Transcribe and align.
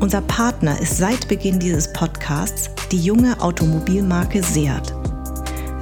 Unser 0.00 0.20
Partner 0.20 0.80
ist 0.80 0.96
seit 0.96 1.26
Beginn 1.26 1.58
dieses 1.58 1.92
Podcasts 1.92 2.70
die 2.92 3.00
junge 3.00 3.40
Automobilmarke 3.40 4.44
Seat. 4.44 4.94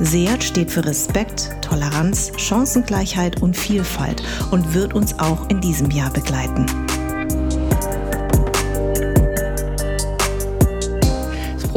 Seat 0.00 0.42
steht 0.42 0.70
für 0.70 0.86
Respekt, 0.86 1.54
Toleranz, 1.60 2.32
Chancengleichheit 2.38 3.42
und 3.42 3.54
Vielfalt 3.54 4.22
und 4.50 4.72
wird 4.72 4.94
uns 4.94 5.18
auch 5.18 5.50
in 5.50 5.60
diesem 5.60 5.90
Jahr 5.90 6.10
begleiten. 6.10 6.85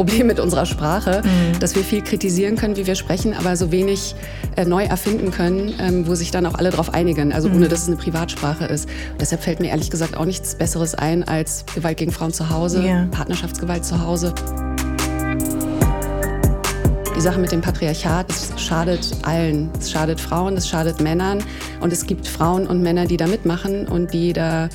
Problem 0.00 0.28
mit 0.28 0.40
unserer 0.40 0.64
Sprache, 0.64 1.20
mhm. 1.22 1.58
dass 1.58 1.74
wir 1.74 1.84
viel 1.84 2.00
kritisieren 2.00 2.56
können, 2.56 2.74
wie 2.78 2.86
wir 2.86 2.94
sprechen, 2.94 3.34
aber 3.34 3.54
so 3.54 3.70
wenig 3.70 4.14
äh, 4.56 4.64
neu 4.64 4.84
erfinden 4.84 5.30
können, 5.30 5.74
ähm, 5.78 6.06
wo 6.06 6.14
sich 6.14 6.30
dann 6.30 6.46
auch 6.46 6.54
alle 6.54 6.70
darauf 6.70 6.94
einigen, 6.94 7.34
also 7.34 7.50
mhm. 7.50 7.56
ohne 7.56 7.68
dass 7.68 7.82
es 7.82 7.88
eine 7.88 7.96
Privatsprache 7.96 8.64
ist. 8.64 8.88
Und 9.12 9.20
deshalb 9.20 9.42
fällt 9.42 9.60
mir 9.60 9.68
ehrlich 9.68 9.90
gesagt 9.90 10.16
auch 10.16 10.24
nichts 10.24 10.54
Besseres 10.54 10.94
ein 10.94 11.28
als 11.28 11.66
Gewalt 11.74 11.98
gegen 11.98 12.12
Frauen 12.12 12.32
zu 12.32 12.48
Hause, 12.48 12.82
yeah. 12.82 13.08
Partnerschaftsgewalt 13.10 13.84
zu 13.84 14.02
Hause. 14.02 14.32
Die 17.14 17.20
Sache 17.20 17.38
mit 17.38 17.52
dem 17.52 17.60
Patriarchat, 17.60 18.30
es 18.30 18.52
schadet 18.56 19.06
allen. 19.24 19.68
Es 19.78 19.90
schadet 19.90 20.18
Frauen, 20.18 20.56
es 20.56 20.66
schadet 20.66 21.02
Männern. 21.02 21.44
Und 21.80 21.92
es 21.92 22.06
gibt 22.06 22.26
Frauen 22.26 22.66
und 22.66 22.80
Männer, 22.80 23.04
die 23.04 23.18
da 23.18 23.26
mitmachen 23.26 23.86
und 23.86 24.14
die 24.14 24.32
da 24.32 24.70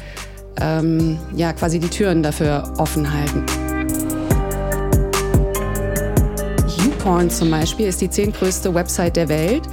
ähm, 0.62 1.18
ja, 1.36 1.52
quasi 1.54 1.80
die 1.80 1.90
Türen 1.90 2.22
dafür 2.22 2.72
offen 2.78 3.12
halten. 3.12 3.44
YouPorn 7.06 7.30
zum 7.30 7.52
Beispiel 7.52 7.86
ist 7.86 8.02
die 8.02 8.10
zehntgrößte 8.10 8.74
Website 8.74 9.16
der 9.16 9.30
Welt. 9.30 9.64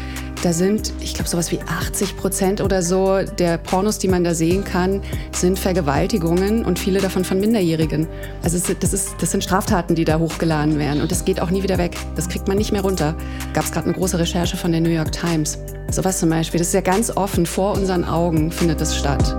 Da 0.42 0.52
sind, 0.52 0.92
ich 1.00 1.14
glaube, 1.14 1.30
sowas 1.30 1.50
wie 1.50 1.60
80 1.60 2.16
Prozent 2.16 2.60
oder 2.60 2.82
so 2.82 3.20
der 3.38 3.56
Pornos, 3.58 3.98
die 3.98 4.08
man 4.08 4.22
da 4.22 4.34
sehen 4.34 4.64
kann, 4.64 5.00
sind 5.32 5.58
Vergewaltigungen 5.58 6.64
und 6.64 6.78
viele 6.78 7.00
davon 7.00 7.24
von 7.24 7.40
Minderjährigen. 7.40 8.06
Also 8.42 8.58
das, 8.80 8.92
ist, 8.92 9.14
das 9.18 9.30
sind 9.30 9.42
Straftaten, 9.42 9.94
die 9.94 10.04
da 10.04 10.18
hochgeladen 10.18 10.78
werden 10.78 11.00
und 11.00 11.10
das 11.10 11.24
geht 11.24 11.40
auch 11.40 11.50
nie 11.50 11.62
wieder 11.62 11.78
weg. 11.78 11.96
Das 12.16 12.28
kriegt 12.28 12.48
man 12.48 12.58
nicht 12.58 12.70
mehr 12.72 12.82
runter. 12.82 13.14
Gab 13.54 13.64
es 13.64 13.72
gerade 13.72 13.86
eine 13.86 13.94
große 13.94 14.18
Recherche 14.18 14.56
von 14.56 14.72
der 14.72 14.82
New 14.82 14.90
York 14.90 15.12
Times. 15.12 15.58
Sowas 15.90 16.18
zum 16.18 16.28
Beispiel, 16.28 16.58
das 16.58 16.68
ist 16.68 16.74
ja 16.74 16.80
ganz 16.82 17.16
offen, 17.16 17.46
vor 17.46 17.72
unseren 17.72 18.04
Augen 18.04 18.50
findet 18.50 18.80
das 18.80 18.96
statt. 18.96 19.36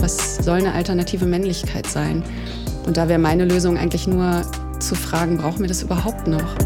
Was 0.00 0.38
soll 0.38 0.58
eine 0.58 0.72
alternative 0.72 1.26
Männlichkeit 1.26 1.86
sein? 1.86 2.24
Und 2.84 2.96
da 2.96 3.08
wäre 3.08 3.20
meine 3.20 3.44
Lösung 3.44 3.78
eigentlich 3.78 4.08
nur 4.08 4.42
zu 4.82 4.94
fragen, 4.94 5.38
brauchen 5.38 5.60
wir 5.60 5.68
das 5.68 5.82
überhaupt 5.82 6.26
noch? 6.26 6.56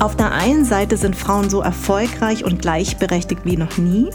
Auf 0.00 0.14
der 0.14 0.30
einen 0.32 0.64
Seite 0.64 0.96
sind 0.96 1.16
Frauen 1.16 1.50
so 1.50 1.60
erfolgreich 1.60 2.44
und 2.44 2.62
gleichberechtigt 2.62 3.44
wie 3.44 3.56
noch 3.56 3.78
nie, 3.78 4.10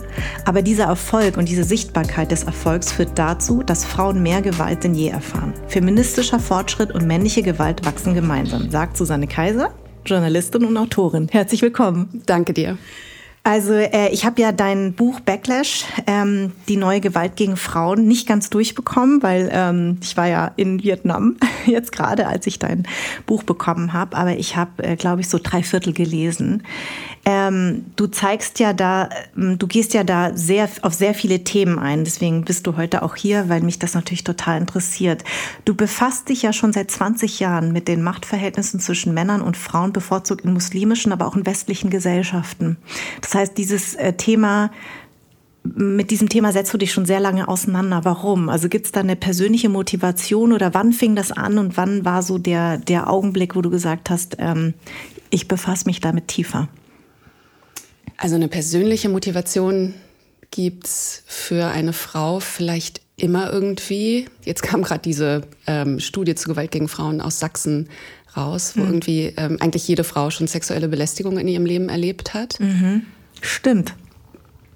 aber 0.45 0.61
dieser 0.61 0.85
Erfolg 0.85 1.35
und 1.35 1.49
diese 1.49 1.65
Sichtbarkeit 1.65 2.31
des 2.31 2.45
Erfolgs 2.45 2.93
führt 2.93 3.19
dazu, 3.19 3.63
dass 3.63 3.83
Frauen 3.83 4.23
mehr 4.23 4.41
Gewalt 4.41 4.85
denn 4.85 4.95
je 4.95 5.09
erfahren. 5.09 5.53
Feministischer 5.67 6.39
Fortschritt 6.39 6.91
und 6.91 7.05
männliche 7.05 7.43
Gewalt 7.43 7.85
wachsen 7.85 8.13
gemeinsam, 8.13 8.72
sagt 8.72 8.95
Susanne 8.95 9.27
Kaiser, 9.27 9.72
Journalistin 10.05 10.63
und 10.63 10.77
Autorin. 10.77 11.27
Herzlich 11.29 11.61
willkommen. 11.61 12.23
Danke 12.25 12.53
dir. 12.53 12.77
Also 13.45 13.73
äh, 13.73 14.07
ich 14.09 14.25
habe 14.25 14.41
ja 14.41 14.53
dein 14.53 14.93
Buch 14.93 15.19
Backlash, 15.19 15.83
ähm, 16.07 16.53
die 16.69 16.77
neue 16.77 17.01
Gewalt 17.01 17.35
gegen 17.35 17.57
Frauen, 17.57 18.07
nicht 18.07 18.25
ganz 18.25 18.49
durchbekommen, 18.49 19.21
weil 19.21 19.49
ähm, 19.51 19.97
ich 20.01 20.15
war 20.15 20.27
ja 20.27 20.51
in 20.55 20.81
Vietnam 20.81 21.35
jetzt 21.65 21.91
gerade, 21.91 22.27
als 22.27 22.47
ich 22.47 22.57
dein 22.57 22.87
Buch 23.25 23.43
bekommen 23.43 23.91
habe. 23.91 24.15
Aber 24.15 24.37
ich 24.37 24.55
habe, 24.55 24.81
äh, 24.81 24.95
glaube 24.95 25.19
ich, 25.19 25.27
so 25.27 25.39
drei 25.43 25.61
Viertel 25.61 25.91
gelesen. 25.91 26.63
Ähm, 27.25 27.85
du 27.95 28.07
zeigst 28.07 28.59
ja 28.59 28.73
da, 28.73 29.07
ähm, 29.38 29.57
du 29.57 29.66
gehst 29.67 29.94
ja 29.94 30.03
da 30.03 30.35
sehr 30.35 30.67
auf 30.81 30.94
sehr 30.94 31.13
viele 31.13 31.44
Themen 31.45 31.79
ein. 31.79 32.03
Deswegen 32.03 32.44
bist 32.44 32.67
du 32.67 32.75
heute 32.75 33.01
auch 33.01 33.16
hier, 33.16 33.47
weil 33.47 33.61
mich 33.61 33.79
das 33.79 33.94
natürlich 33.94 34.25
total 34.25 34.59
interessiert. 34.59 35.23
Du 35.63 35.73
befasst 35.73 36.28
dich 36.28 36.41
ja 36.41 36.51
schon 36.51 36.73
seit 36.73 36.91
20 36.91 37.39
Jahren 37.39 37.72
mit 37.72 37.88
den 37.88 38.03
Machtverhältnissen 38.03 38.81
zwischen 38.81 39.13
Männern 39.13 39.41
und 39.41 39.56
Frauen, 39.56 39.94
bevorzugt 39.94 40.44
in 40.44 40.51
muslimischen, 40.51 41.13
aber 41.13 41.25
auch 41.25 41.38
in 41.38 41.45
westlichen 41.45 41.89
Gesellschaften. 41.89 42.75
Das 43.22 43.34
heißt, 43.35 43.57
dieses 43.57 43.95
äh, 43.95 44.13
Thema 44.13 44.72
mit 45.63 46.11
diesem 46.11 46.28
Thema 46.28 46.51
setzt 46.51 46.73
du 46.73 46.78
dich 46.78 46.91
schon 46.91 47.05
sehr 47.05 47.22
lange 47.22 47.47
auseinander. 47.47 48.03
Warum? 48.03 48.50
Also 48.50 48.67
gibt 48.67 48.85
es 48.85 48.91
da 48.91 49.00
eine 49.00 49.16
persönliche 49.16 49.69
Motivation 49.69 50.51
oder 50.51 50.73
wann 50.73 50.91
fing 50.91 51.16
das 51.16 51.31
an 51.31 51.57
und 51.57 51.78
wann 51.78 52.03
war 52.03 52.22
so 52.22 52.38
der, 52.38 52.78
der 52.79 53.09
Augenblick, 53.09 53.55
wo 53.55 53.61
du 53.61 53.69
gesagt 53.69 54.09
hast, 54.09 54.35
ähm, 54.40 54.73
ich 55.29 55.47
befasse 55.47 55.85
mich 55.85 56.01
damit 56.01 56.28
tiefer? 56.28 56.67
Also 58.18 58.36
eine 58.36 58.47
persönliche 58.47 59.09
Motivation 59.09 59.94
gibt 60.52 60.86
es 60.86 61.24
für 61.25 61.68
eine 61.68 61.94
Frau 61.94 62.40
vielleicht 62.40 63.02
immer 63.18 63.52
irgendwie. 63.52 64.28
Jetzt 64.44 64.64
kam 64.64 64.84
gerade 64.84 65.02
diese 65.02 65.44
ähm, 65.68 66.00
Studie 66.00 66.36
zu 66.36 66.50
Gewalt 66.50 66.72
gegen 66.72 66.88
Frauen 66.88 67.22
aus 67.22 67.40
Sachsen 67.40 67.90
raus, 68.36 68.74
wo 68.75 68.81
mhm. 68.81 68.88
irgendwie 68.88 69.34
ähm, 69.38 69.58
eigentlich 69.59 69.88
jede 69.88 70.03
Frau 70.03 70.30
schon 70.30 70.47
sexuelle 70.47 70.88
Belästigung 70.88 71.38
in 71.38 71.47
ihrem 71.47 71.66
Leben 71.66 71.90
erlebt 71.90 72.34
hat. 72.34 72.59
Mhm. 72.59 73.03
Stimmt. 73.41 73.96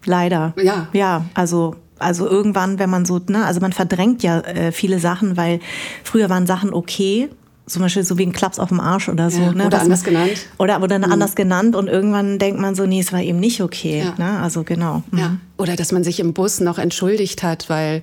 Leider. 0.06 0.54
Ja. 0.62 0.88
Ja, 0.94 1.26
also 1.34 1.76
also 2.00 2.28
irgendwann, 2.28 2.78
wenn 2.78 2.90
man 2.90 3.06
so, 3.06 3.20
ne, 3.28 3.46
also 3.46 3.60
man 3.60 3.74
verdrängt 3.74 4.22
ja 4.22 4.40
äh, 4.42 4.72
viele 4.72 5.00
Sachen, 5.00 5.36
weil 5.36 5.60
früher 6.04 6.30
waren 6.30 6.46
Sachen 6.46 6.74
okay 6.74 7.30
zum 7.68 7.82
Beispiel 7.82 8.04
so 8.04 8.18
wie 8.18 8.26
ein 8.26 8.32
Klaps 8.32 8.60
auf 8.60 8.70
dem 8.70 8.80
Arsch 8.80 9.10
oder 9.10 9.30
so. 9.30 9.42
Ja, 9.42 9.52
ne, 9.52 9.68
oder 9.68 9.82
anders 9.82 10.04
man, 10.04 10.14
genannt. 10.14 10.48
Oder, 10.58 10.82
oder 10.82 10.98
mhm. 10.98 11.12
anders 11.12 11.36
genannt 11.36 11.76
und 11.76 11.88
irgendwann 11.88 12.40
denkt 12.40 12.60
man 12.60 12.76
so, 12.76 12.86
nee, 12.86 13.00
es 13.00 13.12
war 13.12 13.22
eben 13.22 13.40
nicht 13.40 13.62
okay. 13.62 14.00
Ja. 14.00 14.16
Ne? 14.18 14.40
Also 14.40 14.64
genau. 14.64 15.04
Mhm. 15.12 15.20
Ja. 15.20 15.38
Oder 15.58 15.76
dass 15.76 15.92
man 15.92 16.04
sich 16.04 16.20
im 16.20 16.34
Bus 16.34 16.60
noch 16.62 16.80
entschuldigt 16.80 17.44
hat, 17.44 17.70
weil 17.70 18.02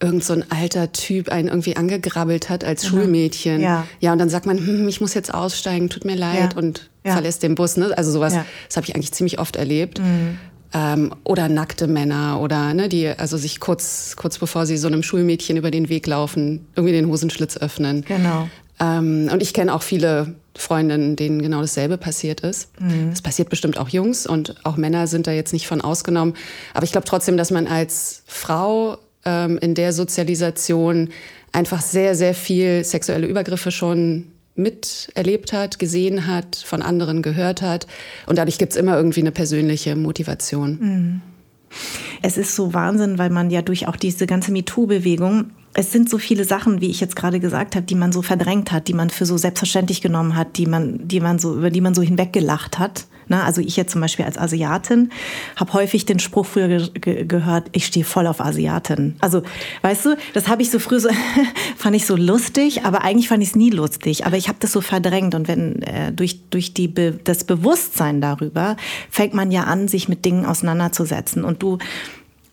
irgend 0.00 0.24
so 0.24 0.34
ein 0.34 0.44
alter 0.50 0.92
Typ 0.92 1.30
einen 1.30 1.48
irgendwie 1.48 1.76
angegrabbelt 1.76 2.50
hat 2.50 2.64
als 2.64 2.84
mhm. 2.84 2.88
Schulmädchen. 2.88 3.60
Ja. 3.60 3.86
ja, 4.00 4.12
und 4.12 4.18
dann 4.18 4.28
sagt 4.28 4.44
man, 4.44 4.58
hm, 4.58 4.88
ich 4.88 5.00
muss 5.00 5.14
jetzt 5.14 5.32
aussteigen, 5.32 5.88
tut 5.88 6.04
mir 6.04 6.16
leid 6.16 6.52
ja. 6.52 6.58
und 6.58 6.90
verlässt 7.04 7.42
den 7.42 7.54
Bus. 7.54 7.76
Ne? 7.76 7.96
Also 7.96 8.10
sowas, 8.10 8.34
das 8.66 8.76
habe 8.76 8.86
ich 8.86 8.94
eigentlich 8.94 9.12
ziemlich 9.12 9.38
oft 9.38 9.56
erlebt. 9.56 10.00
Mhm. 10.00 10.38
Ähm, 10.74 11.14
oder 11.22 11.48
nackte 11.48 11.86
Männer 11.86 12.40
oder 12.40 12.74
ne, 12.74 12.88
die 12.88 13.08
also 13.08 13.36
sich 13.36 13.60
kurz, 13.60 14.16
kurz 14.16 14.36
bevor 14.36 14.66
sie 14.66 14.76
so 14.76 14.88
einem 14.88 15.04
Schulmädchen 15.04 15.56
über 15.56 15.70
den 15.70 15.88
Weg 15.88 16.08
laufen, 16.08 16.66
irgendwie 16.74 16.92
den 16.92 17.06
Hosenschlitz 17.06 17.56
öffnen. 17.56 18.04
Genau. 18.04 18.48
Ähm, 18.80 19.28
und 19.32 19.42
ich 19.42 19.54
kenne 19.54 19.74
auch 19.74 19.82
viele 19.82 20.34
Freundinnen, 20.56 21.16
denen 21.16 21.42
genau 21.42 21.60
dasselbe 21.60 21.98
passiert 21.98 22.40
ist. 22.40 22.70
Mhm. 22.80 23.10
Das 23.10 23.22
passiert 23.22 23.48
bestimmt 23.48 23.78
auch 23.78 23.88
Jungs 23.88 24.26
und 24.26 24.54
auch 24.64 24.76
Männer 24.76 25.06
sind 25.06 25.26
da 25.26 25.32
jetzt 25.32 25.52
nicht 25.52 25.66
von 25.66 25.80
ausgenommen. 25.80 26.34
Aber 26.74 26.84
ich 26.84 26.92
glaube 26.92 27.06
trotzdem, 27.06 27.36
dass 27.36 27.50
man 27.50 27.66
als 27.66 28.22
Frau 28.26 28.98
ähm, 29.24 29.58
in 29.58 29.74
der 29.74 29.92
Sozialisation 29.92 31.10
einfach 31.52 31.80
sehr, 31.80 32.14
sehr 32.14 32.34
viel 32.34 32.84
sexuelle 32.84 33.26
Übergriffe 33.26 33.70
schon 33.70 34.32
miterlebt 34.54 35.52
hat, 35.52 35.78
gesehen 35.78 36.26
hat, 36.26 36.56
von 36.56 36.80
anderen 36.82 37.22
gehört 37.22 37.60
hat. 37.60 37.86
Und 38.26 38.38
dadurch 38.38 38.58
gibt 38.58 38.72
es 38.72 38.78
immer 38.78 38.96
irgendwie 38.96 39.20
eine 39.20 39.32
persönliche 39.32 39.96
Motivation. 39.96 40.78
Mhm. 40.80 41.22
Es 42.22 42.38
ist 42.38 42.54
so 42.54 42.72
Wahnsinn, 42.72 43.18
weil 43.18 43.30
man 43.30 43.50
ja 43.50 43.60
durch 43.60 43.86
auch 43.86 43.96
diese 43.96 44.26
ganze 44.26 44.50
MeToo-Bewegung 44.52 45.50
es 45.78 45.92
sind 45.92 46.08
so 46.08 46.16
viele 46.16 46.44
Sachen, 46.44 46.80
wie 46.80 46.88
ich 46.88 47.00
jetzt 47.00 47.16
gerade 47.16 47.38
gesagt 47.38 47.76
habe, 47.76 47.84
die 47.84 47.94
man 47.94 48.10
so 48.10 48.22
verdrängt 48.22 48.72
hat, 48.72 48.88
die 48.88 48.94
man 48.94 49.10
für 49.10 49.26
so 49.26 49.36
selbstverständlich 49.36 50.00
genommen 50.00 50.34
hat, 50.34 50.56
die 50.56 50.64
man, 50.64 51.06
die 51.06 51.20
man 51.20 51.38
so, 51.38 51.54
über 51.54 51.68
die 51.68 51.82
man 51.82 51.94
so 51.94 52.00
hinweggelacht 52.00 52.78
hat. 52.78 53.06
Na, 53.28 53.44
also 53.44 53.60
ich 53.60 53.76
jetzt 53.76 53.92
zum 53.92 54.00
Beispiel 54.00 54.24
als 54.24 54.38
Asiatin 54.38 55.10
habe 55.56 55.72
häufig 55.72 56.06
den 56.06 56.18
Spruch 56.18 56.46
früher 56.46 56.68
ge 56.68 56.88
ge 56.94 57.24
gehört, 57.24 57.68
ich 57.72 57.84
stehe 57.84 58.04
voll 58.04 58.26
auf 58.26 58.40
Asiaten. 58.40 59.16
Also, 59.20 59.42
weißt 59.82 60.06
du, 60.06 60.16
das 60.32 60.48
habe 60.48 60.62
ich 60.62 60.70
so 60.70 60.78
früh 60.78 61.00
so, 61.00 61.10
fand 61.76 61.96
ich 61.96 62.06
so 62.06 62.16
lustig, 62.16 62.84
aber 62.84 63.02
eigentlich 63.02 63.28
fand 63.28 63.42
ich 63.42 63.50
es 63.50 63.56
nie 63.56 63.70
lustig. 63.70 64.26
Aber 64.26 64.36
ich 64.36 64.48
habe 64.48 64.58
das 64.60 64.72
so 64.72 64.80
verdrängt 64.80 65.34
und 65.34 65.48
wenn 65.48 65.82
äh, 65.82 66.12
durch, 66.12 66.48
durch 66.50 66.72
die 66.72 66.88
Be 66.88 67.18
das 67.22 67.44
Bewusstsein 67.44 68.20
darüber 68.20 68.76
fängt 69.10 69.34
man 69.34 69.50
ja 69.50 69.64
an, 69.64 69.88
sich 69.88 70.08
mit 70.08 70.24
Dingen 70.24 70.46
auseinanderzusetzen. 70.46 71.44
Und 71.44 71.62
du 71.62 71.78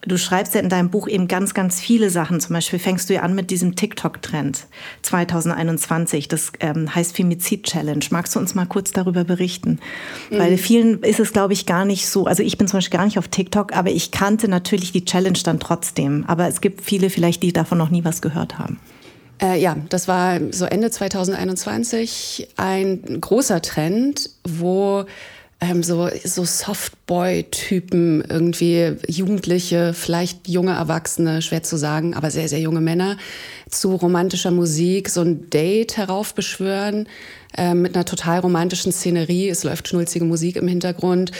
du 0.06 0.18
schreibst 0.18 0.56
ja 0.56 0.62
in 0.62 0.70
deinem 0.70 0.90
Buch 0.90 1.08
eben 1.08 1.28
ganz, 1.28 1.54
ganz 1.54 1.80
viele 1.80 2.10
Sachen. 2.10 2.40
Zum 2.40 2.54
Beispiel 2.54 2.80
fängst 2.80 3.10
du 3.10 3.14
ja 3.14 3.22
an 3.22 3.36
mit 3.36 3.52
diesem 3.52 3.76
TikTok-Trend 3.76 4.68
2021. 5.02 6.28
Das 6.28 6.52
ähm, 6.60 6.94
heißt 6.94 7.16
Femizid-Challenge. 7.16 8.06
Magst 8.12 8.36
du 8.36 8.40
uns 8.40 8.56
mal 8.56 8.66
kurz 8.66 8.92
darüber 8.92 9.24
berichten? 9.24 9.80
Mhm. 10.30 10.38
Weil 10.38 10.58
vielen 10.58 11.02
ist 11.04 11.20
es, 11.20 11.34
glaube 11.34 11.54
ich, 11.54 11.66
gar 11.66 11.86
nicht 11.86 12.08
so. 12.08 12.26
Also 12.26 12.44
ich 12.44 12.58
bin 12.58 12.68
zum 12.68 12.78
Beispiel 12.78 12.98
gar 12.98 13.06
nicht 13.06 13.18
auf 13.18 13.28
TikTok, 13.28 13.76
aber 13.76 13.92
ich 13.92 14.12
kannte 14.12 14.48
natürlich 14.48 14.92
die 14.92 15.06
Challenge 15.06 15.40
dann 15.44 15.60
trotzdem. 15.60 16.26
Aber 16.28 16.48
es 16.48 16.62
gibt 16.62 16.82
viele 16.82 17.10
vielleicht, 17.10 17.44
die 17.44 17.54
davon 17.54 17.78
noch 17.78 17.90
nie 17.90 18.04
was 18.04 18.22
gehört 18.22 18.60
haben. 18.60 18.80
Äh, 19.42 19.60
ja, 19.60 19.76
das 19.90 20.08
war 20.08 20.40
so 20.52 20.66
Ende 20.66 20.92
2021 20.92 22.50
ein 22.56 23.20
großer 23.20 23.62
Trend, 23.62 24.30
wo 24.44 25.06
ähm, 25.64 25.84
so, 25.84 26.10
so 26.24 26.44
Softboy-Typen, 26.44 28.24
irgendwie 28.30 28.98
Jugendliche, 29.08 29.94
vielleicht 29.94 30.48
junge 30.48 30.74
Erwachsene, 30.74 31.42
schwer 31.42 31.64
zu 31.64 31.78
sagen, 31.78 32.14
aber 32.14 32.32
sehr, 32.32 32.50
sehr 32.50 32.60
junge 32.60 32.82
Männer, 32.82 33.18
zu 33.70 33.96
romantischer 33.96 34.52
Musik 34.52 35.10
so 35.10 35.22
ein 35.22 35.50
Date 35.50 35.98
heraufbeschwören 35.98 37.08
äh, 37.58 37.74
mit 37.74 37.96
einer 37.96 38.06
total 38.06 38.40
romantischen 38.40 38.92
Szenerie. 38.92 39.50
Es 39.50 39.64
läuft 39.64 39.88
schnulzige 39.88 40.26
Musik 40.26 40.58
im 40.58 40.68
Hintergrund 40.68 41.32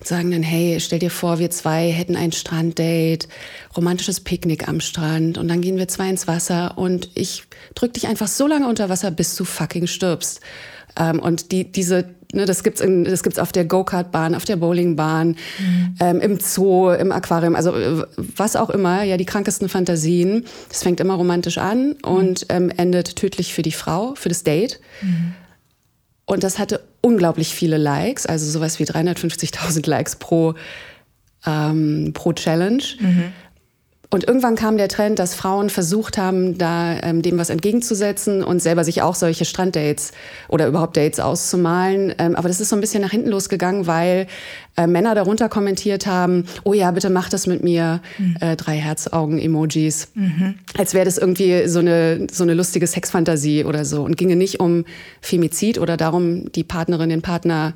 und 0.00 0.06
sagen 0.06 0.30
dann, 0.30 0.42
hey, 0.42 0.80
stell 0.80 0.98
dir 0.98 1.10
vor, 1.10 1.38
wir 1.38 1.50
zwei 1.50 1.90
hätten 1.90 2.16
ein 2.16 2.32
Stranddate, 2.32 3.28
romantisches 3.76 4.20
Picknick 4.20 4.68
am 4.68 4.80
Strand 4.80 5.38
und 5.38 5.48
dann 5.48 5.60
gehen 5.60 5.76
wir 5.76 5.88
zwei 5.88 6.10
ins 6.10 6.26
Wasser 6.26 6.76
und 6.76 7.10
ich 7.14 7.44
drück 7.74 7.94
dich 7.94 8.08
einfach 8.08 8.28
so 8.28 8.46
lange 8.46 8.68
unter 8.68 8.88
Wasser, 8.88 9.10
bis 9.10 9.34
du 9.36 9.44
fucking 9.44 9.86
stirbst. 9.86 10.40
Ähm, 10.98 11.20
und 11.20 11.52
die, 11.52 11.70
diese, 11.70 12.14
ne, 12.32 12.44
das 12.44 12.62
gibt's 12.62 12.80
in, 12.80 13.04
das 13.04 13.22
gibt's 13.22 13.38
auf 13.38 13.52
der 13.52 13.64
Go-Kart-Bahn, 13.64 14.34
auf 14.34 14.44
der 14.44 14.56
Bowlingbahn, 14.56 15.28
mhm. 15.28 15.94
ähm, 16.00 16.20
im 16.20 16.40
Zoo, 16.40 16.90
im 16.90 17.12
Aquarium, 17.12 17.54
also 17.54 17.74
äh, 17.74 18.04
was 18.16 18.56
auch 18.56 18.70
immer, 18.70 19.02
ja, 19.04 19.16
die 19.16 19.24
krankesten 19.24 19.68
Fantasien. 19.68 20.44
Das 20.68 20.82
fängt 20.82 21.00
immer 21.00 21.14
romantisch 21.14 21.58
an 21.58 21.92
und 22.02 22.46
ähm, 22.48 22.70
endet 22.76 23.16
tödlich 23.16 23.54
für 23.54 23.62
die 23.62 23.72
Frau, 23.72 24.14
für 24.14 24.28
das 24.28 24.42
Date. 24.42 24.80
Mhm. 25.02 25.34
Und 26.26 26.42
das 26.42 26.58
hatte 26.58 26.80
unglaublich 27.00 27.54
viele 27.54 27.78
Likes, 27.78 28.26
also 28.26 28.50
sowas 28.50 28.78
wie 28.78 28.84
350.000 28.84 29.88
Likes 29.88 30.16
pro, 30.16 30.54
ähm, 31.46 32.10
pro 32.12 32.32
Challenge. 32.34 32.82
Mhm. 33.00 33.32
Und 34.10 34.26
irgendwann 34.26 34.56
kam 34.56 34.78
der 34.78 34.88
Trend, 34.88 35.18
dass 35.18 35.34
Frauen 35.34 35.68
versucht 35.68 36.16
haben, 36.16 36.56
da 36.56 36.98
ähm, 37.02 37.20
dem 37.20 37.36
was 37.36 37.50
entgegenzusetzen 37.50 38.42
und 38.42 38.62
selber 38.62 38.82
sich 38.82 39.02
auch 39.02 39.14
solche 39.14 39.44
Stranddates 39.44 40.12
oder 40.48 40.66
überhaupt 40.66 40.96
Dates 40.96 41.20
auszumalen. 41.20 42.14
Ähm, 42.18 42.34
aber 42.34 42.48
das 42.48 42.58
ist 42.58 42.70
so 42.70 42.76
ein 42.76 42.80
bisschen 42.80 43.02
nach 43.02 43.10
hinten 43.10 43.28
losgegangen, 43.28 43.86
weil 43.86 44.26
äh, 44.78 44.86
Männer 44.86 45.14
darunter 45.14 45.50
kommentiert 45.50 46.06
haben, 46.06 46.46
oh 46.64 46.72
ja, 46.72 46.90
bitte 46.90 47.10
mach 47.10 47.28
das 47.28 47.46
mit 47.46 47.62
mir, 47.62 48.00
mhm. 48.16 48.36
äh, 48.40 48.56
drei 48.56 48.76
Herzaugen-Emojis. 48.76 50.08
Mhm. 50.14 50.54
Als 50.78 50.94
wäre 50.94 51.04
das 51.04 51.18
irgendwie 51.18 51.68
so 51.68 51.80
eine, 51.80 52.28
so 52.32 52.44
eine 52.44 52.54
lustige 52.54 52.86
Sexfantasie 52.86 53.64
oder 53.64 53.84
so 53.84 54.04
und 54.04 54.16
ginge 54.16 54.36
nicht 54.36 54.58
um 54.58 54.86
Femizid 55.20 55.78
oder 55.78 55.98
darum, 55.98 56.50
die 56.52 56.64
Partnerin, 56.64 57.10
den 57.10 57.20
Partner 57.20 57.74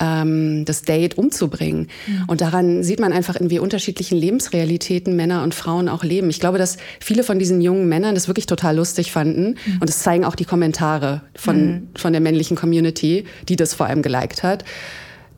ähm, 0.00 0.64
das 0.64 0.82
Date 0.82 1.18
umzubringen. 1.18 1.88
Mhm. 2.06 2.24
Und 2.26 2.40
daran 2.40 2.82
sieht 2.82 3.00
man 3.00 3.12
einfach, 3.12 3.36
in 3.36 3.50
wie 3.50 3.58
unterschiedlichen 3.58 4.18
Lebensrealitäten 4.18 5.14
Männer 5.14 5.42
und 5.42 5.54
Frauen 5.54 5.88
auch 5.88 6.02
leben. 6.02 6.30
Ich 6.30 6.40
glaube, 6.40 6.58
dass 6.58 6.78
viele 6.98 7.22
von 7.22 7.38
diesen 7.38 7.60
jungen 7.60 7.88
Männern 7.88 8.14
das 8.14 8.26
wirklich 8.26 8.46
total 8.46 8.76
lustig 8.76 9.12
fanden. 9.12 9.56
Mhm. 9.64 9.74
Und 9.80 9.88
das 9.88 10.00
zeigen 10.00 10.24
auch 10.24 10.34
die 10.34 10.46
Kommentare 10.46 11.22
von, 11.36 11.66
mhm. 11.66 11.88
von 11.96 12.12
der 12.12 12.20
männlichen 12.20 12.56
Community, 12.56 13.24
die 13.48 13.56
das 13.56 13.74
vor 13.74 13.86
allem 13.86 14.02
geliked 14.02 14.42
hat 14.42 14.64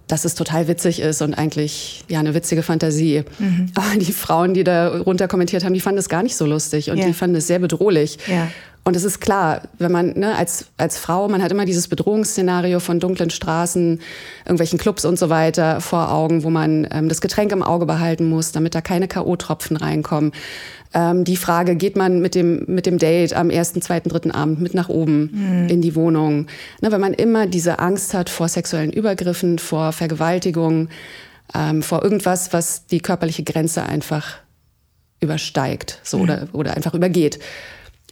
dass 0.08 0.26
es 0.26 0.34
total 0.34 0.68
witzig 0.68 1.00
ist 1.00 1.22
und 1.22 1.32
eigentlich 1.32 2.04
ja 2.06 2.20
eine 2.20 2.34
witzige 2.34 2.62
Fantasie. 2.62 3.24
Mhm. 3.38 3.70
Aber 3.74 3.98
die 3.98 4.12
Frauen, 4.12 4.52
die 4.52 4.62
da 4.62 4.98
runter 4.98 5.26
kommentiert 5.26 5.64
haben, 5.64 5.72
die 5.72 5.80
fanden 5.80 5.98
es 5.98 6.10
gar 6.10 6.22
nicht 6.22 6.36
so 6.36 6.44
lustig 6.44 6.90
und 6.90 6.98
ja. 6.98 7.06
die 7.06 7.14
fanden 7.14 7.36
es 7.36 7.46
sehr 7.46 7.60
bedrohlich. 7.60 8.18
Ja. 8.26 8.48
Und 8.84 8.96
es 8.96 9.05
ist 9.05 9.20
klar, 9.20 9.62
wenn 9.79 9.93
man 9.93 10.19
ne, 10.19 10.37
als, 10.37 10.67
als 10.76 10.99
Frau, 10.99 11.29
man 11.29 11.40
hat 11.40 11.52
immer 11.52 11.64
dieses 11.64 11.87
Bedrohungsszenario 11.87 12.81
von 12.81 12.99
dunklen 12.99 13.31
Straßen, 13.31 14.00
irgendwelchen 14.44 14.79
Clubs 14.79 15.05
und 15.05 15.19
so 15.19 15.31
weiter 15.31 15.81
vor 15.81 16.11
Augen, 16.11 16.43
wo 16.43 16.50
man 16.50 16.88
ähm, 16.90 17.08
das 17.08 17.20
Getränk 17.20 17.52
im 17.52 17.62
Auge 17.62 17.87
behalten 17.87 18.29
muss, 18.29 18.50
damit 18.50 18.75
da 18.75 18.81
keine 18.81 19.06
K.O.-Tropfen 19.06 19.81
reinkommen. 19.81 20.32
Ähm, 20.94 21.23
die 21.23 21.37
Frage, 21.37 21.76
geht 21.76 21.96
man 21.96 22.20
mit 22.20 22.34
dem, 22.34 22.64
mit 22.67 22.87
dem 22.87 22.99
Date 22.99 23.34
am 23.34 23.50
ersten, 23.50 23.81
zweiten, 23.82 24.08
dritten 24.08 24.32
Abend 24.32 24.61
mit 24.61 24.75
nach 24.75 24.88
oben 24.88 25.31
mhm. 25.32 25.69
in 25.69 25.81
die 25.81 25.94
Wohnung? 25.94 26.49
Ne, 26.81 26.90
wenn 26.90 27.00
man 27.00 27.14
immer 27.14 27.46
diese 27.46 27.79
Angst 27.79 28.14
hat 28.14 28.31
vor 28.31 28.49
sexuellen 28.49 28.93
Übergriffen, 28.93 29.61
vor 29.61 29.93
Vergewaltigung, 29.93 30.88
ähm, 31.55 31.84
vor 31.84 32.02
irgendwas, 32.02 32.52
was 32.52 32.87
die 32.87 33.00
körperliche 33.00 33.44
Grenze 33.44 33.84
einfach 33.84 34.38
übersteigt 35.20 36.00
so, 36.02 36.19
mhm. 36.19 36.23
oder, 36.25 36.49
oder 36.52 36.76
einfach 36.76 36.94
übergeht. 36.94 37.38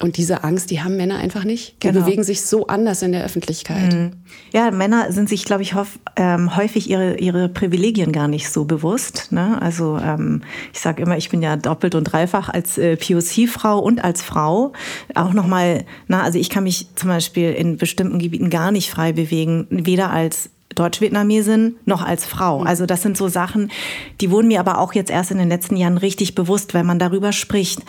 Und 0.01 0.17
diese 0.17 0.45
Angst, 0.45 0.71
die 0.71 0.81
haben 0.81 0.97
Männer 0.97 1.19
einfach 1.19 1.45
nicht. 1.45 1.83
Die 1.83 1.89
genau. 1.89 2.01
bewegen 2.01 2.25
sich 2.25 2.43
so 2.43 2.67
anders 2.67 3.03
in 3.03 3.13
der 3.13 3.23
Öffentlichkeit. 3.23 3.93
Mhm. 3.93 4.13
Ja, 4.53 4.71
Männer 4.71 5.13
sind 5.13 5.29
sich, 5.29 5.45
glaube 5.45 5.63
ich, 5.63 5.75
ähm, 6.17 6.57
häufig 6.57 6.89
ihre, 6.89 7.19
ihre 7.19 7.51
Privilegien 7.51 8.11
gar 8.11 8.27
nicht 8.27 8.49
so 8.49 8.65
bewusst. 8.65 9.31
Ne? 9.31 9.61
Also 9.61 9.99
ähm, 9.99 10.43
ich 10.73 10.81
sage 10.81 11.03
immer, 11.03 11.19
ich 11.19 11.29
bin 11.29 11.43
ja 11.43 11.57
doppelt 11.57 11.95
und 11.95 12.05
dreifach 12.05 12.49
als 12.49 12.79
äh, 12.79 12.97
POC-Frau 12.97 13.79
und 13.79 14.03
als 14.03 14.23
Frau. 14.23 14.73
Auch 15.15 15.35
nochmal, 15.35 15.85
na, 16.09 16.23
also 16.23 16.39
ich 16.39 16.49
kann 16.49 16.65
mich 16.65 16.87
zum 16.95 17.11
Beispiel 17.11 17.53
in 17.53 17.77
bestimmten 17.77 18.19
Gebieten 18.19 18.49
gar 18.49 18.73
nicht 18.73 18.91
frei 18.91 19.13
bewegen, 19.13 19.67
weder 19.69 20.11
als 20.11 20.49
Deutsch-Vietnamesin 20.75 21.77
noch 21.85 22.03
als 22.03 22.25
Frau. 22.25 22.61
Mhm. 22.61 22.67
Also 22.67 22.87
das 22.87 23.03
sind 23.03 23.17
so 23.17 23.29
Sachen, 23.29 23.71
die 24.21 24.31
wurden 24.31 24.49
mir 24.49 24.61
aber 24.61 24.79
auch 24.79 24.93
jetzt 24.93 25.11
erst 25.11 25.31
in 25.31 25.39
den 25.39 25.49
letzten 25.49 25.77
Jahren 25.77 25.99
richtig 25.99 26.35
bewusst, 26.35 26.75
weil 26.75 26.85
man 26.85 26.99
darüber 26.99 27.33
spricht. 27.33 27.81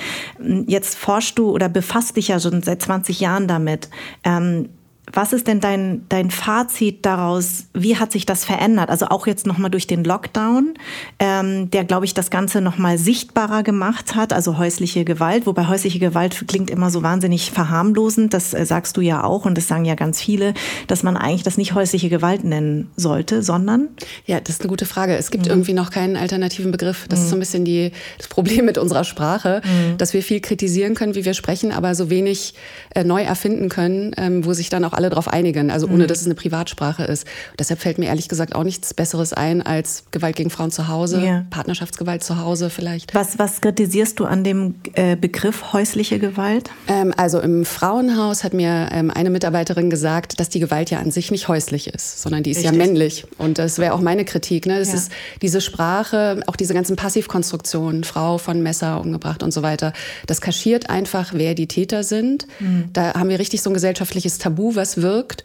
Jetzt 0.68 0.98
forschst 0.98 1.38
du 1.38 1.52
oder 1.52 1.70
befasst 1.70 2.18
dich 2.18 2.30
ja 2.30 2.40
schon 2.40 2.64
seit 2.64 2.82
20 2.82 3.20
Jahren 3.20 3.48
damit. 3.48 3.90
Ähm, 4.24 4.70
was 5.14 5.34
ist 5.34 5.48
denn 5.48 5.60
dein, 5.60 6.06
dein 6.10 6.32
Fazit 6.32 7.06
daraus? 7.06 7.66
Wie 7.74 7.98
hat 7.98 8.12
sich 8.12 8.26
das 8.26 8.46
verändert? 8.46 8.90
Also 8.90 9.08
auch 9.08 9.28
jetzt 9.28 9.46
nochmal 9.46 9.70
durch 9.70 9.88
den 9.88 10.04
Lockdown, 10.04 10.74
ähm, 11.20 11.70
der, 11.72 11.84
glaube 11.84 12.06
ich, 12.06 12.14
das 12.14 12.30
Ganze 12.30 12.62
nochmal 12.62 12.98
sichtbarer 12.98 13.64
gemacht 13.64 14.16
hat, 14.16 14.34
also 14.34 14.58
häusliche 14.58 15.06
Gewalt. 15.06 15.46
Wobei 15.46 15.68
häusliche 15.68 16.00
Gewalt 16.00 16.46
klingt 16.48 16.70
immer 16.70 16.90
so 16.90 17.04
wahnsinnig 17.04 17.52
verharmlosend. 17.52 18.34
Das 18.34 18.54
äh, 18.54 18.66
sagst 18.66 18.98
du 18.98 19.02
ja 19.02 19.24
auch 19.24 19.46
und 19.46 19.58
das 19.58 19.68
sagen 19.68 19.86
ja 19.86 19.96
ganz 19.96 20.22
viele, 20.22 20.54
dass 20.88 21.04
man 21.04 21.18
eigentlich 21.18 21.44
das 21.44 21.58
nicht 21.58 21.74
häusliche 21.74 22.10
Gewalt 22.10 22.44
nennen 22.44 22.90
sollte, 22.96 23.44
sondern? 23.44 23.90
Ja, 24.26 24.40
das 24.40 24.56
ist 24.56 24.62
eine 24.62 24.70
gute 24.70 24.86
Frage. 24.86 25.16
Es 25.16 25.32
gibt 25.32 25.46
mhm. 25.46 25.52
irgendwie 25.52 25.74
noch 25.74 25.92
keinen 25.92 26.16
alternativen 26.16 26.72
Begriff. 26.72 27.08
Das 27.10 27.20
mhm. 27.20 27.26
ist 27.26 27.30
so 27.30 27.36
ein 27.36 27.40
bisschen 27.40 27.66
die, 27.66 27.92
das 28.18 28.28
Problem 28.28 28.66
mit 28.66 28.78
unserer 28.78 29.04
Sprache, 29.04 29.62
mhm. 29.64 29.98
dass 29.98 30.14
wir 30.14 30.24
viel 30.24 30.40
kritisieren 30.40 30.96
können, 30.96 31.16
wie 31.16 31.26
wir 31.26 31.34
sprechen, 31.34 31.72
aber 31.72 31.96
so 31.96 32.10
wenig 32.10 32.54
äh, 32.96 33.04
neu 33.04 33.22
erfinden 33.22 33.70
können, 33.70 34.14
ähm, 34.18 34.46
wo 34.46 34.54
sich 34.54 34.70
dann 34.70 34.86
auch 34.86 34.94
alle 35.02 35.10
darauf 35.10 35.28
einigen, 35.28 35.72
also 35.72 35.88
ohne 35.88 36.04
mhm. 36.04 36.08
dass 36.08 36.22
es 36.22 36.26
eine 36.26 36.36
Privatsprache 36.36 37.04
ist. 37.04 37.26
Und 37.52 37.60
deshalb 37.60 37.80
fällt 37.80 37.98
mir 37.98 38.06
ehrlich 38.06 38.30
gesagt 38.30 38.56
auch 38.56 38.64
nichts 38.64 38.94
Besseres 38.94 39.34
ein 39.34 39.62
als 39.62 40.04
Gewalt 40.12 40.36
gegen 40.36 40.50
Frauen 40.50 40.72
zu 40.72 40.88
Hause, 40.88 41.22
ja. 41.22 41.46
Partnerschaftsgewalt 41.50 42.24
zu 42.24 42.38
Hause 42.38 42.70
vielleicht. 42.70 43.14
Was, 43.16 43.40
was 43.40 43.62
kritisierst 43.62 44.20
du 44.20 44.26
an 44.26 44.44
dem 44.44 44.76
äh, 44.94 45.16
Begriff 45.16 45.74
häusliche 45.74 46.20
Gewalt? 46.20 46.70
Ähm, 46.88 47.14
also 47.18 47.40
im 47.40 47.66
Frauenhaus 47.66 48.44
hat 48.44 48.54
mir 48.54 48.90
ähm, 48.92 49.12
eine 49.12 49.30
Mitarbeiterin 49.30 49.90
gesagt, 49.90 50.40
dass 50.40 50.50
die 50.50 50.60
Gewalt 50.60 50.92
ja 50.92 51.00
an 51.00 51.12
sich 51.12 51.32
nicht 51.32 51.48
häuslich 51.48 51.88
ist, 51.88 52.22
sondern 52.22 52.44
die 52.44 52.52
ist 52.52 52.58
Richtig. 52.58 52.72
ja 52.72 52.78
männlich. 52.78 53.26
Und 53.38 53.58
das 53.58 53.80
wäre 53.80 53.94
auch 53.94 54.02
meine 54.02 54.26
Kritik. 54.26 54.66
Ne? 54.66 54.78
Das 54.80 54.90
ja. 54.90 54.96
ist 54.96 55.12
diese 55.42 55.62
Sprache, 55.62 56.44
auch 56.46 56.56
diese 56.56 56.74
ganzen 56.74 56.96
Passivkonstruktionen, 56.96 58.04
Frau 58.04 58.38
von 58.38 58.62
Messer 58.62 59.02
umgebracht 59.02 59.42
und 59.44 59.52
so 59.52 59.64
weiter. 59.64 59.94
Das 60.28 60.42
kaschiert 60.42 60.90
einfach, 60.90 61.34
wer 61.34 61.56
die 61.56 61.68
Täter 61.68 62.04
sind. 62.04 62.48
Mhm. 62.60 62.90
Da 62.94 63.14
haben 63.14 63.30
wir 63.30 63.40
richtig 63.40 63.62
so 63.62 63.70
ein 63.70 63.74
gesellschaftliches 63.74 64.38
Tabu, 64.38 64.76
was 64.76 64.91
das 64.92 65.02
wirkt. 65.02 65.44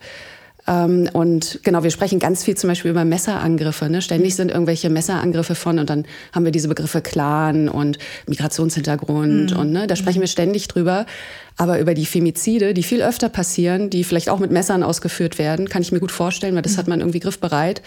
Ähm, 0.69 1.09
und 1.13 1.61
genau, 1.63 1.83
wir 1.85 1.91
sprechen 1.91 2.19
ganz 2.19 2.43
viel 2.43 2.57
zum 2.57 2.69
Beispiel 2.69 2.91
über 2.91 3.05
Messerangriffe. 3.05 3.89
Ne? 3.89 4.03
Ständig 4.03 4.33
mhm. 4.33 4.37
sind 4.37 4.51
irgendwelche 4.51 4.91
Messerangriffe 4.91 5.55
von 5.55 5.79
und 5.79 5.89
dann 5.89 6.07
haben 6.33 6.45
wir 6.45 6.53
diese 6.53 6.69
Begriffe 6.69 7.01
Clan 7.03 7.69
und 7.69 7.99
Migrationshintergrund 8.27 9.53
mhm. 9.53 9.57
und 9.57 9.73
ne, 9.73 9.87
da 9.87 9.95
sprechen 9.95 10.21
wir 10.21 10.27
ständig 10.27 10.67
drüber. 10.69 11.07
Aber 11.57 11.79
über 11.79 11.95
die 11.95 12.05
Femizide, 12.05 12.75
die 12.75 12.83
viel 12.83 13.03
öfter 13.03 13.29
passieren, 13.29 13.89
die 13.89 14.05
vielleicht 14.05 14.29
auch 14.29 14.41
mit 14.41 14.51
Messern 14.51 14.83
ausgeführt 14.83 15.39
werden, 15.39 15.69
kann 15.69 15.83
ich 15.83 15.93
mir 15.93 16.01
gut 16.01 16.13
vorstellen, 16.13 16.55
weil 16.55 16.63
das 16.63 16.75
mhm. 16.75 16.79
hat 16.79 16.89
man 16.89 17.01
irgendwie 17.01 17.21
griffbereit. 17.21 17.81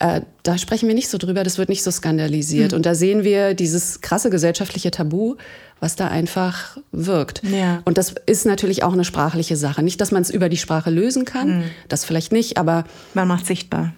Äh, 0.00 0.20
da 0.44 0.58
sprechen 0.58 0.86
wir 0.86 0.94
nicht 0.94 1.08
so 1.08 1.18
drüber, 1.18 1.42
das 1.42 1.58
wird 1.58 1.68
nicht 1.68 1.82
so 1.82 1.90
skandalisiert. 1.90 2.72
Mhm. 2.72 2.76
Und 2.76 2.86
da 2.86 2.94
sehen 2.94 3.24
wir 3.24 3.54
dieses 3.54 4.00
krasse 4.00 4.30
gesellschaftliche 4.30 4.90
Tabu, 4.90 5.36
was 5.80 5.96
da 5.96 6.08
einfach 6.08 6.78
wirkt. 6.92 7.42
Ja. 7.44 7.82
Und 7.84 7.98
das 7.98 8.14
ist 8.26 8.46
natürlich 8.46 8.82
auch 8.82 8.92
eine 8.92 9.04
sprachliche 9.04 9.56
Sache. 9.56 9.82
Nicht, 9.82 10.00
dass 10.00 10.12
man 10.12 10.22
es 10.22 10.30
über 10.30 10.48
die 10.48 10.56
Sprache 10.56 10.90
lösen 10.90 11.24
kann, 11.24 11.58
mhm. 11.58 11.64
das 11.88 12.04
vielleicht 12.04 12.32
nicht, 12.32 12.58
aber. 12.58 12.84
Man 13.14 13.28
macht 13.28 13.46
sichtbar. 13.46 13.92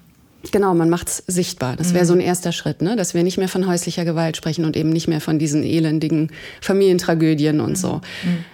Genau, 0.52 0.75
man 0.75 0.88
macht 0.88 1.09
es 1.09 1.23
sichtbar. 1.26 1.76
Das 1.76 1.92
wäre 1.92 2.07
so 2.07 2.14
ein 2.14 2.21
erster 2.21 2.52
Schritt, 2.52 2.80
ne? 2.80 2.97
dass 2.97 3.12
wir 3.12 3.23
nicht 3.23 3.37
mehr 3.37 3.49
von 3.49 3.66
häuslicher 3.66 4.07
Gewalt 4.07 4.38
sprechen 4.38 4.64
und 4.64 4.75
eben 4.75 4.88
nicht 4.88 5.07
mehr 5.07 5.21
von 5.21 5.38
diesen 5.38 5.62
elendigen 5.62 6.30
Familientragödien 6.62 7.61
und 7.61 7.73
mhm. 7.73 7.76
so. 7.76 8.00
Mhm. 8.25 8.45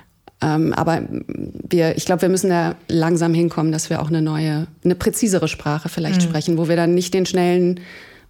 Ähm, 0.43 0.73
aber 0.75 1.02
wir, 1.11 1.97
ich 1.97 2.05
glaube, 2.05 2.23
wir 2.23 2.28
müssen 2.28 2.50
da 2.50 2.76
langsam 2.88 3.33
hinkommen, 3.33 3.73
dass 3.73 3.88
wir 3.88 4.02
auch 4.02 4.09
eine 4.09 4.23
neue, 4.23 4.66
eine 4.85 4.95
präzisere 4.95 5.49
Sprache 5.49 5.88
vielleicht 5.88 6.21
mhm. 6.21 6.26
sprechen, 6.26 6.59
wo 6.59 6.69
wir 6.69 6.76
dann 6.76 6.95
nicht 6.95 7.14
den 7.14 7.26
schnellen 7.26 7.81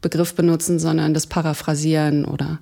Begriff 0.00 0.34
benutzen, 0.34 0.78
sondern 0.78 1.14
das 1.14 1.26
Paraphrasieren 1.26 2.24
oder 2.24 2.60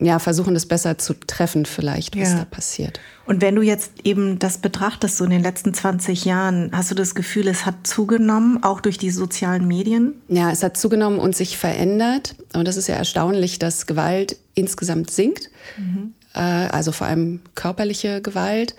ja, 0.00 0.18
versuchen 0.18 0.54
das 0.54 0.64
besser 0.64 0.96
zu 0.96 1.12
treffen, 1.14 1.66
vielleicht, 1.66 2.18
was 2.18 2.30
ja. 2.30 2.38
da 2.38 2.44
passiert. 2.46 2.98
Und 3.26 3.42
wenn 3.42 3.54
du 3.54 3.62
jetzt 3.62 3.92
eben 4.02 4.38
das 4.38 4.58
betrachtest, 4.58 5.18
so 5.18 5.24
in 5.24 5.30
den 5.30 5.42
letzten 5.42 5.74
20 5.74 6.24
Jahren, 6.24 6.70
hast 6.72 6.90
du 6.90 6.94
das 6.94 7.14
Gefühl, 7.14 7.46
es 7.48 7.66
hat 7.66 7.86
zugenommen, 7.86 8.62
auch 8.62 8.80
durch 8.80 8.96
die 8.96 9.10
sozialen 9.10 9.68
Medien? 9.68 10.14
Ja, 10.28 10.50
es 10.50 10.62
hat 10.62 10.78
zugenommen 10.78 11.18
und 11.18 11.36
sich 11.36 11.58
verändert. 11.58 12.34
Und 12.54 12.66
das 12.66 12.78
ist 12.78 12.88
ja 12.88 12.94
erstaunlich, 12.94 13.58
dass 13.58 13.86
Gewalt 13.86 14.36
insgesamt 14.54 15.10
sinkt. 15.10 15.50
Mhm. 15.76 16.14
Äh, 16.34 16.40
also 16.40 16.92
vor 16.92 17.06
allem 17.06 17.40
körperliche 17.54 18.20
Gewalt 18.20 18.74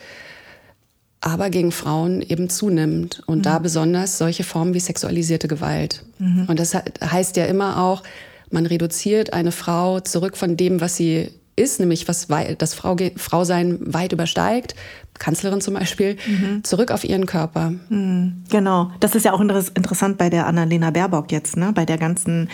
aber 1.21 1.51
gegen 1.51 1.71
Frauen 1.71 2.21
eben 2.21 2.49
zunimmt. 2.49 3.21
Und 3.27 3.39
mhm. 3.39 3.43
da 3.43 3.59
besonders 3.59 4.17
solche 4.17 4.43
Formen 4.43 4.73
wie 4.73 4.79
sexualisierte 4.79 5.47
Gewalt. 5.47 6.03
Mhm. 6.17 6.45
Und 6.47 6.59
das 6.59 6.73
heißt 6.73 7.37
ja 7.37 7.45
immer 7.45 7.81
auch, 7.81 8.03
man 8.49 8.65
reduziert 8.65 9.31
eine 9.31 9.51
Frau 9.51 9.99
zurück 9.99 10.35
von 10.35 10.57
dem, 10.57 10.81
was 10.81 10.97
sie 10.97 11.29
ist, 11.61 11.79
nämlich 11.79 12.07
was 12.07 12.27
das 12.57 12.73
Frau, 12.73 12.95
Frausein 13.15 13.79
weit 13.81 14.13
übersteigt, 14.13 14.75
Kanzlerin 15.19 15.61
zum 15.61 15.75
Beispiel, 15.75 16.17
mhm. 16.27 16.63
zurück 16.63 16.91
auf 16.91 17.03
ihren 17.03 17.25
Körper. 17.25 17.73
Mhm. 17.89 18.43
Genau, 18.49 18.91
das 18.99 19.13
ist 19.13 19.23
ja 19.23 19.33
auch 19.33 19.39
interessant 19.39 20.17
bei 20.17 20.29
der 20.29 20.47
Annalena 20.47 20.89
Baerbock 20.89 21.31
jetzt, 21.31 21.57
ne? 21.57 21.71
bei 21.73 21.85
der 21.85 21.97
ganzen, 21.97 22.49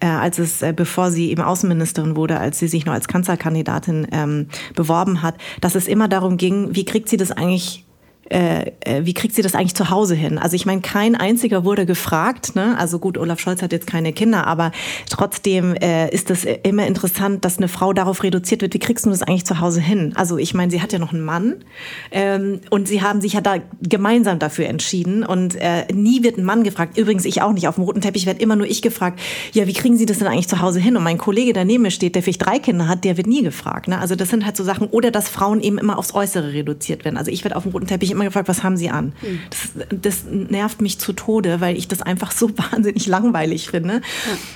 äh, 0.00 0.06
als 0.06 0.38
es, 0.38 0.60
äh, 0.60 0.74
bevor 0.76 1.10
sie 1.10 1.30
eben 1.30 1.42
Außenministerin 1.42 2.16
wurde, 2.16 2.38
als 2.38 2.58
sie 2.58 2.68
sich 2.68 2.84
noch 2.84 2.92
als 2.92 3.08
Kanzlerkandidatin 3.08 4.06
ähm, 4.12 4.48
beworben 4.74 5.22
hat, 5.22 5.36
dass 5.60 5.74
es 5.74 5.88
immer 5.88 6.08
darum 6.08 6.36
ging, 6.36 6.74
wie 6.74 6.84
kriegt 6.84 7.08
sie 7.08 7.16
das 7.16 7.32
eigentlich 7.32 7.84
äh, 8.30 8.70
äh, 8.80 9.04
wie 9.04 9.12
kriegt 9.12 9.34
sie 9.34 9.42
das 9.42 9.54
eigentlich 9.54 9.74
zu 9.74 9.90
Hause 9.90 10.14
hin? 10.14 10.38
Also 10.38 10.54
ich 10.54 10.64
meine, 10.64 10.80
kein 10.80 11.16
einziger 11.16 11.64
wurde 11.64 11.84
gefragt. 11.84 12.54
Ne? 12.54 12.78
Also 12.78 12.98
gut, 12.98 13.18
Olaf 13.18 13.40
Scholz 13.40 13.60
hat 13.60 13.72
jetzt 13.72 13.86
keine 13.86 14.12
Kinder, 14.12 14.46
aber 14.46 14.70
trotzdem 15.08 15.74
äh, 15.74 16.08
ist 16.10 16.30
es 16.30 16.44
immer 16.44 16.86
interessant, 16.86 17.44
dass 17.44 17.58
eine 17.58 17.68
Frau 17.68 17.92
darauf 17.92 18.22
reduziert 18.22 18.62
wird, 18.62 18.72
wie 18.74 18.78
kriegst 18.78 19.04
du 19.04 19.10
das 19.10 19.22
eigentlich 19.22 19.44
zu 19.44 19.60
Hause 19.60 19.80
hin? 19.80 20.12
Also 20.14 20.38
ich 20.38 20.54
meine, 20.54 20.70
sie 20.70 20.80
hat 20.80 20.92
ja 20.92 21.00
noch 21.00 21.12
einen 21.12 21.24
Mann 21.24 21.56
ähm, 22.12 22.60
und 22.70 22.86
sie 22.86 23.02
haben 23.02 23.20
sich 23.20 23.32
ja 23.32 23.40
da 23.40 23.56
gemeinsam 23.82 24.38
dafür 24.38 24.66
entschieden 24.66 25.24
und 25.24 25.56
äh, 25.56 25.92
nie 25.92 26.22
wird 26.22 26.38
ein 26.38 26.44
Mann 26.44 26.62
gefragt. 26.62 26.96
Übrigens, 26.96 27.24
ich 27.24 27.42
auch 27.42 27.52
nicht. 27.52 27.66
Auf 27.66 27.74
dem 27.74 27.84
roten 27.84 28.00
Teppich 28.00 28.26
werde 28.26 28.40
immer 28.40 28.54
nur 28.54 28.66
ich 28.66 28.80
gefragt, 28.80 29.20
ja, 29.52 29.66
wie 29.66 29.72
kriegen 29.72 29.96
Sie 29.96 30.06
das 30.06 30.18
denn 30.18 30.28
eigentlich 30.28 30.48
zu 30.48 30.60
Hause 30.60 30.78
hin? 30.78 30.96
Und 30.96 31.02
mein 31.02 31.18
Kollege, 31.18 31.52
der 31.52 31.64
neben 31.64 31.82
mir 31.82 31.90
steht, 31.90 32.14
der 32.14 32.22
vielleicht 32.22 32.46
drei 32.46 32.60
Kinder 32.60 32.86
hat, 32.86 33.02
der 33.04 33.16
wird 33.16 33.26
nie 33.26 33.42
gefragt. 33.42 33.88
Ne? 33.88 33.98
Also 33.98 34.14
das 34.14 34.30
sind 34.30 34.44
halt 34.46 34.56
so 34.56 34.62
Sachen. 34.62 34.86
Oder 34.88 35.10
dass 35.10 35.28
Frauen 35.28 35.60
eben 35.60 35.78
immer 35.78 35.98
aufs 35.98 36.14
Äußere 36.14 36.52
reduziert 36.52 37.04
werden. 37.04 37.16
Also 37.16 37.30
ich 37.32 37.42
werde 37.44 37.56
auf 37.56 37.64
dem 37.64 37.72
roten 37.72 37.88
Teppich 37.88 38.10
immer 38.10 38.19
immer 38.20 38.28
gefragt, 38.30 38.48
was 38.48 38.62
haben 38.62 38.76
Sie 38.76 38.90
an? 38.90 39.12
Mhm. 39.22 39.40
Das, 39.50 39.86
das, 40.02 40.24
nervt 40.30 40.80
mich 40.80 40.98
zu 40.98 41.12
Tode, 41.12 41.60
weil 41.60 41.76
ich 41.76 41.88
das 41.88 42.02
einfach 42.02 42.32
so 42.32 42.50
wahnsinnig 42.72 43.06
langweilig 43.06 43.68
finde. 43.68 43.94
Ja. 43.94 44.00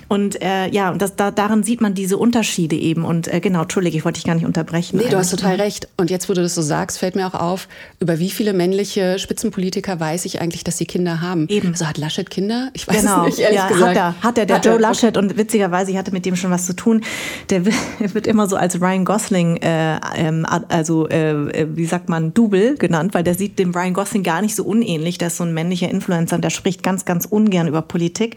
Und 0.08 0.40
äh, 0.42 0.68
ja, 0.70 0.92
das, 0.92 1.16
da, 1.16 1.30
daran 1.30 1.62
sieht 1.62 1.80
man 1.80 1.94
diese 1.94 2.18
Unterschiede 2.18 2.76
eben. 2.76 3.04
Und 3.04 3.32
äh, 3.32 3.40
genau, 3.40 3.62
Entschuldige, 3.62 3.96
ich 3.96 4.04
wollte 4.04 4.18
dich 4.18 4.26
gar 4.26 4.34
nicht 4.34 4.46
unterbrechen. 4.46 4.98
Nee, 4.98 5.08
du 5.08 5.16
hast 5.16 5.30
total 5.30 5.56
recht. 5.56 5.88
Und 5.96 6.10
jetzt, 6.10 6.28
wo 6.28 6.34
du 6.34 6.42
das 6.42 6.54
so 6.54 6.62
sagst, 6.62 6.98
fällt 6.98 7.16
mir 7.16 7.26
auch 7.26 7.34
auf, 7.34 7.68
über 8.00 8.18
wie 8.18 8.30
viele 8.30 8.52
männliche 8.52 9.18
Spitzenpolitiker 9.18 9.98
weiß 9.98 10.24
ich 10.24 10.40
eigentlich, 10.40 10.64
dass 10.64 10.78
sie 10.78 10.86
Kinder 10.86 11.20
haben. 11.20 11.48
Eben. 11.48 11.68
Also 11.68 11.86
hat 11.86 11.98
Laschet 11.98 12.28
Kinder? 12.28 12.70
Ich 12.74 12.86
weiß 12.86 13.00
genau. 13.00 13.22
es 13.22 13.36
nicht, 13.36 13.38
ehrlich 13.40 13.58
ja, 13.58 13.68
gesagt. 13.68 13.90
Hat 13.90 13.96
er, 13.96 14.22
hat 14.22 14.38
er, 14.38 14.46
der 14.46 14.56
hat 14.56 14.64
Joe 14.64 14.74
er. 14.74 14.80
Laschet. 14.80 15.16
Und 15.16 15.36
witzigerweise, 15.36 15.90
ich 15.90 15.96
hatte 15.96 16.12
mit 16.12 16.26
dem 16.26 16.36
schon 16.36 16.50
was 16.50 16.66
zu 16.66 16.74
tun. 16.74 17.02
Der 17.50 17.64
wird 18.14 18.26
immer 18.26 18.48
so 18.48 18.56
als 18.56 18.80
Ryan 18.80 19.04
Gosling, 19.04 19.56
äh, 19.58 19.98
ähm, 20.16 20.46
also 20.68 21.08
äh, 21.08 21.32
äh, 21.32 21.66
wie 21.76 21.86
sagt 21.86 22.08
man, 22.08 22.34
Double 22.34 22.76
genannt, 22.76 23.14
weil 23.14 23.24
der 23.24 23.34
sieht 23.34 23.53
dem 23.58 23.72
Ryan 23.72 23.94
Gosling 23.94 24.22
gar 24.22 24.42
nicht 24.42 24.54
so 24.54 24.64
unähnlich. 24.64 25.18
Der 25.18 25.28
ist 25.28 25.36
so 25.36 25.44
ein 25.44 25.54
männlicher 25.54 25.90
Influencer 25.90 26.36
und 26.36 26.42
der 26.42 26.50
spricht 26.50 26.82
ganz, 26.82 27.04
ganz 27.04 27.24
ungern 27.24 27.68
über 27.68 27.82
Politik. 27.82 28.36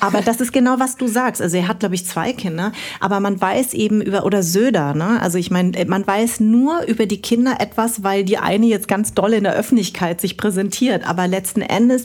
Aber 0.00 0.20
das 0.22 0.40
ist 0.40 0.52
genau, 0.52 0.78
was 0.78 0.96
du 0.96 1.08
sagst. 1.08 1.42
Also 1.42 1.56
er 1.56 1.68
hat, 1.68 1.80
glaube 1.80 1.94
ich, 1.94 2.06
zwei 2.06 2.32
Kinder. 2.32 2.72
Aber 3.00 3.20
man 3.20 3.40
weiß 3.40 3.74
eben 3.74 4.00
über, 4.00 4.24
oder 4.24 4.42
Söder, 4.42 4.94
ne? 4.94 5.20
Also 5.20 5.38
ich 5.38 5.50
meine, 5.50 5.84
man 5.86 6.06
weiß 6.06 6.40
nur 6.40 6.82
über 6.86 7.06
die 7.06 7.20
Kinder 7.22 7.56
etwas, 7.60 8.02
weil 8.02 8.24
die 8.24 8.38
eine 8.38 8.66
jetzt 8.66 8.88
ganz 8.88 9.14
doll 9.14 9.32
in 9.32 9.44
der 9.44 9.54
Öffentlichkeit 9.54 10.20
sich 10.20 10.36
präsentiert. 10.36 11.08
Aber 11.08 11.26
letzten 11.26 11.62
Endes 11.62 12.04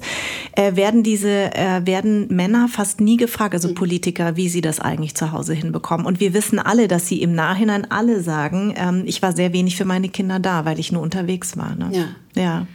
äh, 0.53 0.75
werden 0.75 1.03
diese, 1.03 1.53
äh, 1.55 1.85
werden 1.85 2.27
Männer 2.29 2.67
fast 2.67 3.01
nie 3.01 3.17
gefragt, 3.17 3.53
also 3.53 3.73
Politiker, 3.73 4.35
wie 4.35 4.49
sie 4.49 4.61
das 4.61 4.79
eigentlich 4.79 5.15
zu 5.15 5.31
Hause 5.31 5.53
hinbekommen. 5.53 6.05
Und 6.05 6.19
wir 6.19 6.33
wissen 6.33 6.59
alle, 6.59 6.87
dass 6.87 7.07
sie 7.07 7.21
im 7.21 7.33
Nachhinein 7.33 7.89
alle 7.89 8.21
sagen, 8.21 8.73
ähm, 8.77 9.03
ich 9.05 9.21
war 9.21 9.33
sehr 9.35 9.53
wenig 9.53 9.75
für 9.75 9.85
meine 9.85 10.09
Kinder 10.09 10.39
da, 10.39 10.65
weil 10.65 10.79
ich 10.79 10.91
nur 10.91 11.01
unterwegs 11.01 11.57
war. 11.57 11.75
Ne? 11.75 11.89
Ja. 11.91 12.05
Ja. 12.35 12.67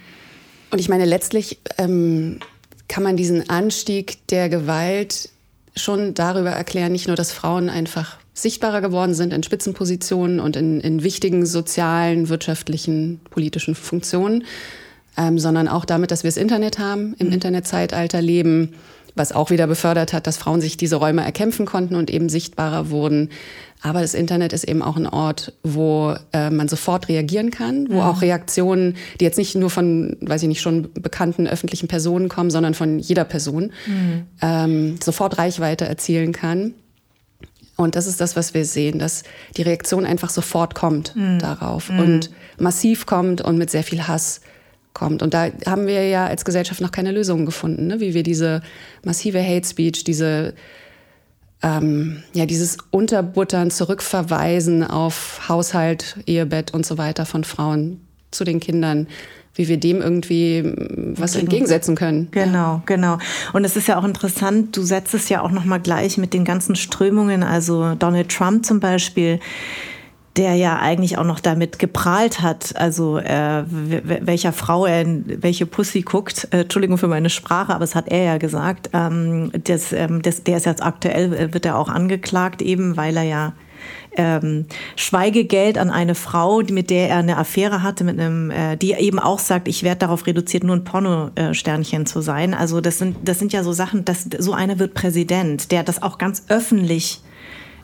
Und 0.71 0.79
ich 0.79 0.89
meine, 0.89 1.05
letztlich 1.05 1.59
ähm, 1.77 2.39
kann 2.87 3.03
man 3.03 3.17
diesen 3.17 3.49
Anstieg 3.49 4.27
der 4.27 4.49
Gewalt 4.49 5.29
schon 5.75 6.13
darüber 6.13 6.51
erklären, 6.51 6.91
nicht 6.91 7.07
nur, 7.07 7.15
dass 7.15 7.31
Frauen 7.31 7.69
einfach 7.69 8.17
sichtbarer 8.33 8.81
geworden 8.81 9.13
sind 9.13 9.33
in 9.33 9.43
Spitzenpositionen 9.43 10.39
und 10.39 10.55
in, 10.55 10.79
in 10.79 11.03
wichtigen 11.03 11.45
sozialen, 11.45 12.29
wirtschaftlichen, 12.29 13.19
politischen 13.29 13.75
Funktionen, 13.75 14.45
ähm, 15.17 15.39
sondern 15.39 15.67
auch 15.67 15.85
damit, 15.85 16.11
dass 16.11 16.23
wir 16.23 16.29
das 16.29 16.37
Internet 16.37 16.79
haben, 16.79 17.15
im 17.19 17.27
mhm. 17.27 17.33
Internetzeitalter 17.33 18.21
leben, 18.21 18.73
was 19.19 19.31
auch 19.31 19.51
wieder 19.51 19.67
befördert 19.67 20.13
hat, 20.13 20.25
dass 20.25 20.37
Frauen 20.37 20.61
sich 20.61 20.77
diese 20.77 20.95
Räume 20.95 21.23
erkämpfen 21.23 21.65
konnten 21.65 21.95
und 21.95 22.09
eben 22.09 22.29
sichtbarer 22.29 22.89
wurden. 22.89 23.29
Aber 23.81 24.01
das 24.01 24.13
Internet 24.13 24.51
ist 24.51 24.63
eben 24.63 24.81
auch 24.81 24.97
ein 24.97 25.07
Ort, 25.07 25.53
wo 25.63 26.15
äh, 26.33 26.49
man 26.49 26.67
sofort 26.67 27.07
reagieren 27.07 27.51
kann, 27.51 27.87
wo 27.89 27.99
ja. 27.99 28.09
auch 28.09 28.21
Reaktionen, 28.21 28.95
die 29.19 29.25
jetzt 29.25 29.37
nicht 29.37 29.55
nur 29.55 29.69
von, 29.69 30.17
weiß 30.21 30.41
ich 30.41 30.47
nicht, 30.49 30.61
schon 30.61 30.91
bekannten 30.93 31.47
öffentlichen 31.47 31.87
Personen 31.87 32.27
kommen, 32.27 32.49
sondern 32.49 32.73
von 32.73 32.99
jeder 32.99 33.23
Person, 33.23 33.71
mhm. 33.85 34.23
ähm, 34.41 34.99
sofort 35.01 35.37
Reichweite 35.37 35.85
erzielen 35.85 36.33
kann. 36.33 36.73
Und 37.77 37.95
das 37.95 38.07
ist 38.07 38.19
das, 38.19 38.35
was 38.35 38.53
wir 38.53 38.65
sehen, 38.65 38.99
dass 38.99 39.23
die 39.55 39.61
Reaktion 39.61 40.05
einfach 40.05 40.29
sofort 40.29 40.75
kommt 40.75 41.15
mhm. 41.15 41.39
darauf 41.39 41.89
mhm. 41.89 41.99
und 41.99 42.31
massiv 42.57 43.05
kommt 43.05 43.39
und 43.39 43.57
mit 43.57 43.69
sehr 43.69 43.83
viel 43.83 44.07
Hass 44.07 44.41
kommt. 44.93 45.21
Und 45.21 45.33
da 45.33 45.49
haben 45.65 45.87
wir 45.87 46.07
ja 46.07 46.25
als 46.25 46.45
Gesellschaft 46.45 46.81
noch 46.81 46.91
keine 46.91 47.11
Lösungen 47.11 47.45
gefunden, 47.45 47.87
ne? 47.87 47.99
wie 47.99 48.13
wir 48.13 48.23
diese 48.23 48.61
massive 49.03 49.41
Hate 49.41 49.67
Speech, 49.67 50.03
diese 50.03 50.53
ähm, 51.61 52.23
ja, 52.33 52.45
dieses 52.45 52.77
Unterbuttern, 52.91 53.69
Zurückverweisen 53.69 54.83
auf 54.83 55.49
Haushalt, 55.49 56.17
Ehebett 56.25 56.73
und 56.73 56.85
so 56.85 56.97
weiter 56.97 57.25
von 57.25 57.43
Frauen 57.43 57.99
zu 58.31 58.43
den 58.43 58.59
Kindern, 58.59 59.07
wie 59.55 59.67
wir 59.67 59.77
dem 59.77 60.01
irgendwie 60.01 60.63
mm, 60.63 61.15
was 61.17 61.35
entgegensetzen 61.35 61.95
können. 61.95 62.29
Genau, 62.31 62.81
genau. 62.85 63.17
Und 63.51 63.65
es 63.65 63.75
ist 63.75 63.87
ja 63.87 63.99
auch 63.99 64.05
interessant, 64.05 64.77
du 64.77 64.83
setzt 64.83 65.13
es 65.13 65.27
ja 65.27 65.41
auch 65.41 65.51
nochmal 65.51 65.81
gleich 65.81 66.17
mit 66.17 66.33
den 66.33 66.45
ganzen 66.45 66.75
Strömungen, 66.75 67.43
also 67.43 67.95
Donald 67.95 68.29
Trump 68.29 68.65
zum 68.65 68.79
Beispiel, 68.79 69.39
der 70.39 70.55
ja 70.55 70.79
eigentlich 70.79 71.17
auch 71.17 71.25
noch 71.25 71.41
damit 71.41 71.79
geprahlt 71.79 72.41
hat, 72.41 72.73
also 72.77 73.17
äh, 73.17 73.63
welcher 73.67 74.53
Frau 74.53 74.85
er 74.85 75.01
in 75.01 75.43
welche 75.43 75.65
Pussy 75.65 76.01
guckt. 76.01 76.47
Äh, 76.51 76.61
Entschuldigung 76.61 76.97
für 76.97 77.09
meine 77.09 77.29
Sprache, 77.29 77.73
aber 77.73 77.81
das 77.81 77.93
hat 77.93 78.07
er 78.07 78.23
ja 78.23 78.37
gesagt. 78.37 78.89
Ähm, 78.93 79.51
das, 79.65 79.91
ähm, 79.91 80.21
das, 80.21 80.45
der 80.45 80.55
ist 80.55 80.65
jetzt 80.65 80.81
aktuell, 80.81 81.33
äh, 81.33 81.53
wird 81.53 81.65
er 81.65 81.77
auch 81.77 81.89
angeklagt, 81.89 82.61
eben 82.61 82.95
weil 82.95 83.17
er 83.17 83.23
ja 83.23 83.53
ähm, 84.15 84.65
Schweigegeld 84.95 85.77
an 85.77 85.89
eine 85.89 86.15
Frau, 86.15 86.61
mit 86.69 86.89
der 86.89 87.09
er 87.09 87.17
eine 87.17 87.37
Affäre 87.37 87.83
hatte, 87.83 88.05
mit 88.05 88.17
einem, 88.17 88.49
äh, 88.49 88.77
die 88.77 88.93
eben 88.93 89.19
auch 89.19 89.39
sagt, 89.39 89.67
ich 89.67 89.83
werde 89.83 89.99
darauf 89.99 90.25
reduziert, 90.25 90.63
nur 90.63 90.77
ein 90.77 90.85
Pornosternchen 90.85 92.05
zu 92.05 92.21
sein. 92.21 92.53
Also 92.53 92.79
das 92.79 92.97
sind, 92.97 93.17
das 93.25 93.39
sind 93.39 93.51
ja 93.51 93.61
so 93.61 93.73
Sachen, 93.73 94.05
dass 94.05 94.25
so 94.37 94.53
einer 94.53 94.79
wird 94.79 94.93
Präsident, 94.93 95.73
der 95.73 95.83
das 95.83 96.01
auch 96.01 96.17
ganz 96.17 96.45
öffentlich 96.47 97.21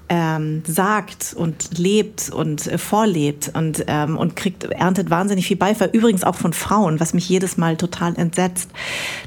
ähm, 0.08 0.62
sagt 0.66 1.34
und 1.38 1.78
lebt 1.78 2.30
und 2.30 2.68
äh, 2.68 2.78
vorlebt 2.78 3.52
und, 3.54 3.84
ähm, 3.88 4.18
und 4.18 4.36
kriegt, 4.36 4.64
erntet 4.66 5.10
wahnsinnig 5.10 5.48
viel 5.48 5.58
Beifall. 5.58 5.90
Übrigens 5.94 6.24
auch 6.24 6.36
von 6.36 6.54
Frauen, 6.54 7.00
was 7.00 7.14
mich 7.14 7.28
jedes 7.28 7.58
Mal 7.58 7.76
total 7.76 8.16
entsetzt. 8.18 8.70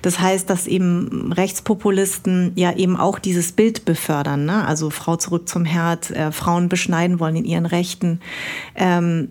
Das 0.02 0.20
heißt, 0.20 0.48
dass 0.48 0.66
eben 0.66 1.32
Rechtspopulisten 1.32 2.52
ja 2.54 2.72
eben 2.74 2.96
auch 2.96 3.18
dieses 3.18 3.52
Bild 3.52 3.84
befördern. 3.84 4.44
Ne? 4.44 4.64
Also 4.66 4.90
Frau 4.90 5.16
zurück 5.16 5.48
zum 5.48 5.64
Herd, 5.64 6.10
äh, 6.10 6.30
Frauen 6.30 6.68
beschneiden 6.68 7.18
wollen 7.18 7.36
in 7.36 7.44
ihren 7.44 7.66
Rechten. 7.66 8.20
Ähm, 8.76 9.30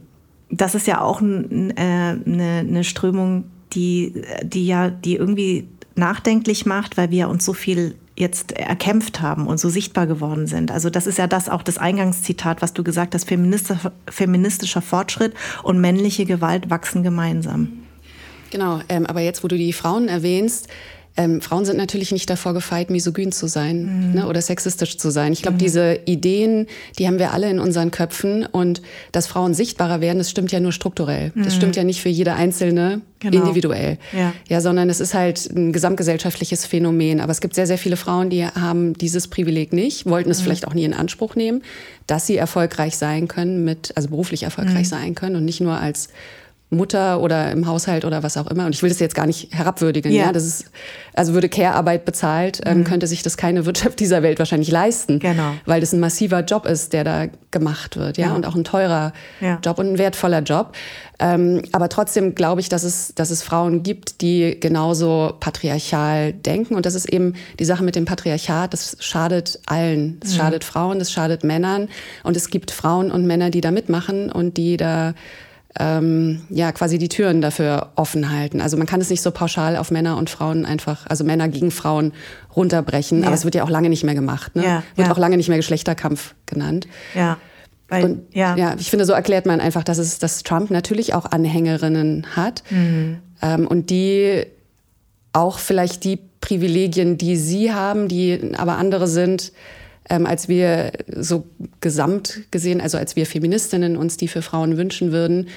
das 0.49 0.75
ist 0.75 0.87
ja 0.87 1.01
auch 1.01 1.21
eine 1.21 1.73
äh, 1.75 2.13
ne, 2.29 2.63
ne 2.63 2.83
Strömung, 2.83 3.45
die, 3.73 4.21
die 4.43 4.65
ja, 4.65 4.89
die 4.89 5.15
irgendwie 5.15 5.67
nachdenklich 5.95 6.65
macht, 6.65 6.97
weil 6.97 7.11
wir 7.11 7.27
uns 7.27 7.43
so 7.43 7.53
viel 7.53 7.95
jetzt 8.17 8.51
erkämpft 8.51 9.21
haben 9.21 9.47
und 9.47 9.59
so 9.59 9.69
sichtbar 9.69 10.07
geworden 10.07 10.47
sind. 10.47 10.71
Also 10.71 10.89
das 10.89 11.05
ist 11.05 11.19
ja 11.19 11.27
das 11.27 11.49
auch 11.49 11.61
das 11.61 11.77
Eingangszitat, 11.77 12.61
was 12.61 12.73
du 12.73 12.83
gesagt 12.83 13.13
hast, 13.13 13.27
feministischer, 13.27 14.81
Fortschritt 14.81 15.33
und 15.63 15.79
männliche 15.79 16.25
Gewalt 16.25 16.69
wachsen 16.69 17.03
gemeinsam. 17.03 17.83
Genau, 18.49 18.81
ähm, 18.89 19.05
aber 19.05 19.21
jetzt, 19.21 19.43
wo 19.43 19.47
du 19.47 19.57
die 19.57 19.73
Frauen 19.73 20.07
erwähnst, 20.07 20.67
ähm, 21.17 21.41
Frauen 21.41 21.65
sind 21.65 21.77
natürlich 21.77 22.11
nicht 22.11 22.29
davor 22.29 22.53
gefeit, 22.53 22.89
misogyn 22.89 23.31
zu 23.31 23.47
sein 23.47 24.09
mhm. 24.09 24.13
ne, 24.13 24.27
oder 24.27 24.41
sexistisch 24.41 24.97
zu 24.97 25.09
sein. 25.09 25.33
Ich 25.33 25.41
glaube, 25.41 25.55
mhm. 25.55 25.59
diese 25.59 25.99
Ideen, 26.05 26.67
die 26.99 27.07
haben 27.07 27.17
wir 27.17 27.33
alle 27.33 27.49
in 27.49 27.59
unseren 27.59 27.89
Köpfen 27.89 28.45
und 28.45 28.83
dass 29.11 29.25
Frauen 29.27 29.55
sichtbarer 29.55 29.99
werden, 29.99 30.19
das 30.19 30.29
stimmt 30.29 30.51
ja 30.51 30.59
nur 30.59 30.71
strukturell. 30.71 31.31
Mhm. 31.33 31.43
Das 31.43 31.55
stimmt 31.55 31.75
ja 31.75 31.83
nicht 31.83 32.01
für 32.01 32.09
jede 32.09 32.33
einzelne 32.33 33.01
genau. 33.19 33.41
individuell. 33.41 33.97
Ja. 34.15 34.33
ja, 34.47 34.61
sondern 34.61 34.89
es 34.89 34.99
ist 34.99 35.15
halt 35.15 35.49
ein 35.49 35.73
gesamtgesellschaftliches 35.73 36.65
Phänomen. 36.65 37.19
Aber 37.19 37.31
es 37.31 37.41
gibt 37.41 37.55
sehr, 37.55 37.67
sehr 37.67 37.79
viele 37.79 37.97
Frauen, 37.97 38.29
die 38.29 38.45
haben 38.45 38.93
dieses 38.93 39.27
Privileg 39.27 39.73
nicht, 39.73 40.05
wollten 40.05 40.29
es 40.29 40.39
mhm. 40.39 40.43
vielleicht 40.43 40.67
auch 40.67 40.75
nie 40.75 40.85
in 40.85 40.93
Anspruch 40.93 41.35
nehmen, 41.35 41.63
dass 42.05 42.27
sie 42.27 42.37
erfolgreich 42.37 42.95
sein 42.95 43.27
können 43.27 43.63
mit, 43.63 43.91
also 43.95 44.09
beruflich 44.09 44.43
erfolgreich 44.43 44.85
mhm. 44.85 44.89
sein 44.89 45.15
können 45.15 45.35
und 45.35 45.45
nicht 45.45 45.61
nur 45.61 45.79
als 45.79 46.09
Mutter 46.69 47.21
oder 47.21 47.51
im 47.51 47.65
Haushalt 47.65 48.03
oder 48.03 48.23
was 48.23 48.35
auch 48.35 48.47
immer. 48.47 48.65
Und 48.65 48.75
ich 48.75 48.83
will 48.83 48.89
das 48.89 48.99
jetzt 48.99 49.15
gar 49.15 49.25
nicht 49.25 49.53
herabwürdigen. 49.53 50.11
Ja. 50.11 50.25
ja? 50.25 50.31
Das 50.33 50.45
ist, 50.45 50.65
also 51.13 51.33
würde 51.33 51.47
Care-Arbeit 51.47 52.03
bezahlt, 52.03 52.59
ähm, 52.65 52.79
mhm. 52.79 52.83
könnte 52.83 53.07
sich 53.07 53.23
das 53.23 53.37
keine 53.37 53.65
Wirtschaft 53.65 53.99
dieser 54.01 54.21
Welt 54.21 54.37
wahrscheinlich 54.37 54.69
leisten. 54.69 55.19
Genau. 55.19 55.53
Weil 55.65 55.79
das 55.79 55.93
ein 55.93 56.01
massiver 56.01 56.41
Job 56.41 56.65
ist, 56.65 56.91
der 56.91 57.05
da 57.05 57.27
gemacht 57.51 57.95
wird. 57.95 58.17
Ja, 58.17 58.27
ja. 58.27 58.35
und 58.35 58.45
auch 58.45 58.55
ein 58.55 58.65
teurer 58.65 59.13
ja. 59.39 59.59
Job 59.63 59.79
und 59.79 59.93
ein 59.93 59.97
wertvoller 59.97 60.41
Job. 60.41 60.73
Ähm, 61.19 61.61
aber 61.71 61.87
trotzdem 61.87 62.35
glaube 62.35 62.59
ich, 62.59 62.67
dass 62.67 62.83
es, 62.83 63.15
dass 63.15 63.29
es 63.29 63.43
Frauen 63.43 63.81
gibt, 63.81 64.19
die 64.19 64.59
genauso 64.59 65.35
patriarchal 65.39 66.33
denken. 66.33 66.75
Und 66.75 66.85
das 66.85 66.95
ist 66.95 67.07
eben 67.07 67.35
die 67.59 67.65
Sache 67.65 67.83
mit 67.85 67.95
dem 67.95 68.03
Patriarchat. 68.03 68.73
Das 68.73 68.97
schadet 68.99 69.61
allen. 69.67 70.19
Das 70.19 70.33
mhm. 70.33 70.35
schadet 70.35 70.63
Frauen, 70.65 70.99
das 70.99 71.13
schadet 71.13 71.45
Männern. 71.45 71.87
Und 72.23 72.35
es 72.35 72.49
gibt 72.49 72.71
Frauen 72.71 73.09
und 73.09 73.25
Männer, 73.25 73.51
die 73.51 73.61
da 73.61 73.71
mitmachen 73.71 74.29
und 74.29 74.57
die 74.57 74.75
da 74.75 75.13
ähm, 75.79 76.41
ja 76.49 76.71
quasi 76.71 76.97
die 76.97 77.09
Türen 77.09 77.41
dafür 77.41 77.89
offen 77.95 78.31
halten. 78.31 78.61
Also 78.61 78.77
man 78.77 78.87
kann 78.87 79.01
es 79.01 79.09
nicht 79.09 79.21
so 79.21 79.31
pauschal 79.31 79.75
auf 79.75 79.91
Männer 79.91 80.17
und 80.17 80.29
Frauen 80.29 80.65
einfach, 80.65 81.05
also 81.07 81.23
Männer 81.23 81.47
gegen 81.49 81.71
Frauen 81.71 82.13
runterbrechen. 82.55 83.21
Ja. 83.21 83.27
Aber 83.27 83.35
es 83.35 83.43
wird 83.43 83.55
ja 83.55 83.63
auch 83.63 83.69
lange 83.69 83.89
nicht 83.89 84.03
mehr 84.03 84.15
gemacht. 84.15 84.55
Ne? 84.55 84.63
Ja, 84.63 84.83
wird 84.95 85.07
ja. 85.07 85.13
auch 85.13 85.17
lange 85.17 85.37
nicht 85.37 85.49
mehr 85.49 85.57
Geschlechterkampf 85.57 86.35
genannt. 86.45 86.87
Ja. 87.13 87.37
Weil, 87.89 88.03
und, 88.03 88.35
ja. 88.35 88.55
ja, 88.57 88.75
ich 88.77 88.89
finde, 88.89 89.05
so 89.05 89.13
erklärt 89.13 89.45
man 89.45 89.61
einfach, 89.61 89.83
dass 89.83 89.97
es, 89.97 90.19
dass 90.19 90.43
Trump 90.43 90.71
natürlich 90.71 91.13
auch 91.13 91.25
Anhängerinnen 91.25 92.35
hat 92.35 92.63
mhm. 92.69 93.19
ähm, 93.41 93.67
und 93.67 93.89
die 93.89 94.45
auch 95.31 95.59
vielleicht 95.59 96.03
die 96.03 96.19
Privilegien, 96.41 97.17
die 97.17 97.37
sie 97.37 97.73
haben, 97.73 98.07
die 98.07 98.53
aber 98.57 98.77
andere 98.77 99.07
sind, 99.07 99.53
ähm, 100.09 100.25
als 100.25 100.47
wir 100.47 100.91
so 101.15 101.45
gesamt 101.81 102.41
gesehen, 102.51 102.81
also 102.81 102.97
als 102.97 103.15
wir 103.15 103.25
Feministinnen 103.25 103.97
uns 103.97 104.17
die 104.17 104.27
für 104.27 104.41
Frauen 104.41 104.77
wünschen 104.77 105.11
würden, 105.11 105.47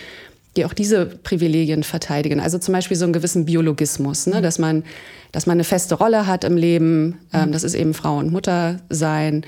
die 0.56 0.64
auch 0.64 0.72
diese 0.72 1.06
Privilegien 1.06 1.84
verteidigen. 1.84 2.40
Also 2.40 2.58
zum 2.58 2.72
Beispiel 2.72 2.96
so 2.96 3.04
einen 3.04 3.12
gewissen 3.12 3.44
Biologismus, 3.44 4.26
ne? 4.26 4.36
Mhm. 4.38 4.42
dass, 4.42 4.58
man, 4.58 4.84
dass 5.32 5.46
man 5.46 5.54
eine 5.54 5.64
feste 5.64 5.94
Rolle 5.94 6.26
hat 6.26 6.44
im 6.44 6.56
Leben. 6.56 7.18
Ähm, 7.32 7.48
mhm. 7.48 7.52
das 7.52 7.62
ist 7.62 7.74
eben 7.74 7.94
Frau 7.94 8.18
und 8.18 8.32
Mutter 8.32 8.80
sein, 8.88 9.44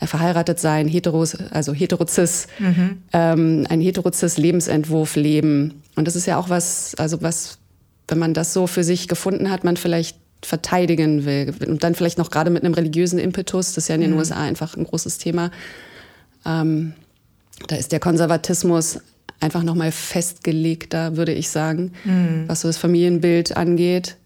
äh, 0.00 0.06
verheiratet 0.06 0.60
sein, 0.60 0.88
heteros, 0.88 1.36
also 1.50 1.72
heterozis, 1.72 2.48
mhm. 2.58 3.02
ähm, 3.12 3.66
ein 3.70 3.80
heterozis 3.80 4.36
Lebensentwurf 4.36 5.16
leben. 5.16 5.82
Und 5.96 6.06
das 6.06 6.16
ist 6.16 6.26
ja 6.26 6.38
auch 6.38 6.50
was, 6.50 6.94
also 6.96 7.22
was, 7.22 7.58
wenn 8.08 8.18
man 8.18 8.34
das 8.34 8.52
so 8.52 8.66
für 8.66 8.84
sich 8.84 9.08
gefunden 9.08 9.50
hat, 9.50 9.64
man 9.64 9.78
vielleicht 9.78 10.18
verteidigen 10.42 11.24
will. 11.24 11.54
Und 11.66 11.84
dann 11.84 11.94
vielleicht 11.94 12.18
noch 12.18 12.30
gerade 12.30 12.50
mit 12.50 12.64
einem 12.64 12.74
religiösen 12.74 13.18
Impetus, 13.18 13.74
das 13.74 13.84
ist 13.84 13.88
ja 13.88 13.94
in 13.94 14.00
den 14.00 14.12
mhm. 14.12 14.18
USA 14.18 14.42
einfach 14.42 14.76
ein 14.76 14.84
großes 14.84 15.18
Thema. 15.18 15.50
Ähm, 16.44 16.94
da 17.68 17.76
ist 17.76 17.92
der 17.92 18.00
Konservatismus 18.00 19.00
einfach 19.40 19.62
nochmal 19.62 19.92
festgelegter, 19.92 21.16
würde 21.16 21.32
ich 21.32 21.48
sagen, 21.48 21.92
mhm. 22.04 22.44
was 22.46 22.62
so 22.62 22.68
das 22.68 22.78
Familienbild 22.78 23.56
angeht. 23.56 24.16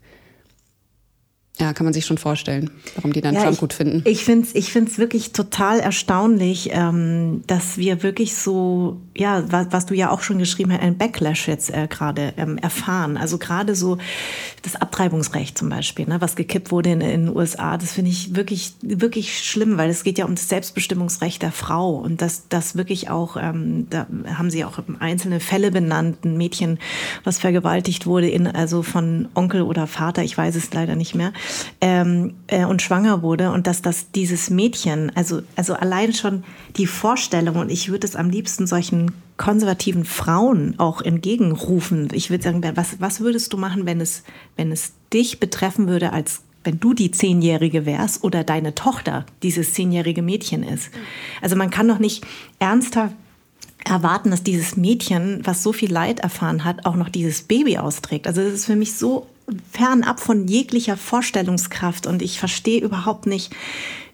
Ja, 1.58 1.72
kann 1.72 1.84
man 1.86 1.94
sich 1.94 2.04
schon 2.04 2.18
vorstellen, 2.18 2.70
warum 2.96 3.14
die 3.14 3.22
dann 3.22 3.34
ja, 3.34 3.40
Trump 3.40 3.54
ich, 3.54 3.60
gut 3.60 3.72
finden. 3.72 4.02
Ich 4.04 4.24
finde 4.24 4.46
es 4.46 4.54
ich 4.54 4.72
find's 4.72 4.98
wirklich 4.98 5.32
total 5.32 5.80
erstaunlich, 5.80 6.68
ähm, 6.72 7.44
dass 7.46 7.78
wir 7.78 8.02
wirklich 8.02 8.36
so, 8.36 9.00
ja, 9.16 9.42
was, 9.50 9.68
was, 9.70 9.86
du 9.86 9.94
ja 9.94 10.10
auch 10.10 10.20
schon 10.20 10.38
geschrieben 10.38 10.72
hast, 10.72 10.82
ein 10.82 10.98
Backlash 10.98 11.48
jetzt 11.48 11.70
äh, 11.70 11.86
gerade 11.88 12.34
ähm, 12.36 12.58
erfahren. 12.58 13.16
Also 13.16 13.38
gerade 13.38 13.74
so 13.74 13.96
das 14.60 14.76
Abtreibungsrecht 14.76 15.56
zum 15.56 15.70
Beispiel, 15.70 16.06
ne, 16.06 16.20
was 16.20 16.36
gekippt 16.36 16.72
wurde 16.72 16.90
in, 16.90 17.00
in 17.00 17.26
den 17.26 17.36
USA, 17.36 17.78
das 17.78 17.92
finde 17.92 18.10
ich 18.10 18.36
wirklich, 18.36 18.74
wirklich 18.82 19.42
schlimm, 19.42 19.78
weil 19.78 19.88
es 19.88 20.04
geht 20.04 20.18
ja 20.18 20.26
um 20.26 20.34
das 20.34 20.50
Selbstbestimmungsrecht 20.50 21.40
der 21.40 21.52
Frau 21.52 21.94
und 21.94 22.20
das, 22.20 22.48
das 22.50 22.76
wirklich 22.76 23.08
auch, 23.08 23.38
ähm, 23.38 23.86
da 23.88 24.06
haben 24.34 24.50
sie 24.50 24.66
auch 24.66 24.78
einzelne 24.98 25.40
Fälle 25.40 25.70
benannt, 25.70 26.22
ein 26.26 26.36
Mädchen, 26.36 26.78
was 27.24 27.38
vergewaltigt 27.38 28.06
wurde, 28.06 28.28
in, 28.28 28.46
also 28.46 28.82
von 28.82 29.28
Onkel 29.34 29.62
oder 29.62 29.86
Vater, 29.86 30.22
ich 30.22 30.36
weiß 30.36 30.54
es 30.56 30.74
leider 30.74 30.96
nicht 30.96 31.14
mehr 31.14 31.32
ähm, 31.80 32.34
äh, 32.46 32.64
und 32.64 32.82
schwanger 32.82 33.22
wurde 33.22 33.50
und 33.52 33.66
dass 33.66 33.82
das 33.82 34.10
dieses 34.12 34.50
Mädchen, 34.50 35.12
also, 35.14 35.42
also 35.56 35.74
allein 35.74 36.12
schon 36.12 36.44
die 36.76 36.86
Vorstellung, 36.86 37.56
und 37.56 37.70
ich 37.70 37.88
würde 37.88 38.06
es 38.06 38.16
am 38.16 38.30
liebsten 38.30 38.66
solchen 38.66 39.12
konservativen 39.36 40.04
Frauen 40.04 40.74
auch 40.78 41.02
entgegenrufen. 41.02 42.08
Ich 42.12 42.30
würde 42.30 42.44
sagen, 42.44 42.62
was, 42.74 43.00
was 43.00 43.20
würdest 43.20 43.52
du 43.52 43.58
machen, 43.58 43.86
wenn 43.86 44.00
es, 44.00 44.22
wenn 44.56 44.72
es 44.72 44.92
dich 45.12 45.40
betreffen 45.40 45.88
würde, 45.88 46.12
als 46.12 46.42
wenn 46.64 46.80
du 46.80 46.94
die 46.94 47.10
Zehnjährige 47.10 47.86
wärst 47.86 48.24
oder 48.24 48.44
deine 48.44 48.74
Tochter 48.74 49.24
dieses 49.42 49.72
zehnjährige 49.72 50.22
Mädchen 50.22 50.62
ist? 50.62 50.90
Also 51.40 51.54
man 51.54 51.70
kann 51.70 51.86
doch 51.86 51.98
nicht 51.98 52.26
ernsthaft 52.58 53.14
erwarten, 53.84 54.30
dass 54.30 54.42
dieses 54.42 54.76
Mädchen, 54.76 55.40
was 55.44 55.62
so 55.62 55.72
viel 55.72 55.92
Leid 55.92 56.20
erfahren 56.20 56.64
hat, 56.64 56.84
auch 56.84 56.96
noch 56.96 57.08
dieses 57.08 57.42
Baby 57.42 57.78
austrägt. 57.78 58.26
Also 58.26 58.40
es 58.40 58.52
ist 58.52 58.66
für 58.66 58.76
mich 58.76 58.94
so 58.94 59.26
fernab 59.72 60.20
von 60.20 60.48
jeglicher 60.48 60.96
Vorstellungskraft 60.96 62.06
und 62.06 62.22
ich 62.22 62.38
verstehe 62.38 62.80
überhaupt 62.80 63.26
nicht, 63.26 63.52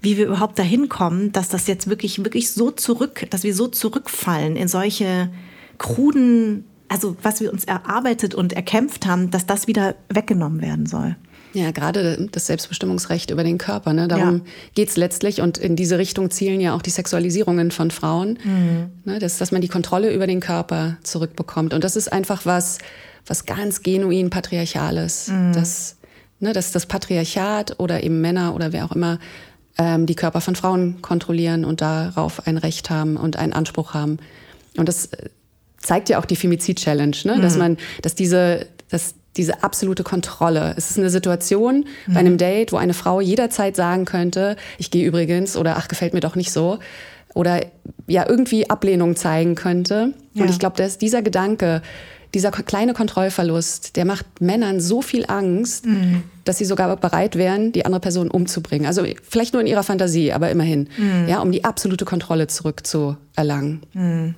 wie 0.01 0.17
wir 0.17 0.27
überhaupt 0.27 0.59
dahin 0.59 0.89
kommen, 0.89 1.33
dass 1.33 1.49
das 1.49 1.67
jetzt 1.67 1.89
wirklich, 1.89 2.19
wirklich 2.25 2.51
so 2.51 2.71
zurück, 2.71 3.27
dass 3.31 3.43
wir 3.43 3.55
so 3.55 3.69
zurückfallen 3.69 4.57
in 4.57 4.69
solche 4.69 5.31
kruden, 5.79 6.65
also 6.89 7.17
was 7.23 7.41
wir 7.41 7.53
uns 7.53 7.65
erarbeitet 7.65 8.35
und 8.35 8.53
erkämpft 8.53 9.07
haben, 9.07 9.31
dass 9.31 9.47
das 9.47 9.67
wieder 9.67 9.95
weggenommen 10.09 10.61
werden 10.61 10.87
soll. 10.87 11.17
Ja, 11.55 11.71
gerade 11.71 12.29
das 12.33 12.47
Selbstbestimmungsrecht 12.47 13.31
über 13.31 13.45
den 13.45 13.59
Körper. 13.59 13.93
Ne? 13.93 14.09
Darum 14.09 14.37
ja. 14.37 14.41
geht's 14.75 14.97
letztlich. 14.97 15.41
Und 15.43 15.59
in 15.59 15.77
diese 15.77 15.99
Richtung 15.99 16.31
zielen 16.31 16.61
ja 16.61 16.75
auch 16.75 16.83
die 16.83 16.91
Sexualisierungen 16.91 17.71
von 17.71 17.91
Frauen. 17.91 18.39
Mhm. 18.43 18.91
Ne? 19.05 19.19
Das, 19.19 19.37
dass 19.37 19.53
man 19.53 19.61
die 19.61 19.69
Kontrolle 19.69 20.15
über 20.15 20.27
den 20.27 20.41
Körper 20.41 20.97
zurückbekommt. 21.03 21.75
Und 21.75 21.85
das 21.85 21.95
ist 21.95 22.11
einfach 22.11 22.47
was, 22.47 22.79
was 23.27 23.47
ganz 23.47 23.83
genuin 23.83 24.31
Patriarchales. 24.31 25.29
Mhm. 25.29 25.53
Dass, 25.53 25.97
ne, 26.41 26.53
dass 26.53 26.73
das 26.73 26.87
Patriarchat 26.87 27.79
oder 27.79 28.03
eben 28.03 28.21
Männer 28.21 28.55
oder 28.55 28.73
wer 28.73 28.85
auch 28.85 28.93
immer 28.93 29.19
ähm, 29.79 30.07
die 30.07 30.15
Körper 30.15 30.41
von 30.41 30.57
Frauen 30.57 31.03
kontrollieren 31.03 31.65
und 31.65 31.81
darauf 31.81 32.47
ein 32.47 32.59
Recht 32.59 32.91
haben 32.91 33.17
und 33.17 33.37
einen 33.37 33.53
Anspruch 33.53 33.95
haben. 33.95 34.19
Und 34.77 34.89
das 34.89 35.07
äh, 35.07 35.29
zeigt 35.79 36.09
ja 36.09 36.19
auch 36.19 36.25
die 36.25 36.37
Femizid-Challenge, 36.37 37.17
ne? 37.25 37.37
Mhm. 37.37 37.43
dass 37.43 37.57
man, 37.57 37.77
dass 38.03 38.15
diese, 38.15 38.67
dass 38.91 39.15
diese 39.37 39.63
absolute 39.63 40.03
Kontrolle. 40.03 40.75
Es 40.77 40.91
ist 40.91 40.99
eine 40.99 41.11
Situation 41.11 41.87
mhm. 42.07 42.15
bei 42.15 42.21
einem 42.21 42.39
Date, 42.39 42.73
wo 42.73 42.77
eine 42.77 42.95
Frau 42.95 43.21
jederzeit 43.21 43.77
sagen 43.77 44.05
könnte, 44.05 44.57
ich 44.79 44.91
gehe 44.91 45.07
übrigens 45.07 45.57
oder 45.57 45.77
ach, 45.79 45.89
gefällt 45.89 46.13
mir 46.13 46.21
doch 46.21 46.37
nicht 46.37 46.53
so. 46.53 46.79
Oder 47.35 47.65
ja, 48.07 48.29
irgendwie 48.29 48.69
Ablehnung 48.69 49.17
zeigen 49.17 49.55
könnte. 49.55 50.13
Ja. 50.35 50.43
Und 50.43 50.51
ich 50.51 50.59
glaube, 50.59 50.77
dass 50.77 50.99
dieser 50.99 51.23
Gedanke, 51.23 51.81
dieser 52.35 52.51
kleine 52.51 52.95
Kontrollverlust, 52.95 53.97
der 53.97 54.05
macht 54.05 54.41
Männern 54.41 54.81
so 54.81 55.03
viel 55.03 55.25
Angst, 55.29 55.87
mhm. 55.87 56.23
dass 56.45 56.59
sie 56.59 56.65
sogar 56.65 56.97
bereit 56.97 57.37
wären, 57.37 57.73
die 57.73 57.85
andere 57.85 58.01
Person 58.01 58.31
umzubringen. 58.31 58.87
Also 58.87 59.05
vielleicht 59.29 59.53
nur 59.53 59.61
in 59.61 59.69
ihrer 59.69 59.83
Fantasie, 59.83 60.33
aber 60.33 60.51
immerhin, 60.51 60.89
mhm. 60.97 61.29
ja, 61.29 61.41
um 61.41 61.53
die 61.53 61.65
absolute 61.65 62.05
Kontrolle 62.05 62.47
zurückzuerlangen. 62.47 63.83
Mhm. 63.93 64.35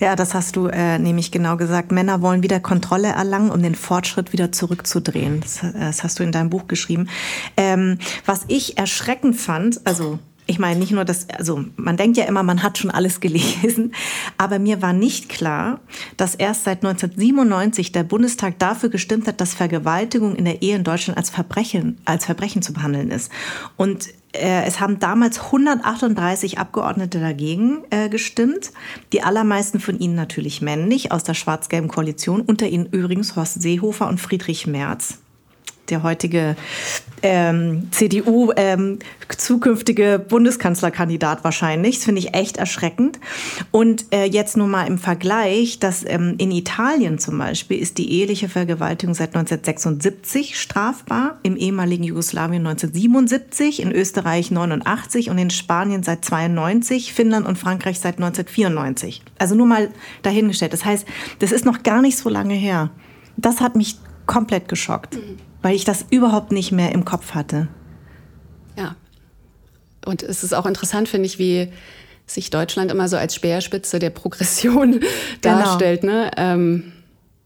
Ja, 0.00 0.16
das 0.16 0.34
hast 0.34 0.56
du 0.56 0.66
äh, 0.66 0.98
nämlich 0.98 1.30
genau 1.30 1.56
gesagt. 1.56 1.92
Männer 1.92 2.20
wollen 2.20 2.42
wieder 2.42 2.60
Kontrolle 2.60 3.08
erlangen, 3.08 3.50
um 3.50 3.62
den 3.62 3.74
Fortschritt 3.74 4.32
wieder 4.32 4.52
zurückzudrehen. 4.52 5.40
Das, 5.40 5.62
äh, 5.62 5.72
das 5.78 6.04
hast 6.04 6.18
du 6.18 6.22
in 6.22 6.32
deinem 6.32 6.50
Buch 6.50 6.66
geschrieben. 6.68 7.08
Ähm, 7.56 7.98
was 8.26 8.44
ich 8.48 8.78
erschreckend 8.78 9.36
fand, 9.36 9.80
also 9.86 10.18
ich 10.46 10.58
meine 10.58 10.78
nicht 10.78 10.92
nur 10.92 11.04
das, 11.04 11.28
also 11.30 11.64
man 11.76 11.96
denkt 11.96 12.16
ja 12.16 12.24
immer, 12.24 12.42
man 12.42 12.62
hat 12.62 12.78
schon 12.78 12.90
alles 12.90 13.20
gelesen, 13.20 13.94
aber 14.38 14.58
mir 14.58 14.82
war 14.82 14.92
nicht 14.92 15.28
klar, 15.28 15.80
dass 16.16 16.34
erst 16.34 16.64
seit 16.64 16.84
1997 16.84 17.92
der 17.92 18.02
Bundestag 18.02 18.58
dafür 18.58 18.88
gestimmt 18.88 19.28
hat, 19.28 19.40
dass 19.40 19.54
Vergewaltigung 19.54 20.34
in 20.34 20.44
der 20.44 20.62
Ehe 20.62 20.76
in 20.76 20.84
Deutschland 20.84 21.16
als 21.16 21.30
Verbrechen, 21.30 21.98
als 22.04 22.24
Verbrechen 22.24 22.62
zu 22.62 22.72
behandeln 22.72 23.10
ist. 23.10 23.30
Und 23.76 24.08
äh, 24.32 24.64
es 24.64 24.80
haben 24.80 24.98
damals 24.98 25.40
138 25.40 26.58
Abgeordnete 26.58 27.20
dagegen 27.20 27.84
äh, 27.90 28.08
gestimmt, 28.08 28.72
die 29.12 29.22
allermeisten 29.22 29.78
von 29.78 29.98
ihnen 29.98 30.14
natürlich 30.14 30.60
männlich 30.60 31.12
aus 31.12 31.22
der 31.22 31.34
schwarz-gelben 31.34 31.88
Koalition, 31.88 32.40
unter 32.40 32.66
ihnen 32.66 32.86
übrigens 32.86 33.36
Horst 33.36 33.62
Seehofer 33.62 34.08
und 34.08 34.20
Friedrich 34.20 34.66
Merz 34.66 35.18
der 35.88 36.02
heutige 36.02 36.56
ähm, 37.22 37.88
CDU 37.92 38.52
ähm, 38.56 38.98
zukünftige 39.28 40.24
Bundeskanzlerkandidat 40.28 41.44
wahrscheinlich. 41.44 41.96
Das 41.96 42.04
finde 42.04 42.20
ich 42.20 42.34
echt 42.34 42.56
erschreckend. 42.56 43.18
Und 43.70 44.06
äh, 44.12 44.24
jetzt 44.24 44.56
nur 44.56 44.66
mal 44.66 44.86
im 44.86 44.98
Vergleich, 44.98 45.78
dass 45.78 46.04
ähm, 46.04 46.34
in 46.38 46.50
Italien 46.50 47.18
zum 47.18 47.38
Beispiel 47.38 47.78
ist 47.78 47.98
die 47.98 48.10
eheliche 48.12 48.48
Vergewaltigung 48.48 49.14
seit 49.14 49.34
1976 49.34 50.60
strafbar, 50.60 51.38
im 51.42 51.56
ehemaligen 51.56 52.04
Jugoslawien 52.04 52.66
1977, 52.66 53.80
in 53.80 53.92
Österreich 53.92 54.50
89 54.50 55.30
und 55.30 55.38
in 55.38 55.50
Spanien 55.50 56.02
seit 56.02 56.24
92, 56.24 57.12
Finnland 57.12 57.46
und 57.46 57.58
Frankreich 57.58 58.00
seit 58.00 58.16
1994. 58.16 59.22
Also 59.38 59.54
nur 59.54 59.66
mal 59.66 59.90
dahingestellt. 60.22 60.72
Das 60.72 60.84
heißt, 60.84 61.06
das 61.38 61.52
ist 61.52 61.64
noch 61.64 61.82
gar 61.82 62.02
nicht 62.02 62.18
so 62.18 62.28
lange 62.28 62.54
her. 62.54 62.90
Das 63.36 63.60
hat 63.60 63.76
mich 63.76 63.96
komplett 64.26 64.68
geschockt. 64.68 65.14
Mhm 65.14 65.51
weil 65.62 65.74
ich 65.74 65.84
das 65.84 66.04
überhaupt 66.10 66.52
nicht 66.52 66.72
mehr 66.72 66.92
im 66.92 67.04
Kopf 67.04 67.34
hatte. 67.34 67.68
Ja. 68.76 68.96
Und 70.04 70.22
es 70.22 70.42
ist 70.42 70.52
auch 70.52 70.66
interessant, 70.66 71.08
finde 71.08 71.26
ich, 71.26 71.38
wie 71.38 71.72
sich 72.26 72.50
Deutschland 72.50 72.90
immer 72.90 73.08
so 73.08 73.16
als 73.16 73.34
Speerspitze 73.34 73.98
der 73.98 74.10
Progression 74.10 75.00
genau. 75.40 75.58
darstellt. 75.58 76.02
Ne? 76.02 76.30
Ähm, 76.36 76.92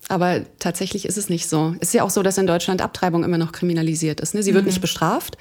aber 0.08 0.42
tatsächlich 0.58 1.04
ist 1.04 1.18
es 1.18 1.28
nicht 1.28 1.48
so. 1.48 1.74
Es 1.80 1.88
ist 1.88 1.94
ja 1.94 2.04
auch 2.04 2.10
so, 2.10 2.22
dass 2.22 2.38
in 2.38 2.46
Deutschland 2.46 2.80
Abtreibung 2.80 3.24
immer 3.24 3.38
noch 3.38 3.52
kriminalisiert 3.52 4.20
ist. 4.20 4.34
Ne? 4.34 4.42
Sie 4.42 4.54
wird 4.54 4.64
mhm. 4.64 4.68
nicht 4.68 4.80
bestraft, 4.80 5.36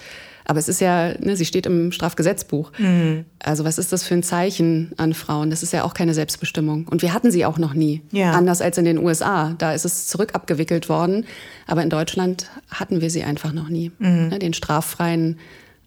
aber 0.46 0.60
es 0.60 0.68
ist 0.68 0.80
ja, 0.80 1.14
ne, 1.20 1.36
sie 1.36 1.46
steht 1.46 1.66
im 1.66 1.92
Strafgesetzbuch. 1.92 2.72
Mhm. 2.78 3.26
Also 3.40 3.66
was 3.66 3.78
ist 3.78 3.92
das 3.92 4.04
für 4.04 4.14
ein 4.14 4.24
Zeichen 4.24 4.92
an 4.98 5.14
Frauen? 5.14 5.50
Das 5.50 5.64
ist 5.64 5.74
ja 5.74 5.84
auch 5.84 5.94
keine 5.94 6.14
Selbstbestimmung. 6.14 6.88
Und 6.88 7.02
wir 7.02 7.14
hatten 7.14 7.32
sie 7.32 7.46
auch 7.46 7.58
noch 7.58 7.74
nie. 7.74 8.02
Ja. 8.12 8.32
Anders 8.32 8.62
als 8.62 8.78
in 8.78 8.86
den 8.86 9.00
USA. 9.00 9.56
Da 9.58 9.74
ist 9.74 9.86
es 9.86 10.08
zurückabgewickelt 10.08 10.88
worden. 10.88 11.26
Aber 11.68 11.82
in 11.82 11.90
Deutschland 11.90 12.50
hatten 12.70 13.02
wir 13.02 13.10
sie 13.10 13.24
einfach 13.24 13.54
noch 13.54 13.70
nie. 13.70 13.92
Mhm. 13.98 14.30
Ne, 14.30 14.40
den 14.40 14.54
straffreien 14.54 15.40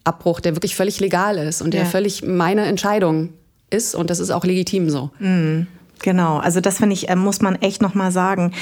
Abbruch, 0.03 0.41
der 0.41 0.55
wirklich 0.55 0.75
völlig 0.75 0.99
legal 0.99 1.37
ist 1.37 1.61
und 1.61 1.73
der 1.73 1.83
ja. 1.83 1.87
völlig 1.87 2.23
meine 2.23 2.65
Entscheidung 2.65 3.29
ist. 3.69 3.95
Und 3.95 4.09
das 4.09 4.19
ist 4.19 4.29
auch 4.29 4.43
legitim 4.43 4.89
so. 4.89 5.11
Mhm. 5.19 5.67
Genau, 6.01 6.37
also 6.37 6.61
das 6.61 6.77
finde 6.77 6.93
ich, 6.93 7.09
äh, 7.09 7.15
muss 7.15 7.41
man 7.41 7.55
echt 7.55 7.81
nochmal 7.81 8.11
sagen. 8.11 8.53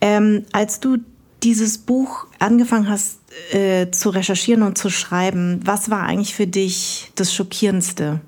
Ähm, 0.00 0.44
als 0.52 0.80
du 0.80 0.98
dieses 1.44 1.78
Buch 1.78 2.26
angefangen 2.38 2.88
hast 2.88 3.18
äh, 3.52 3.90
zu 3.90 4.10
recherchieren 4.10 4.62
und 4.62 4.78
zu 4.78 4.90
schreiben, 4.90 5.60
was 5.64 5.90
war 5.90 6.02
eigentlich 6.04 6.34
für 6.34 6.46
dich 6.46 7.12
das 7.14 7.34
Schockierendste? 7.34 8.20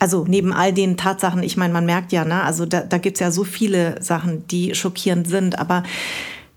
Also 0.00 0.24
neben 0.26 0.52
all 0.52 0.72
den 0.72 0.96
Tatsachen, 0.96 1.42
ich 1.42 1.56
meine, 1.56 1.72
man 1.72 1.86
merkt 1.86 2.10
ja, 2.12 2.24
ne, 2.24 2.42
also 2.42 2.66
da, 2.66 2.80
da 2.80 2.98
gibt 2.98 3.16
es 3.16 3.20
ja 3.20 3.30
so 3.30 3.44
viele 3.44 4.02
Sachen, 4.02 4.46
die 4.48 4.74
schockierend 4.74 5.28
sind, 5.28 5.58
aber 5.58 5.82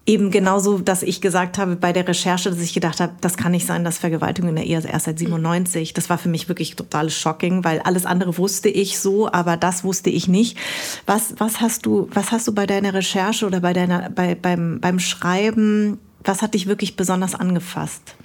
eben 0.06 0.32
genauso, 0.32 0.80
dass 0.80 1.02
ich 1.02 1.22
gesagt 1.22 1.58
habe 1.58 1.76
bei 1.78 1.94
der 1.94 2.08
Recherche, 2.08 2.50
dass 2.50 2.60
ich 2.60 2.74
gedacht 2.74 3.00
habe, 3.00 3.14
das 3.22 3.38
kann 3.38 3.54
nicht 3.54 3.66
sein, 3.66 3.86
dass 3.86 4.00
Vergewaltigung 4.00 4.50
in 4.50 4.56
der 4.58 4.66
Ehe 4.66 4.84
erst 4.86 5.06
seit 5.06 5.18
97. 5.18 5.94
Das 5.94 6.10
war 6.10 6.18
für 6.18 6.28
mich 6.28 6.50
wirklich 6.50 6.76
total 6.76 7.10
shocking, 7.10 7.64
weil 7.64 7.80
alles 7.80 8.06
andere 8.06 8.38
wusste 8.38 8.68
ich 8.68 9.00
so, 9.00 9.32
aber 9.32 9.56
das 9.56 9.84
wusste 9.84 10.10
ich 10.10 10.28
nicht. 10.28 10.58
Was, 11.06 11.36
was 11.38 11.62
hast 11.62 11.86
du, 11.86 12.10
was 12.14 12.32
hast 12.32 12.48
du 12.48 12.54
bei 12.54 12.66
deiner 12.66 12.94
Recherche 12.94 13.46
oder 13.46 13.62
bei 13.62 13.72
deiner, 13.72 14.10
bei, 14.10 14.36
beim, 14.36 14.82
beim 14.82 15.00
Schreiben, 15.00 16.00
was 16.24 16.42
hat 16.42 16.54
dich 16.54 16.68
wirklich 16.68 16.98
besonders 16.98 17.34
angefasst? 17.34 18.16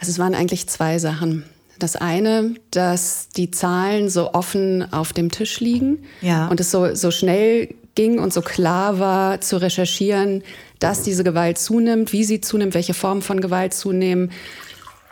Also 0.00 0.10
es 0.10 0.18
waren 0.18 0.34
eigentlich 0.34 0.68
zwei 0.68 0.98
Sachen. 0.98 1.44
Das 1.78 1.96
eine, 1.96 2.54
dass 2.70 3.28
die 3.30 3.50
Zahlen 3.50 4.08
so 4.08 4.32
offen 4.32 4.92
auf 4.92 5.12
dem 5.12 5.30
Tisch 5.30 5.60
liegen 5.60 5.98
ja. 6.22 6.48
und 6.48 6.60
es 6.60 6.70
so, 6.70 6.94
so 6.94 7.10
schnell 7.10 7.74
ging 7.94 8.18
und 8.18 8.32
so 8.32 8.42
klar 8.42 8.98
war 8.98 9.40
zu 9.40 9.60
recherchieren, 9.60 10.42
dass 10.84 11.02
diese 11.02 11.24
Gewalt 11.24 11.58
zunimmt, 11.58 12.12
wie 12.12 12.24
sie 12.24 12.40
zunimmt, 12.40 12.74
welche 12.74 12.94
Formen 12.94 13.22
von 13.22 13.40
Gewalt 13.40 13.74
zunehmen, 13.74 14.30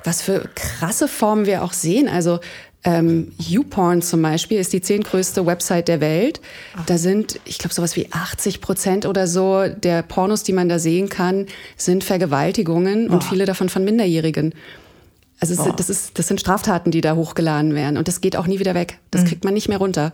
was 0.05 0.23
für 0.23 0.49
krasse 0.55 1.09
Formen 1.09 1.47
wir 1.47 1.65
auch 1.65 1.73
sehen. 1.73 2.09
Also 2.09 2.41
ähm, 2.85 3.33
YouPorn 3.39 4.03
zum 4.03 4.23
Beispiel 4.23 4.59
ist 4.59 4.73
die 4.73 4.81
zehntgrößte 4.81 5.47
Website 5.47 5.89
der 5.89 6.01
Welt. 6.01 6.41
Da 6.87 6.99
sind, 6.99 7.39
ich 7.45 7.59
glaube, 7.59 7.73
sowas 7.73 7.97
wie 7.97 8.09
80 8.11 8.61
Prozent 8.61 9.07
oder 9.07 9.27
so 9.27 9.67
der 9.69 10.03
Pornos, 10.03 10.43
die 10.43 10.53
man 10.53 10.69
da 10.69 10.79
sehen 10.79 11.09
kann, 11.09 11.47
sind 11.77 12.03
Vergewaltigungen 12.03 13.09
oh. 13.09 13.15
und 13.15 13.25
viele 13.25 13.45
davon 13.45 13.69
von 13.69 13.85
Minderjährigen. 13.85 14.55
Also 15.41 15.55
es, 15.55 15.77
das, 15.77 15.91
ist, 15.91 16.19
das 16.19 16.29
sind 16.29 16.41
Straftaten, 16.41 16.91
die 16.91 17.01
da 17.01 17.17
hochgeladen 17.17 17.75
werden. 17.75 17.97
Und 17.97 18.09
das 18.09 18.21
geht 18.21 18.37
auch 18.37 18.47
nie 18.47 18.59
wieder 18.59 18.75
weg. 18.75 18.99
Das 19.11 19.23
mhm. 19.23 19.27
kriegt 19.27 19.45
man 19.45 19.55
nicht 19.55 19.69
mehr 19.69 19.79
runter. 19.79 20.13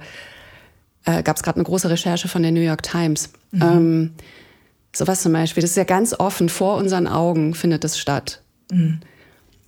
Äh, 1.05 1.23
Gab 1.23 1.37
es 1.37 1.42
gerade 1.42 1.57
eine 1.57 1.64
große 1.64 1.90
Recherche 1.90 2.29
von 2.29 2.42
der 2.42 2.53
New 2.53 2.61
York 2.61 2.83
Times. 2.83 3.31
Mhm. 3.51 3.62
Ähm, 3.62 4.11
sowas 4.98 5.22
zum 5.22 5.32
Beispiel. 5.32 5.62
Das 5.62 5.70
ist 5.70 5.76
ja 5.76 5.84
ganz 5.84 6.14
offen, 6.18 6.48
vor 6.48 6.76
unseren 6.76 7.06
Augen 7.06 7.54
findet 7.54 7.84
das 7.84 7.98
statt. 7.98 8.42
Mhm. 8.70 9.00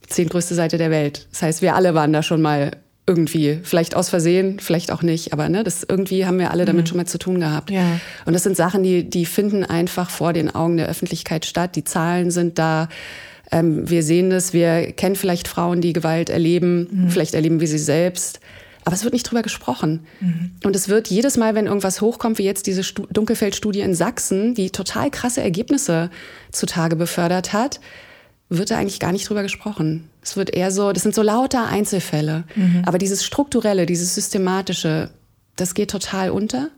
Zehntgrößte 0.07 0.55
Seite 0.55 0.77
der 0.77 0.91
Welt. 0.91 1.29
Das 1.31 1.43
heißt, 1.43 1.63
wir 1.63 1.75
alle 1.75 1.95
waren 1.95 2.13
da 2.13 2.23
schon 2.23 2.43
mal 2.43 2.73
irgendwie, 3.07 3.59
vielleicht 3.63 3.97
aus 3.97 4.09
Versehen, 4.09 4.61
vielleicht 4.61 4.93
auch 4.93 5.03
nicht, 5.03 5.33
aber 5.33 5.49
ne, 5.49 5.65
das 5.65 5.85
irgendwie 5.89 6.27
haben 6.27 6.39
wir 6.39 6.51
alle 6.53 6.65
damit 6.65 6.85
mhm. 6.85 6.87
schon 6.87 6.97
mal 6.97 7.07
zu 7.07 7.19
tun 7.19 7.41
gehabt. 7.41 7.71
Ja. 7.71 8.01
Und 8.25 8.35
das 8.35 8.43
sind 8.43 8.57
Sachen, 8.57 8.83
die, 8.83 9.09
die 9.09 9.27
finden 9.27 9.65
einfach 9.65 10.11
vor 10.11 10.33
den 10.33 10.55
Augen 10.55 10.77
der 10.77 10.89
Öffentlichkeit 10.89 11.45
statt. 11.45 11.75
Die 11.75 11.85
Zahlen 11.85 12.31
sind 12.31 12.59
da. 12.59 12.89
Ähm, 13.51 13.89
wir 13.91 14.05
sehen 14.05 14.31
das, 14.31 14.53
wir 14.53 14.93
kennen 14.93 15.17
vielleicht 15.17 15.49
Frauen, 15.49 15.81
die 15.81 15.93
Gewalt 15.93 16.31
erleben, 16.31 16.87
mhm. 16.91 17.11
vielleicht 17.11 17.35
erleben 17.35 17.59
wir 17.59 17.67
sie 17.67 17.79
selbst. 17.79 18.41
Aber 18.85 18.95
es 18.95 19.05
wird 19.05 19.13
nicht 19.13 19.25
drüber 19.25 19.43
gesprochen. 19.43 20.07
Mhm. 20.21 20.53
Und 20.65 20.75
es 20.75 20.89
wird 20.89 21.09
jedes 21.09 21.37
Mal, 21.37 21.55
wenn 21.55 21.67
irgendwas 21.67 22.01
hochkommt, 22.01 22.39
wie 22.39 22.45
jetzt 22.45 22.67
diese 22.67 22.83
Stu 22.83 23.07
Dunkelfeldstudie 23.11 23.81
in 23.81 23.95
Sachsen, 23.95 24.55
die 24.55 24.71
total 24.71 25.11
krasse 25.11 25.43
Ergebnisse 25.43 26.11
zutage 26.51 26.97
befördert 26.97 27.53
hat, 27.53 27.81
wird 28.49 28.71
da 28.71 28.79
eigentlich 28.79 29.01
gar 29.01 29.13
nicht 29.13 29.29
drüber 29.29 29.43
gesprochen. 29.43 30.09
Es 30.23 30.37
wird 30.37 30.55
eher 30.55 30.71
so, 30.71 30.93
das 30.93 31.03
sind 31.03 31.15
so 31.15 31.23
lauter 31.23 31.67
Einzelfälle. 31.67 32.45
Mhm. 32.57 32.83
Aber 32.85 32.99
dieses 32.99 33.25
Strukturelle, 33.25 33.87
dieses 33.87 34.15
Systematische, 34.15 35.11
das 35.57 35.75
geht 35.75 35.91
total 35.91 36.31
unter. 36.31 36.69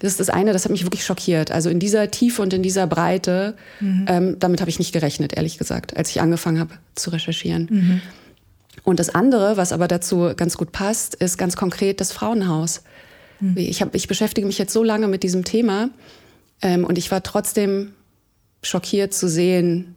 Das 0.00 0.12
ist 0.12 0.20
das 0.20 0.30
eine, 0.30 0.52
das 0.52 0.64
hat 0.64 0.72
mich 0.72 0.84
wirklich 0.84 1.04
schockiert. 1.04 1.50
Also 1.50 1.70
in 1.70 1.78
dieser 1.78 2.10
Tiefe 2.10 2.42
und 2.42 2.52
in 2.52 2.62
dieser 2.62 2.86
Breite, 2.86 3.56
mhm. 3.80 4.06
ähm, 4.08 4.36
damit 4.38 4.60
habe 4.60 4.70
ich 4.70 4.78
nicht 4.78 4.92
gerechnet, 4.92 5.34
ehrlich 5.34 5.58
gesagt, 5.58 5.96
als 5.96 6.10
ich 6.10 6.20
angefangen 6.20 6.60
habe 6.60 6.74
zu 6.94 7.10
recherchieren. 7.10 7.68
Mhm. 7.70 8.00
Und 8.84 8.98
das 8.98 9.10
andere, 9.10 9.56
was 9.56 9.72
aber 9.72 9.88
dazu 9.88 10.32
ganz 10.36 10.56
gut 10.56 10.72
passt, 10.72 11.14
ist 11.14 11.38
ganz 11.38 11.56
konkret 11.56 12.00
das 12.00 12.12
Frauenhaus. 12.12 12.82
Mhm. 13.40 13.56
Ich, 13.56 13.82
hab, 13.82 13.94
ich 13.94 14.08
beschäftige 14.08 14.46
mich 14.46 14.58
jetzt 14.58 14.72
so 14.72 14.82
lange 14.82 15.08
mit 15.08 15.22
diesem 15.22 15.44
Thema 15.44 15.90
ähm, 16.62 16.84
und 16.84 16.98
ich 16.98 17.10
war 17.10 17.22
trotzdem 17.22 17.92
schockiert 18.62 19.12
zu 19.12 19.28
sehen, 19.28 19.96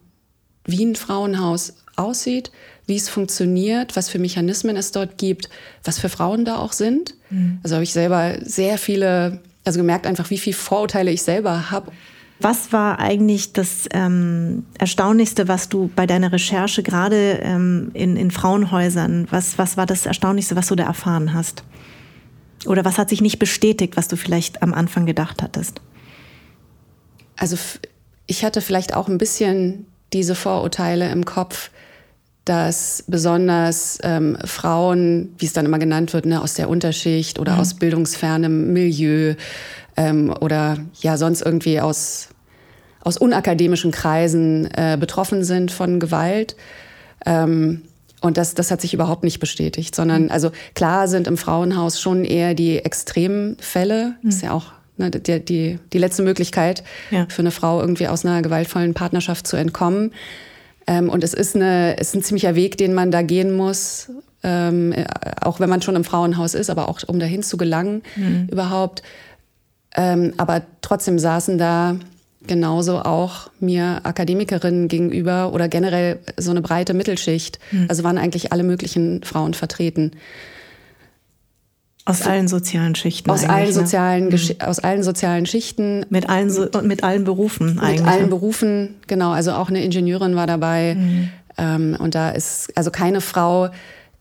wie 0.64 0.84
ein 0.84 0.96
Frauenhaus 0.96 1.74
aussieht, 1.96 2.50
wie 2.86 2.96
es 2.96 3.08
funktioniert, 3.08 3.96
was 3.96 4.08
für 4.08 4.18
Mechanismen 4.18 4.76
es 4.76 4.92
dort 4.92 5.18
gibt, 5.18 5.48
was 5.82 5.98
für 5.98 6.08
Frauen 6.08 6.44
da 6.44 6.58
auch 6.58 6.72
sind. 6.72 7.14
Mhm. 7.30 7.60
Also 7.62 7.76
habe 7.76 7.84
ich 7.84 7.92
selber 7.92 8.36
sehr 8.42 8.78
viele, 8.78 9.40
also 9.64 9.78
gemerkt 9.78 10.06
einfach, 10.06 10.30
wie 10.30 10.38
viele 10.38 10.56
Vorurteile 10.56 11.10
ich 11.10 11.22
selber 11.22 11.70
habe. 11.70 11.92
Was 12.38 12.72
war 12.72 12.98
eigentlich 12.98 13.54
das 13.54 13.88
ähm, 13.92 14.66
Erstaunlichste, 14.78 15.48
was 15.48 15.68
du 15.70 15.90
bei 15.96 16.06
deiner 16.06 16.32
Recherche 16.32 16.82
gerade 16.82 17.40
ähm, 17.42 17.90
in, 17.94 18.16
in 18.16 18.30
Frauenhäusern, 18.30 19.26
was, 19.30 19.56
was 19.56 19.76
war 19.76 19.86
das 19.86 20.04
Erstaunlichste, 20.04 20.54
was 20.54 20.66
du 20.66 20.76
da 20.76 20.84
erfahren 20.84 21.32
hast? 21.32 21.64
Oder 22.66 22.84
was 22.84 22.98
hat 22.98 23.08
sich 23.08 23.20
nicht 23.20 23.38
bestätigt, 23.38 23.96
was 23.96 24.08
du 24.08 24.16
vielleicht 24.16 24.62
am 24.62 24.74
Anfang 24.74 25.06
gedacht 25.06 25.42
hattest? 25.42 25.80
Also 27.36 27.56
ich 28.26 28.44
hatte 28.44 28.60
vielleicht 28.60 28.94
auch 28.94 29.08
ein 29.08 29.18
bisschen 29.18 29.86
diese 30.12 30.34
Vorurteile 30.34 31.10
im 31.10 31.24
Kopf, 31.24 31.70
dass 32.44 33.04
besonders 33.08 33.98
ähm, 34.02 34.38
Frauen, 34.44 35.34
wie 35.38 35.46
es 35.46 35.52
dann 35.52 35.66
immer 35.66 35.78
genannt 35.78 36.12
wird, 36.12 36.26
ne, 36.26 36.40
aus 36.40 36.54
der 36.54 36.68
Unterschicht 36.68 37.38
oder 37.38 37.54
mhm. 37.54 37.60
aus 37.60 37.74
bildungsfernem 37.74 38.72
Milieu 38.72 39.34
ähm, 39.96 40.34
oder 40.40 40.78
ja 41.00 41.16
sonst 41.16 41.42
irgendwie 41.42 41.80
aus, 41.80 42.28
aus 43.00 43.16
unakademischen 43.16 43.90
Kreisen 43.90 44.68
äh, 44.74 44.96
betroffen 44.98 45.44
sind 45.44 45.70
von 45.70 46.00
Gewalt. 46.00 46.56
Ähm, 47.24 47.82
und 48.20 48.36
das, 48.36 48.54
das 48.54 48.70
hat 48.70 48.80
sich 48.80 48.94
überhaupt 48.94 49.24
nicht 49.24 49.40
bestätigt, 49.40 49.94
sondern 49.94 50.24
mhm. 50.24 50.30
also 50.30 50.50
klar 50.74 51.06
sind 51.06 51.26
im 51.26 51.36
Frauenhaus 51.36 52.00
schon 52.00 52.24
eher 52.24 52.54
die 52.54 52.78
extremen 52.78 53.56
Fälle, 53.60 54.14
mhm. 54.22 54.28
ist 54.28 54.42
ja 54.42 54.52
auch 54.52 54.72
ne, 54.96 55.10
die, 55.10 55.44
die, 55.44 55.78
die 55.92 55.98
letzte 55.98 56.22
Möglichkeit 56.22 56.82
ja. 57.10 57.26
für 57.28 57.42
eine 57.42 57.50
Frau 57.50 57.80
irgendwie 57.80 58.08
aus 58.08 58.24
einer 58.24 58.42
gewaltvollen 58.42 58.94
Partnerschaft 58.94 59.46
zu 59.46 59.56
entkommen. 59.56 60.12
Ähm, 60.86 61.08
und 61.08 61.24
es 61.24 61.34
ist, 61.34 61.56
eine, 61.56 61.94
ist 61.94 62.14
ein 62.14 62.22
ziemlicher 62.22 62.54
Weg, 62.54 62.76
den 62.78 62.94
man 62.94 63.10
da 63.10 63.22
gehen 63.22 63.52
muss, 63.52 64.10
ähm, 64.42 64.94
auch 65.40 65.60
wenn 65.60 65.68
man 65.68 65.82
schon 65.82 65.96
im 65.96 66.04
Frauenhaus 66.04 66.54
ist, 66.54 66.70
aber 66.70 66.88
auch 66.88 67.00
um 67.06 67.18
dahin 67.18 67.42
zu 67.42 67.56
gelangen 67.56 68.02
mhm. 68.14 68.48
überhaupt. 68.50 69.02
Ähm, 69.96 70.34
aber 70.36 70.62
trotzdem 70.82 71.18
saßen 71.18 71.58
da 71.58 71.96
genauso 72.46 73.00
auch 73.00 73.50
mir 73.58 74.00
Akademikerinnen 74.04 74.88
gegenüber 74.88 75.52
oder 75.52 75.68
generell 75.68 76.20
so 76.36 76.50
eine 76.50 76.62
breite 76.62 76.94
Mittelschicht. 76.94 77.58
Mhm. 77.72 77.86
Also 77.88 78.04
waren 78.04 78.18
eigentlich 78.18 78.52
alle 78.52 78.62
möglichen 78.62 79.22
Frauen 79.24 79.54
vertreten. 79.54 80.12
Aus 82.04 82.22
allen 82.22 82.46
sozialen 82.46 82.94
Schichten. 82.94 83.28
Aus 83.28 83.44
allen 83.44 83.66
ne? 83.66 83.72
sozialen, 83.72 84.28
ne? 84.28 84.38
aus 84.60 84.78
allen 84.78 85.02
sozialen 85.02 85.44
Schichten. 85.44 86.06
Mit 86.08 86.28
allen, 86.28 86.50
so 86.50 86.68
mit 86.82 87.02
allen 87.02 87.24
Berufen 87.24 87.80
eigentlich. 87.80 88.02
Mit 88.02 88.08
allen 88.08 88.22
ne? 88.22 88.28
Berufen, 88.28 88.94
genau. 89.08 89.32
Also 89.32 89.52
auch 89.52 89.70
eine 89.70 89.82
Ingenieurin 89.82 90.36
war 90.36 90.46
dabei. 90.46 90.94
Mhm. 90.94 91.28
Ähm, 91.58 91.96
und 91.98 92.14
da 92.14 92.30
ist, 92.30 92.70
also 92.76 92.92
keine 92.92 93.20
Frau 93.20 93.70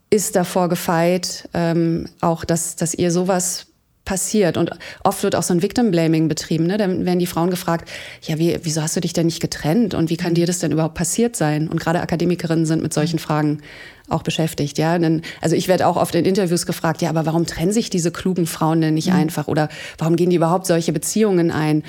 ist 0.10 0.36
davor 0.36 0.68
gefeit, 0.68 1.48
ähm, 1.54 2.08
auch 2.22 2.44
dass, 2.44 2.76
dass 2.76 2.96
ihr 2.96 3.12
sowas 3.12 3.68
passiert. 4.06 4.58
Und 4.58 4.72
oft 5.04 5.24
wird 5.24 5.36
auch 5.36 5.44
so 5.44 5.54
ein 5.54 5.62
Victim 5.62 5.91
Blaming 5.91 6.28
betrieben. 6.28 6.65
Ne? 6.65 6.78
Dann 6.78 7.06
werden 7.06 7.20
die 7.20 7.26
Frauen 7.26 7.50
gefragt, 7.50 7.89
ja, 8.22 8.38
wie, 8.38 8.58
wieso 8.63 8.82
hast 8.82 8.96
du 8.96 9.02
dich 9.02 9.13
denn 9.13 9.26
nicht 9.26 9.41
getrennt 9.41 9.94
und 9.94 10.10
wie 10.10 10.18
kann 10.18 10.36
dir 10.36 10.46
das 10.46 10.60
denn 10.60 10.72
überhaupt 10.72 10.96
passiert 10.96 11.36
sein? 11.36 11.68
Und 11.68 11.80
gerade 11.80 12.02
Akademikerinnen 12.02 12.65
sind 12.65 12.82
mit 12.82 12.94
solchen 12.94 13.20
Fragen 13.20 13.62
auch 14.10 14.24
beschäftigt. 14.24 14.78
Ja, 14.78 14.98
denn, 14.98 15.22
also 15.41 15.56
ich 15.56 15.68
werde 15.68 15.88
auch 15.88 15.98
oft 15.98 16.15
in 16.15 16.26
Interviews 16.26 16.65
gefragt, 16.65 17.02
ja, 17.02 17.10
aber 17.10 17.26
warum 17.26 17.46
trennen 17.46 17.72
sich 17.72 17.89
diese 17.89 18.12
klugen 18.12 18.46
Frauen 18.46 18.82
denn 18.82 18.94
nicht 18.94 19.10
mhm. 19.10 19.15
einfach 19.15 19.48
oder 19.48 19.70
warum 19.98 20.15
gehen 20.15 20.30
die 20.30 20.36
überhaupt 20.36 20.68
solche 20.68 20.94
Beziehungen 20.94 21.52
ein? 21.52 21.84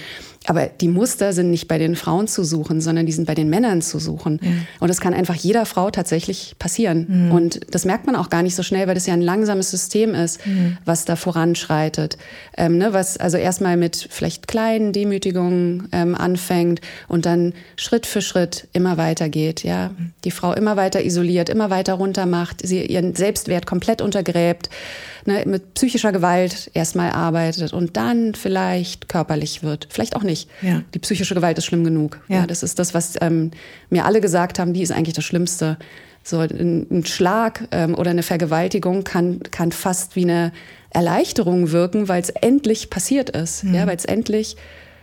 Aber 0.49 0.67
die 0.67 0.89
Muster 0.89 1.33
sind 1.33 1.51
nicht 1.51 1.69
bei 1.69 1.79
den 1.79 1.97
Frauen 1.97 2.29
zu 2.29 2.45
suchen, 2.45 2.81
sondern 2.81 3.07
die 3.07 3.13
sind 3.13 3.27
bei 3.27 3.35
den 3.35 3.51
Männern 3.51 3.83
zu 3.83 3.99
suchen. 3.99 4.39
Mhm. 4.43 4.67
Und 4.81 4.89
das 4.89 5.01
kann 5.01 5.13
einfach 5.13 5.35
jeder 5.35 5.67
Frau 5.67 5.91
tatsächlich 5.91 6.55
passieren. 6.59 7.07
Mhm. 7.09 7.33
Und 7.33 7.75
das 7.75 7.85
merkt 7.85 8.07
man 8.07 8.17
auch 8.17 8.31
gar 8.31 8.43
nicht 8.43 8.55
so 8.55 8.63
schnell, 8.63 8.87
weil 8.87 8.95
das 8.95 9.07
ja 9.07 9.15
ein 9.15 9.23
langsames 9.23 9.71
System 9.71 10.15
ist, 10.15 10.47
mhm. 10.47 10.79
was 10.85 11.05
da 11.05 11.17
voranschreitet. 11.17 12.17
Ähm, 12.57 12.79
ne, 12.79 12.93
was 12.93 13.17
also 13.17 13.37
erstmal 13.37 13.77
mit 13.77 14.07
vielleicht 14.11 14.47
kleinen 14.47 14.93
Demütigungen 14.93 15.89
ähm, 15.93 16.15
anfängt 16.15 16.81
und 17.09 17.27
dann 17.27 17.53
Schritt 17.77 18.07
für 18.07 18.23
Schritt 18.23 18.69
immer 18.73 18.97
weiter 18.97 19.29
geht. 19.29 19.65
Ja, 19.65 19.89
mhm. 19.89 20.13
die 20.25 20.31
Frau 20.31 20.53
immer 20.53 20.77
weiter 20.77 21.05
isoliert, 21.05 21.49
immer 21.49 21.71
weiter 21.71 21.95
runtermacht, 22.07 22.67
sie 22.67 22.87
ihren 22.87 23.15
Selbstwert 23.15 23.67
komplett 23.67 24.01
untergräbt 24.01 24.71
ne, 25.27 25.43
mit 25.47 25.75
psychischer 25.75 26.13
Gewalt 26.13 26.71
erstmal 26.75 27.11
arbeitet 27.11 27.73
und 27.73 27.97
dann 27.97 28.35
vielleicht 28.35 29.09
körperlich 29.09 29.63
wird. 29.63 29.89
Vielleicht 29.91 30.17
auch 30.17 30.23
nicht. 30.23 30.49
Ja. 30.63 30.83
Die 30.95 30.99
psychische 30.99 31.35
Gewalt 31.35 31.59
ist 31.59 31.67
schlimm 31.67 31.85
genug. 31.85 32.21
Ja. 32.29 32.37
ja 32.37 32.47
das 32.47 32.63
ist 32.63 32.79
das, 32.79 32.95
was 32.95 33.15
ähm, 33.21 33.51
mir 33.91 34.05
alle 34.05 34.21
gesagt 34.21 34.59
haben, 34.59 34.73
die 34.73 34.83
ist 34.83 34.93
eigentlich 34.93 35.15
das 35.15 35.25
Schlimmste. 35.25 35.77
So 36.23 36.41
ein, 36.41 36.87
ein 36.91 37.07
Schlag 37.07 37.69
ähm, 37.71 37.95
oder 37.95 38.11
eine 38.11 38.25
Vergewaltigung 38.25 39.05
kann, 39.05 39.41
kann 39.51 39.71
fast 39.71 40.17
wie 40.17 40.25
eine 40.25 40.53
Erleichterung 40.91 41.71
wirken, 41.71 42.09
weil 42.09 42.21
es 42.21 42.31
endlich 42.31 42.91
passiert 42.91 43.31
ist. 43.31 43.65
Mhm. 43.65 43.75
Ja, 43.75 43.87
weil 43.87 43.97
es 43.97 44.05
endlich, 44.05 44.57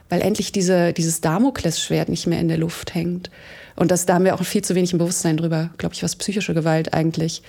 weil 0.10 0.22
endlich 0.22 0.52
diese, 0.52 0.92
dieses 0.92 1.22
Damoklesschwert 1.22 2.10
nicht 2.10 2.28
mehr 2.28 2.40
in 2.40 2.50
der 2.50 2.58
Luft 2.58 2.94
hängt. 2.94 3.30
Und 3.76 3.92
das, 3.92 4.06
da 4.06 4.16
haben 4.16 4.26
wir 4.26 4.36
auch 4.36 4.44
viel 4.44 4.64
zu 4.64 4.76
wenig 4.76 4.94
im 4.94 5.00
Bewusstsein 5.00 5.38
drüber, 5.38 5.70
glaube 5.78 5.96
ich, 5.96 6.04
was 6.04 6.16
psychische 6.16 6.54
Gewalt 6.54 6.94
eigentlich 6.94 7.44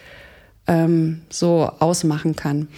ähm, 0.66 1.22
so 1.28 1.70
ausmachen 1.78 2.36
kann. 2.36 2.68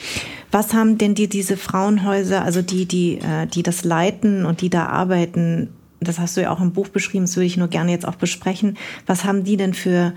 Was 0.51 0.75
haben 0.75 0.99
denn 0.99 1.15
die, 1.15 1.29
diese 1.29 1.57
Frauenhäuser, 1.57 2.43
also 2.43 2.63
die, 2.63 2.87
die, 2.87 3.19
äh, 3.19 3.47
die 3.47 3.63
das 3.63 3.85
leiten 3.85 4.45
und 4.45 4.61
die 4.61 4.71
da 4.71 4.87
arbeiten, 4.87 5.71
das 6.01 6.19
hast 6.19 6.37
du 6.37 6.43
ja 6.43 6.51
auch 6.51 6.61
im 6.61 6.73
Buch 6.73 6.89
beschrieben, 6.89 7.25
das 7.25 7.37
würde 7.37 7.47
ich 7.47 7.57
nur 7.57 7.69
gerne 7.69 7.93
jetzt 7.93 8.07
auch 8.07 8.17
besprechen. 8.17 8.77
Was 9.07 9.25
haben 9.25 9.45
die 9.45 9.57
denn 9.57 9.75
für, 9.75 10.13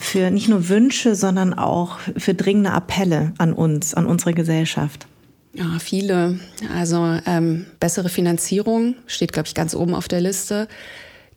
für 0.00 0.30
nicht 0.30 0.48
nur 0.48 0.68
Wünsche, 0.68 1.14
sondern 1.14 1.54
auch 1.54 1.98
für 2.16 2.34
dringende 2.34 2.72
Appelle 2.72 3.32
an 3.38 3.52
uns, 3.52 3.94
an 3.94 4.06
unsere 4.06 4.32
Gesellschaft? 4.32 5.06
Ja, 5.52 5.78
viele. 5.78 6.40
Also 6.74 7.18
ähm, 7.26 7.66
bessere 7.78 8.08
Finanzierung 8.08 8.96
steht, 9.06 9.32
glaube 9.32 9.46
ich, 9.46 9.54
ganz 9.54 9.74
oben 9.74 9.94
auf 9.94 10.08
der 10.08 10.20
Liste. 10.20 10.66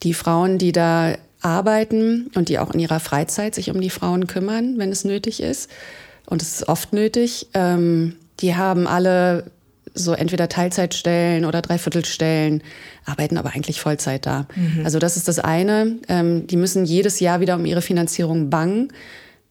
Die 0.04 0.14
Frauen, 0.14 0.58
die 0.58 0.72
da 0.72 1.16
arbeiten 1.42 2.30
und 2.36 2.50
die 2.50 2.60
auch 2.60 2.74
in 2.74 2.80
ihrer 2.80 3.00
Freizeit 3.00 3.56
sich 3.56 3.70
um 3.70 3.80
die 3.82 3.90
Frauen 3.90 4.28
kümmern, 4.28 4.78
wenn 4.78 4.92
es 4.92 5.04
nötig 5.04 5.42
ist. 5.42 5.70
Und 6.26 6.42
es 6.42 6.56
ist 6.56 6.68
oft 6.68 6.94
nötig. 6.94 7.48
Ähm, 7.54 8.16
die 8.40 8.56
haben 8.56 8.88
alle 8.88 9.52
so 9.94 10.14
entweder 10.14 10.50
Teilzeitstellen 10.50 11.46
oder 11.46 11.62
Dreiviertelstellen, 11.62 12.62
arbeiten 13.06 13.38
aber 13.38 13.52
eigentlich 13.52 13.82
Vollzeit 13.82 14.26
da. 14.26 14.48
Mhm. 14.56 14.86
Also 14.86 15.00
das 15.00 15.18
ist 15.18 15.28
das 15.28 15.40
eine. 15.40 15.98
Ähm, 16.08 16.48
die 16.48 16.58
müssen 16.58 16.86
jedes 16.86 17.20
Jahr 17.20 17.40
wieder 17.40 17.56
um 17.56 17.66
ihre 17.66 17.82
Finanzierung 17.82 18.50
bangen. 18.50 18.90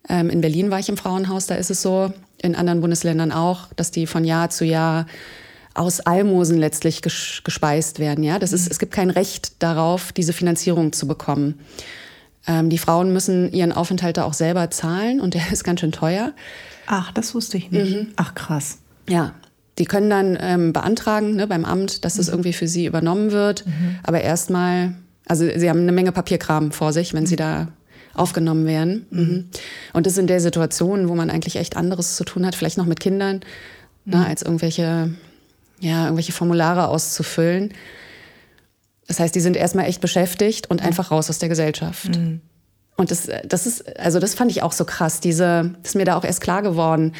Ähm, 0.09 0.31
in 0.31 0.41
Berlin 0.41 0.71
war 0.71 0.79
ich 0.79 0.89
im 0.89 0.97
Frauenhaus, 0.97 1.47
da 1.47 1.57
ist 1.57 1.71
es 1.71 1.83
so. 1.83 2.13
In 2.43 2.55
anderen 2.55 2.81
Bundesländern 2.81 3.33
auch, 3.33 3.69
dass 3.77 3.91
die 3.91 4.07
von 4.07 4.25
Jahr 4.25 4.51
zu 4.51 4.65
Jahr 4.65 5.07
aus 5.77 6.01
Almosen 6.01 6.57
letztlich 6.57 7.03
gespeist 7.03 7.99
werden. 7.99 8.25
Ja, 8.25 8.39
das 8.39 8.53
ist, 8.53 8.71
es 8.71 8.79
gibt 8.79 8.93
kein 8.93 9.11
Recht 9.11 9.63
darauf, 9.63 10.13
diese 10.13 10.33
Finanzierung 10.33 10.93
zu 10.93 11.07
bekommen. 11.07 11.61
Ähm, 12.47 12.71
die 12.71 12.79
Frauen 12.79 13.13
müssen 13.13 13.53
ihren 13.53 13.73
Aufenthalt 13.73 14.17
da 14.17 14.25
auch 14.25 14.33
selber 14.33 14.71
zahlen 14.71 15.21
und 15.21 15.35
der 15.35 15.43
ist 15.53 15.65
ganz 15.65 15.81
schön 15.81 15.93
teuer. 15.93 16.33
Ach, 16.87 17.13
das 17.13 17.35
wusste 17.35 17.59
ich 17.59 17.71
nicht. 17.71 17.97
Mhm. 17.97 18.09
Ach, 18.17 18.35
krass. 18.35 18.79
Ja, 19.09 19.35
die 19.79 19.85
können 19.85 20.09
dann 20.09 20.39
ähm, 20.41 20.73
beantragen 20.73 21.37
ne, 21.37 21.47
beim 21.47 21.65
Amt, 21.65 22.05
dass 22.05 22.15
das 22.15 22.29
mhm. 22.29 22.35
irgendwie 22.35 22.53
für 22.53 22.69
sie 22.69 22.87
übernommen 22.87 23.31
wird. 23.31 23.67
Mhm. 23.67 23.99
Aber 24.03 24.21
erstmal, 24.23 24.95
also 25.27 25.47
sie 25.55 25.69
haben 25.69 25.81
eine 25.81 25.93
Menge 25.93 26.13
Papierkram 26.13 26.73
vor 26.73 26.93
sich, 26.93 27.13
wenn 27.13 27.27
sie 27.27 27.37
da 27.37 27.69
aufgenommen 28.15 28.67
werden. 28.67 29.07
Mhm. 29.11 29.21
mhm. 29.21 29.45
Und 29.93 30.07
das 30.07 30.17
in 30.17 30.27
der 30.27 30.41
Situation, 30.41 31.09
wo 31.09 31.15
man 31.15 31.29
eigentlich 31.29 31.57
echt 31.57 31.77
anderes 31.77 32.17
zu 32.17 32.25
tun 32.25 32.47
hat, 32.47 32.55
vielleicht 32.55 32.79
noch 32.79 32.87
mit 32.87 33.01
Kindern, 33.01 33.41
ne, 34.07 34.17
mhm. 34.17 34.25
als 34.25 34.41
irgendwelche 34.41 35.11
ja, 35.81 36.05
irgendwelche 36.05 36.33
Formulare 36.33 36.89
auszufüllen. 36.89 37.75
Das 39.07 39.21
heißt, 39.21 39.35
die 39.35 39.41
sind 39.41 39.57
erstmal 39.57 39.87
echt 39.87 40.01
beschäftigt 40.01 40.69
und 40.69 40.83
einfach 40.83 41.11
raus 41.11 41.31
aus 41.31 41.39
der 41.39 41.49
Gesellschaft. 41.49 42.17
Mhm. 42.17 42.41
Und 42.97 43.11
das, 43.11 43.29
das 43.45 43.67
ist, 43.67 43.99
also 43.99 44.19
das 44.19 44.35
fand 44.35 44.51
ich 44.51 44.63
auch 44.63 44.73
so 44.73 44.85
krass. 44.85 45.21
Diese, 45.21 45.75
das 45.83 45.91
ist 45.91 45.95
mir 45.95 46.05
da 46.05 46.17
auch 46.17 46.25
erst 46.25 46.41
klar 46.41 46.63
geworden, 46.63 47.13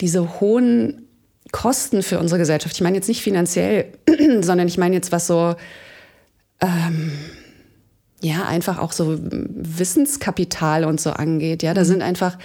diese 0.00 0.40
hohen 0.40 1.08
Kosten 1.52 2.02
für 2.02 2.18
unsere 2.18 2.38
Gesellschaft. 2.38 2.74
Ich 2.74 2.80
meine 2.80 2.96
jetzt 2.96 3.08
nicht 3.08 3.22
finanziell, 3.22 3.86
sondern 4.40 4.68
ich 4.68 4.78
meine 4.78 4.94
jetzt, 4.94 5.12
was 5.12 5.26
so, 5.26 5.54
ähm, 6.60 7.12
ja, 8.22 8.44
einfach 8.46 8.78
auch 8.78 8.92
so 8.92 9.18
Wissenskapital 9.20 10.84
und 10.84 11.00
so 11.00 11.10
angeht. 11.10 11.62
Ja, 11.62 11.74
da 11.74 11.82
mhm. 11.82 11.86
sind 11.86 12.02
einfach, 12.02 12.38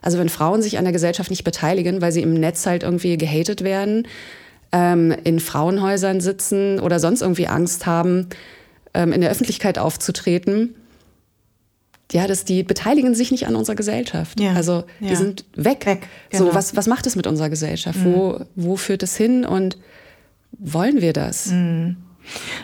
also 0.00 0.18
wenn 0.18 0.28
Frauen 0.28 0.62
sich 0.62 0.78
an 0.78 0.84
der 0.84 0.92
Gesellschaft 0.92 1.30
nicht 1.30 1.44
beteiligen, 1.44 2.00
weil 2.00 2.12
sie 2.12 2.22
im 2.22 2.34
Netz 2.34 2.66
halt 2.66 2.82
irgendwie 2.82 3.18
gehatet 3.18 3.62
werden, 3.62 4.06
ähm, 4.72 5.14
in 5.24 5.40
Frauenhäusern 5.40 6.20
sitzen 6.20 6.80
oder 6.80 7.00
sonst 7.00 7.22
irgendwie 7.22 7.46
Angst 7.46 7.86
haben, 7.86 8.28
ähm, 8.94 9.12
in 9.12 9.20
der 9.20 9.30
Öffentlichkeit 9.30 9.78
aufzutreten, 9.78 10.74
ja, 12.12 12.26
dass 12.26 12.44
die 12.44 12.62
beteiligen 12.62 13.14
sich 13.14 13.30
nicht 13.30 13.46
an 13.46 13.54
unserer 13.54 13.76
Gesellschaft. 13.76 14.40
Ja, 14.40 14.52
also 14.52 14.84
die 15.00 15.08
ja. 15.08 15.16
sind 15.16 15.44
weg. 15.54 15.84
weg 15.84 16.08
genau. 16.30 16.46
So, 16.46 16.54
was, 16.54 16.74
was 16.74 16.86
macht 16.86 17.06
es 17.06 17.16
mit 17.16 17.26
unserer 17.26 17.50
Gesellschaft? 17.50 17.98
Mhm. 17.98 18.14
Wo, 18.14 18.40
wo 18.54 18.76
führt 18.76 19.02
es 19.02 19.16
hin 19.16 19.44
und 19.44 19.76
wollen 20.52 21.02
wir 21.02 21.12
das? 21.12 21.46
Mhm. 21.46 21.96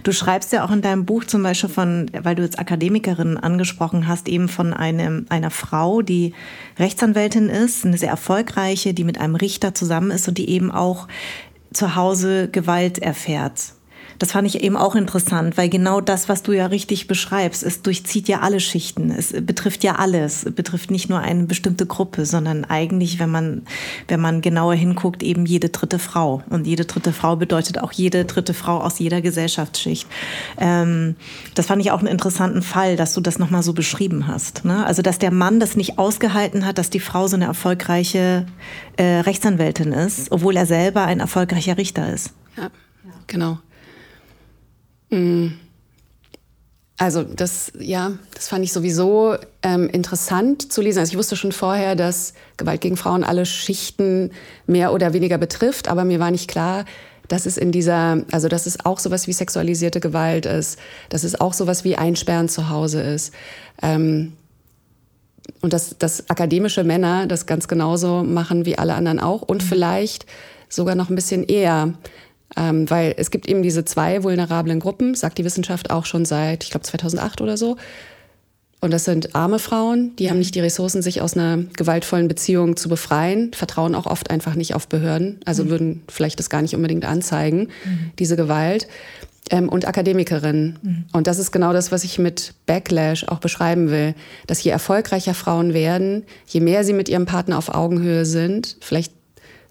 Du 0.03 0.13
schreibst 0.13 0.53
ja 0.53 0.65
auch 0.65 0.71
in 0.71 0.83
deinem 0.83 1.07
Buch 1.07 1.25
zum 1.25 1.43
Beispiel 1.43 1.71
von, 1.71 2.11
weil 2.13 2.35
du 2.35 2.43
jetzt 2.43 2.59
Akademikerin 2.59 3.37
angesprochen 3.37 4.07
hast, 4.07 4.29
eben 4.29 4.49
von 4.49 4.75
einem, 4.75 5.27
einer 5.31 5.51
Frau, 5.51 6.03
die 6.03 6.35
Rechtsanwältin 6.79 7.49
ist, 7.49 7.85
eine 7.85 7.97
sehr 7.97 8.11
erfolgreiche, 8.11 8.93
die 8.95 9.05
mit 9.05 9.19
einem 9.19 9.37
Richter 9.37 9.75
zusammen 9.75 10.11
ist 10.11 10.29
und 10.29 10.39
die 10.39 10.51
eben 10.51 10.71
auch 10.71 11.09
zu 11.75 11.97
Hause 11.97 12.49
Gewalt 12.49 12.99
erfährt. 12.99 13.73
Das 14.19 14.33
fand 14.33 14.47
ich 14.47 14.63
eben 14.63 14.77
auch 14.77 14.95
interessant, 14.95 15.57
weil 15.57 15.69
genau 15.69 16.01
das, 16.01 16.29
was 16.29 16.43
du 16.43 16.53
ja 16.53 16.67
richtig 16.67 17.07
beschreibst, 17.07 17.63
es 17.63 17.83
durchzieht 17.83 18.29
ja 18.29 18.41
alle 18.41 18.61
Schichten. 18.61 19.11
Es 19.11 19.33
betrifft 19.33 19.85
ja 19.85 19.97
alles. 19.97 20.45
Es 20.45 20.55
betrifft 20.55 20.91
nicht 20.91 21.09
nur 21.09 21.21
eine 21.21 21.45
bestimmte 21.45 21.87
Gruppe, 21.87 22.27
sondern 22.27 22.65
eigentlich, 22.65 23.19
wenn 23.19 23.31
man, 23.31 23.63
wenn 24.09 24.21
man 24.21 24.41
genauer 24.41 24.75
hinguckt, 24.75 25.23
eben 25.23 25.47
jede 25.47 25.69
dritte 25.69 25.99
Frau. 25.99 26.43
Und 26.51 26.67
jede 26.67 26.85
dritte 26.85 27.13
Frau 27.13 27.37
bedeutet 27.37 27.79
auch 27.79 27.93
jede 27.93 28.25
dritte 28.25 28.55
Frau 28.55 28.81
aus 28.81 28.99
jeder 28.99 29.21
Gesellschaftsschicht. 29.21 30.07
Ähm, 30.59 31.17
das 31.55 31.67
fand 31.67 31.83
ich 31.83 31.91
auch 31.91 31.99
einen 31.99 32.09
interessanten 32.09 32.63
Fall, 32.63 32.97
dass 32.97 33.15
du 33.15 33.21
das 33.21 33.39
nochmal 33.39 33.63
so 33.63 33.73
beschrieben 33.73 34.27
hast. 34.27 34.65
Ne? 34.65 34.85
Also, 34.87 35.03
dass 35.03 35.19
der 35.19 35.31
Mann 35.31 35.61
das 35.61 35.77
nicht 35.77 35.99
ausgehalten 35.99 36.67
hat, 36.67 36.79
dass 36.79 36.91
die 36.91 37.01
Frau 37.01 37.27
so 37.27 37.37
eine 37.37 37.47
erfolgreiche 37.47 38.47
äh, 38.97 39.21
Rechtsanwältin 39.21 39.93
ist, 39.93 40.31
obwohl 40.31 40.57
er 40.57 40.67
selber 40.67 41.05
ein 41.05 41.21
erfolgreicher 41.21 41.77
Richter 41.77 42.13
ist. 42.13 42.33
Ja, 42.57 42.71
genau. 43.27 43.59
Mm. 45.15 45.59
Also 46.97 47.25
das, 47.25 47.73
ja, 47.79 48.13
das 48.35 48.49
fand 48.49 48.65
ich 48.65 48.73
sowieso 48.73 49.35
ähm, 49.63 49.89
interessant 49.89 50.73
zu 50.73 50.81
lesen. 50.81 51.01
Also 51.01 51.13
ich 51.13 51.19
wusste 51.19 51.35
schon 51.35 51.51
vorher, 51.51 51.97
dass 51.97 52.35
Gewalt 52.57 52.81
gegen 52.81 52.97
Frauen 52.97 53.25
alle 53.25 53.47
Schichten 53.47 54.31
mehr 54.67 54.93
oder 54.93 55.13
weniger 55.13 55.37
betrifft, 55.37 55.89
aber 55.89 56.05
mir 56.05 56.21
war 56.21 56.31
nicht 56.31 56.49
klar, 56.49 56.85
dass 57.27 57.47
es 57.47 57.57
in 57.57 57.73
dieser, 57.73 58.23
also 58.31 58.49
dass 58.49 58.67
es 58.67 58.85
auch 58.85 59.01
sowas 59.01 59.27
wie 59.27 59.33
sexualisierte 59.33 59.99
Gewalt 59.99 60.47
ist, 60.47 60.79
dass 61.09 61.25
es 61.25 61.41
auch 61.41 61.53
sowas 61.53 61.83
wie 61.83 61.97
Einsperren 61.97 62.49
zu 62.49 62.69
Hause 62.69 63.03
ist. 63.03 63.35
Ähm, 63.83 64.35
und 65.61 65.73
dass, 65.73 65.99
dass 65.99 66.31
akademische 66.31 66.85
Männer 66.85 67.27
das 67.27 67.47
ganz 67.47 67.69
genauso 67.69 68.23
machen 68.23 68.67
wie 68.67 68.79
alle 68.79 68.95
anderen 68.95 69.19
auch 69.19 69.43
und 69.43 69.63
mhm. 69.63 69.67
vielleicht 69.67 70.27
sogar 70.69 70.95
noch 70.95 71.11
ein 71.11 71.17
bisschen 71.17 71.45
eher. 71.45 71.95
Ähm, 72.57 72.89
weil 72.89 73.15
es 73.17 73.31
gibt 73.31 73.49
eben 73.49 73.63
diese 73.63 73.85
zwei 73.85 74.23
vulnerablen 74.23 74.81
Gruppen, 74.81 75.15
sagt 75.15 75.39
die 75.39 75.45
Wissenschaft 75.45 75.91
auch 75.91 76.07
schon 76.07 76.25
seit, 76.25 76.65
ich 76.65 76.71
glaube, 76.71 76.85
2008 76.85 77.41
oder 77.41 77.57
so. 77.57 77.77
Und 78.85 78.91
das 78.93 79.07
sind 79.07 79.35
arme 79.35 79.59
Frauen, 79.59 80.15
die 80.17 80.29
haben 80.29 80.39
nicht 80.39 80.55
die 80.55 80.61
Ressourcen, 80.61 81.01
sich 81.01 81.23
aus 81.23 81.39
einer 81.39 81.57
gewaltvollen 81.75 82.29
Beziehung 82.29 82.77
zu 82.77 82.91
befreien, 82.91 83.55
vertrauen 83.55 83.95
auch 83.95 84.05
oft 84.05 84.29
einfach 84.31 84.57
nicht 84.57 84.75
auf 84.75 84.89
Behörden, 84.89 85.41
also 85.47 85.65
mhm. 85.65 85.69
würden 85.71 86.03
vielleicht 86.07 86.39
das 86.39 86.51
gar 86.51 86.61
nicht 86.61 86.75
unbedingt 86.77 87.07
anzeigen, 87.07 87.69
mhm. 87.85 88.11
diese 88.19 88.37
Gewalt. 88.37 88.87
Ähm, 89.51 89.69
und 89.71 89.87
Akademikerinnen. 89.87 90.79
Mhm. 90.83 91.05
Und 91.13 91.27
das 91.27 91.39
ist 91.39 91.51
genau 91.51 91.73
das, 91.73 91.93
was 91.93 92.05
ich 92.05 92.19
mit 92.19 92.55
Backlash 92.67 93.25
auch 93.25 93.41
beschreiben 93.41 93.91
will, 93.91 94.15
dass 94.47 94.63
je 94.63 94.71
erfolgreicher 94.71 95.35
Frauen 95.35 95.75
werden, 95.75 96.25
je 96.47 96.61
mehr 96.61 96.85
sie 96.85 96.95
mit 96.95 97.09
ihrem 97.09 97.27
Partner 97.27 97.59
auf 97.59 97.69
Augenhöhe 97.75 98.25
sind, 98.25 98.77
vielleicht 98.81 99.13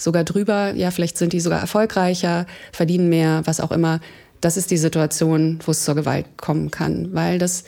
sogar 0.04 0.24
drüber, 0.24 0.74
ja, 0.74 0.92
vielleicht 0.92 1.18
sind 1.18 1.34
die 1.34 1.40
sogar 1.40 1.60
erfolgreicher, 1.60 2.46
verdienen 2.72 3.10
mehr, 3.10 3.42
was 3.46 3.60
auch 3.60 3.72
immer. 3.72 4.00
Das 4.42 4.58
ist 4.58 4.72
die 4.72 4.78
Situation, 4.78 5.60
wo 5.66 5.72
es 5.72 5.84
zur 5.84 5.96
Gewalt 5.96 6.26
kommen 6.38 6.70
kann, 6.70 7.14
weil 7.14 7.40
das 7.40 7.64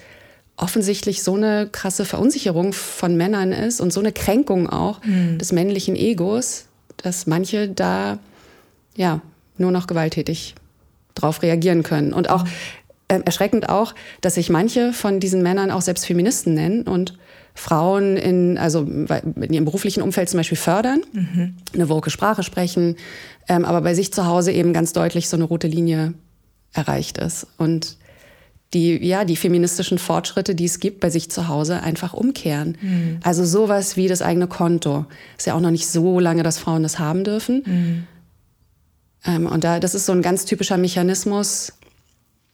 offensichtlich 0.57 1.23
so 1.23 1.35
eine 1.35 1.67
krasse 1.71 2.05
Verunsicherung 2.05 2.73
von 2.73 3.15
Männern 3.17 3.51
ist 3.51 3.81
und 3.81 3.91
so 3.91 3.99
eine 3.99 4.11
Kränkung 4.11 4.69
auch 4.69 5.03
mhm. 5.03 5.37
des 5.37 5.51
männlichen 5.51 5.95
Egos, 5.95 6.65
dass 6.97 7.27
manche 7.27 7.69
da 7.69 8.19
ja 8.95 9.21
nur 9.57 9.71
noch 9.71 9.87
gewalttätig 9.87 10.55
drauf 11.13 11.41
reagieren 11.41 11.83
können. 11.83 12.13
Und 12.13 12.29
auch 12.29 12.45
äh, 13.07 13.19
erschreckend 13.23 13.69
auch, 13.69 13.95
dass 14.21 14.35
sich 14.35 14.49
manche 14.49 14.93
von 14.93 15.19
diesen 15.19 15.41
Männern 15.41 15.71
auch 15.71 15.81
selbst 15.81 16.05
Feministen 16.05 16.53
nennen 16.53 16.83
und 16.83 17.17
Frauen 17.55 18.17
in, 18.17 18.57
also 18.57 18.81
in 18.81 19.53
ihrem 19.53 19.65
beruflichen 19.65 20.03
Umfeld 20.03 20.29
zum 20.29 20.37
Beispiel 20.37 20.57
fördern, 20.57 21.01
mhm. 21.13 21.55
eine 21.73 21.89
woke 21.89 22.09
Sprache 22.09 22.43
sprechen, 22.43 22.97
ähm, 23.47 23.63
aber 23.63 23.81
bei 23.81 23.95
sich 23.95 24.13
zu 24.13 24.25
Hause 24.25 24.51
eben 24.51 24.73
ganz 24.73 24.91
deutlich 24.93 25.29
so 25.29 25.37
eine 25.37 25.45
rote 25.45 25.67
Linie 25.67 26.13
erreicht 26.73 27.17
ist. 27.17 27.47
Und 27.57 27.97
die, 28.73 29.03
ja, 29.05 29.23
die 29.23 29.37
feministischen 29.37 29.97
Fortschritte, 29.97 30.53
die 30.53 30.65
es 30.65 30.81
gibt, 30.81 30.99
bei 30.99 31.09
sich 31.09 31.31
zu 31.31 31.47
Hause 31.47 31.81
einfach 31.81 32.13
umkehren. 32.13 32.77
Mhm. 32.81 33.19
Also 33.23 33.45
sowas 33.45 33.95
wie 33.95 34.09
das 34.09 34.21
eigene 34.21 34.47
Konto. 34.47 35.05
Ist 35.37 35.47
ja 35.47 35.53
auch 35.53 35.61
noch 35.61 35.71
nicht 35.71 35.87
so 35.87 36.19
lange, 36.19 36.43
dass 36.43 36.59
Frauen 36.59 36.83
das 36.83 36.99
haben 36.99 37.23
dürfen. 37.23 37.63
Mhm. 37.65 38.07
Ähm, 39.25 39.45
und 39.45 39.63
da, 39.63 39.79
das 39.79 39.95
ist 39.95 40.05
so 40.05 40.11
ein 40.11 40.21
ganz 40.21 40.43
typischer 40.43 40.77
Mechanismus, 40.77 41.71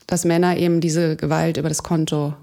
dass 0.06 0.24
Männer 0.24 0.56
eben 0.56 0.80
diese 0.80 1.16
Gewalt 1.16 1.56
über 1.56 1.68
das 1.68 1.82
Konto 1.82 2.34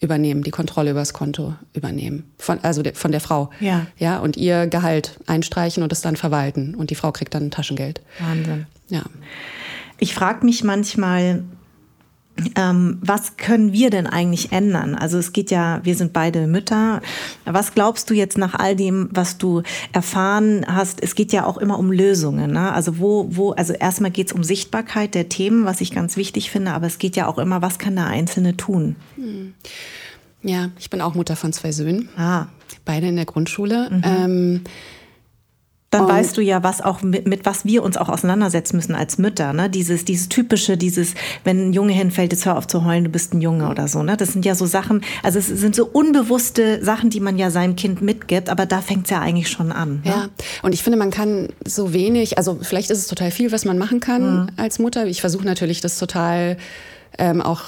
übernehmen, 0.00 0.42
die 0.42 0.50
Kontrolle 0.50 0.90
über 0.90 1.00
das 1.00 1.12
Konto 1.12 1.54
übernehmen. 1.74 2.32
Von, 2.38 2.58
also 2.62 2.82
de, 2.82 2.94
von 2.94 3.12
der 3.12 3.20
Frau. 3.20 3.50
Ja. 3.60 3.86
Ja, 3.98 4.18
und 4.18 4.36
ihr 4.36 4.66
Gehalt 4.66 5.18
einstreichen 5.26 5.82
und 5.82 5.92
es 5.92 6.00
dann 6.00 6.16
verwalten. 6.16 6.74
Und 6.74 6.90
die 6.90 6.94
Frau 6.94 7.12
kriegt 7.12 7.34
dann 7.34 7.50
Taschengeld. 7.50 8.00
Wahnsinn. 8.18 8.66
Ja. 8.88 9.02
Ich 9.98 10.14
frage 10.14 10.46
mich 10.46 10.64
manchmal, 10.64 11.44
ähm, 12.56 12.98
was 13.02 13.36
können 13.36 13.72
wir 13.72 13.90
denn 13.90 14.06
eigentlich 14.06 14.52
ändern? 14.52 14.94
Also 14.94 15.18
es 15.18 15.32
geht 15.32 15.50
ja, 15.50 15.80
wir 15.82 15.94
sind 15.94 16.12
beide 16.12 16.46
Mütter. 16.46 17.02
Was 17.44 17.74
glaubst 17.74 18.08
du 18.10 18.14
jetzt 18.14 18.38
nach 18.38 18.54
all 18.54 18.76
dem, 18.76 19.08
was 19.12 19.38
du 19.38 19.62
erfahren 19.92 20.64
hast? 20.66 21.02
Es 21.02 21.14
geht 21.14 21.32
ja 21.32 21.44
auch 21.44 21.58
immer 21.58 21.78
um 21.78 21.92
Lösungen. 21.92 22.52
Ne? 22.52 22.72
Also 22.72 22.98
wo, 22.98 23.28
wo, 23.30 23.52
also 23.52 23.72
erstmal 23.72 24.10
geht 24.10 24.28
es 24.28 24.32
um 24.32 24.44
Sichtbarkeit 24.44 25.14
der 25.14 25.28
Themen, 25.28 25.64
was 25.64 25.80
ich 25.80 25.92
ganz 25.92 26.16
wichtig 26.16 26.50
finde, 26.50 26.72
aber 26.72 26.86
es 26.86 26.98
geht 26.98 27.16
ja 27.16 27.26
auch 27.26 27.38
immer, 27.38 27.62
was 27.62 27.78
kann 27.78 27.96
der 27.96 28.06
Einzelne 28.06 28.56
tun? 28.56 28.96
Hm. 29.16 29.54
Ja, 30.42 30.70
ich 30.78 30.88
bin 30.88 31.02
auch 31.02 31.14
Mutter 31.14 31.36
von 31.36 31.52
zwei 31.52 31.72
Söhnen. 31.72 32.08
Ah. 32.16 32.46
Beide 32.84 33.08
in 33.08 33.16
der 33.16 33.26
Grundschule. 33.26 33.90
Mhm. 33.90 34.02
Ähm, 34.04 34.60
dann 35.90 36.02
und 36.02 36.08
weißt 36.08 36.36
du 36.36 36.40
ja, 36.40 36.62
was 36.62 36.80
auch 36.80 37.02
mit, 37.02 37.26
mit, 37.26 37.44
was 37.44 37.64
wir 37.64 37.82
uns 37.82 37.96
auch 37.96 38.08
auseinandersetzen 38.08 38.76
müssen 38.76 38.94
als 38.94 39.18
Mütter, 39.18 39.52
ne? 39.52 39.68
Dieses, 39.68 40.04
dieses 40.04 40.28
typische, 40.28 40.76
dieses, 40.76 41.14
wenn 41.42 41.70
ein 41.70 41.72
Junge 41.72 41.92
hinfällt, 41.92 42.32
jetzt 42.32 42.46
hör 42.46 42.56
auf 42.56 42.68
zu 42.68 42.84
heulen, 42.84 43.04
du 43.04 43.10
bist 43.10 43.34
ein 43.34 43.40
Junge 43.40 43.68
oder 43.68 43.88
so, 43.88 44.04
ne? 44.04 44.16
Das 44.16 44.32
sind 44.32 44.44
ja 44.44 44.54
so 44.54 44.66
Sachen, 44.66 45.02
also 45.24 45.40
es 45.40 45.48
sind 45.48 45.74
so 45.74 45.86
unbewusste 45.86 46.82
Sachen, 46.84 47.10
die 47.10 47.18
man 47.18 47.38
ja 47.38 47.50
seinem 47.50 47.74
Kind 47.74 48.02
mitgibt, 48.02 48.48
aber 48.48 48.66
da 48.66 48.80
fängt 48.80 49.06
es 49.06 49.10
ja 49.10 49.20
eigentlich 49.20 49.48
schon 49.48 49.72
an. 49.72 50.02
Ne? 50.04 50.10
Ja, 50.10 50.28
und 50.62 50.74
ich 50.74 50.84
finde, 50.84 50.96
man 50.98 51.10
kann 51.10 51.48
so 51.66 51.92
wenig, 51.92 52.38
also 52.38 52.58
vielleicht 52.62 52.90
ist 52.90 52.98
es 52.98 53.08
total 53.08 53.32
viel, 53.32 53.50
was 53.50 53.64
man 53.64 53.76
machen 53.76 53.98
kann 53.98 54.42
mhm. 54.42 54.48
als 54.56 54.78
Mutter. 54.78 55.06
Ich 55.06 55.20
versuche 55.20 55.44
natürlich, 55.44 55.80
das 55.80 55.98
total 55.98 56.56
ähm, 57.18 57.40
auch 57.40 57.62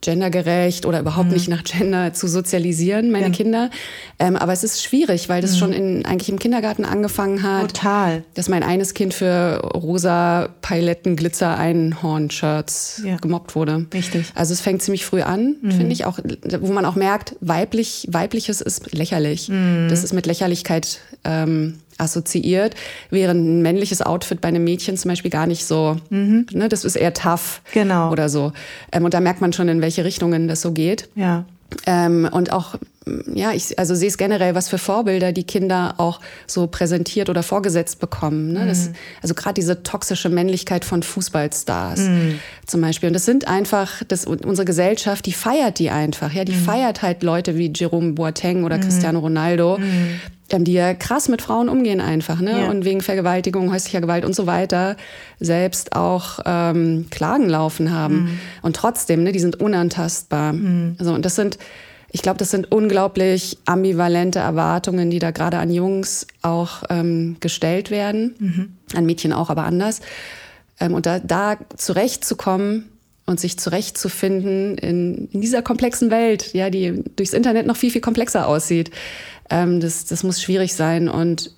gendergerecht 0.00 0.86
oder 0.86 1.00
überhaupt 1.00 1.28
mhm. 1.28 1.34
nicht 1.34 1.48
nach 1.48 1.64
Gender 1.64 2.12
zu 2.12 2.28
sozialisieren, 2.28 3.10
meine 3.10 3.26
ja. 3.26 3.32
Kinder. 3.32 3.70
Ähm, 4.18 4.36
aber 4.36 4.52
es 4.52 4.64
ist 4.64 4.82
schwierig, 4.82 5.28
weil 5.28 5.42
das 5.42 5.54
mhm. 5.54 5.58
schon 5.58 5.72
in, 5.72 6.06
eigentlich 6.06 6.28
im 6.28 6.38
Kindergarten 6.38 6.84
angefangen 6.84 7.42
hat. 7.42 7.74
Total. 7.74 8.24
Dass 8.34 8.48
mein 8.48 8.62
eines 8.62 8.94
Kind 8.94 9.14
für 9.14 9.60
rosa 9.74 10.48
Paletten 10.62 11.16
Glitzer 11.16 11.56
Einhorn-Shirts 11.56 13.02
ja. 13.04 13.16
gemobbt 13.16 13.54
wurde. 13.54 13.86
Richtig. 13.92 14.26
Also 14.34 14.52
es 14.52 14.60
fängt 14.60 14.82
ziemlich 14.82 15.04
früh 15.04 15.22
an, 15.22 15.56
mhm. 15.60 15.70
finde 15.72 15.92
ich 15.92 16.04
auch, 16.04 16.18
wo 16.60 16.72
man 16.72 16.84
auch 16.84 16.96
merkt, 16.96 17.36
weiblich, 17.40 18.06
weibliches 18.10 18.60
ist 18.60 18.92
lächerlich. 18.92 19.48
Mhm. 19.48 19.88
Das 19.88 20.04
ist 20.04 20.12
mit 20.12 20.26
Lächerlichkeit 20.26 21.00
ähm, 21.24 21.78
assoziiert, 21.98 22.74
während 23.10 23.46
ein 23.46 23.62
männliches 23.62 24.02
Outfit 24.02 24.40
bei 24.40 24.48
einem 24.48 24.64
Mädchen 24.64 24.96
zum 24.96 25.10
Beispiel 25.10 25.30
gar 25.30 25.46
nicht 25.46 25.64
so, 25.64 25.96
mhm. 26.10 26.46
ne, 26.52 26.68
das 26.68 26.84
ist 26.84 26.96
eher 26.96 27.14
tough 27.14 27.62
genau. 27.72 28.10
oder 28.10 28.28
so. 28.28 28.52
Ähm, 28.92 29.04
und 29.04 29.14
da 29.14 29.20
merkt 29.20 29.40
man 29.40 29.52
schon, 29.52 29.68
in 29.68 29.80
welche 29.80 30.04
Richtungen 30.04 30.48
das 30.48 30.60
so 30.60 30.72
geht. 30.72 31.08
Ja. 31.14 31.44
Ähm, 31.86 32.28
und 32.30 32.52
auch, 32.52 32.76
ja, 33.32 33.52
ich 33.52 33.78
also 33.78 33.94
sehe 33.94 34.08
es 34.08 34.18
generell, 34.18 34.56
was 34.56 34.68
für 34.68 34.78
Vorbilder 34.78 35.30
die 35.30 35.44
Kinder 35.44 35.94
auch 35.98 36.20
so 36.48 36.66
präsentiert 36.66 37.30
oder 37.30 37.44
vorgesetzt 37.44 38.00
bekommen. 38.00 38.52
Ne? 38.52 38.60
Mhm. 38.64 38.68
Das, 38.68 38.90
also 39.22 39.34
gerade 39.34 39.54
diese 39.54 39.84
toxische 39.84 40.28
Männlichkeit 40.28 40.84
von 40.84 41.04
Fußballstars 41.04 42.00
mhm. 42.00 42.40
zum 42.66 42.80
Beispiel. 42.80 43.08
Und 43.08 43.12
das 43.12 43.24
sind 43.24 43.46
einfach, 43.46 44.02
das, 44.08 44.26
unsere 44.26 44.64
Gesellschaft, 44.64 45.24
die 45.26 45.32
feiert 45.32 45.78
die 45.78 45.90
einfach. 45.90 46.32
Ja, 46.32 46.44
die 46.44 46.52
mhm. 46.52 46.64
feiert 46.64 47.02
halt 47.02 47.22
Leute 47.22 47.56
wie 47.56 47.72
Jerome 47.72 48.12
Boateng 48.12 48.64
oder 48.64 48.78
mhm. 48.78 48.82
Cristiano 48.82 49.20
Ronaldo, 49.20 49.78
mhm 49.78 50.20
die 50.48 50.74
ja 50.74 50.94
krass 50.94 51.28
mit 51.28 51.42
Frauen 51.42 51.68
umgehen 51.68 52.00
einfach, 52.00 52.40
ne? 52.40 52.60
Ja. 52.60 52.70
Und 52.70 52.84
wegen 52.84 53.00
Vergewaltigung, 53.00 53.72
häuslicher 53.72 54.00
Gewalt 54.00 54.24
und 54.24 54.32
so 54.32 54.46
weiter 54.46 54.96
selbst 55.40 55.96
auch 55.96 56.38
ähm, 56.44 57.06
Klagen 57.10 57.48
laufen 57.48 57.90
haben. 57.90 58.14
Mhm. 58.14 58.40
Und 58.62 58.76
trotzdem, 58.76 59.24
ne, 59.24 59.32
die 59.32 59.40
sind 59.40 59.60
unantastbar. 59.60 60.54
Also, 60.98 61.14
und 61.14 61.24
das 61.24 61.34
sind, 61.34 61.58
ich 62.12 62.22
glaube, 62.22 62.38
das 62.38 62.50
sind 62.50 62.70
unglaublich 62.72 63.58
ambivalente 63.64 64.38
Erwartungen, 64.38 65.10
die 65.10 65.18
da 65.18 65.30
gerade 65.30 65.58
an 65.58 65.70
Jungs 65.70 66.26
auch 66.42 66.84
ähm, 66.88 67.36
gestellt 67.40 67.90
werden, 67.90 68.34
mhm. 68.38 68.76
an 68.94 69.06
Mädchen 69.06 69.32
auch, 69.32 69.50
aber 69.50 69.64
anders. 69.64 70.00
Ähm, 70.80 70.94
und 70.94 71.06
da, 71.06 71.18
da 71.18 71.56
zurechtzukommen, 71.76 72.90
und 73.26 73.40
sich 73.40 73.58
zurechtzufinden 73.58 74.78
in, 74.78 75.28
in 75.32 75.40
dieser 75.40 75.60
komplexen 75.60 76.10
Welt, 76.10 76.54
ja, 76.54 76.70
die 76.70 77.02
durchs 77.16 77.32
Internet 77.32 77.66
noch 77.66 77.76
viel, 77.76 77.90
viel 77.90 78.00
komplexer 78.00 78.46
aussieht. 78.46 78.92
Ähm, 79.50 79.80
das, 79.80 80.04
das 80.06 80.22
muss 80.22 80.40
schwierig 80.40 80.74
sein 80.74 81.08
und 81.08 81.52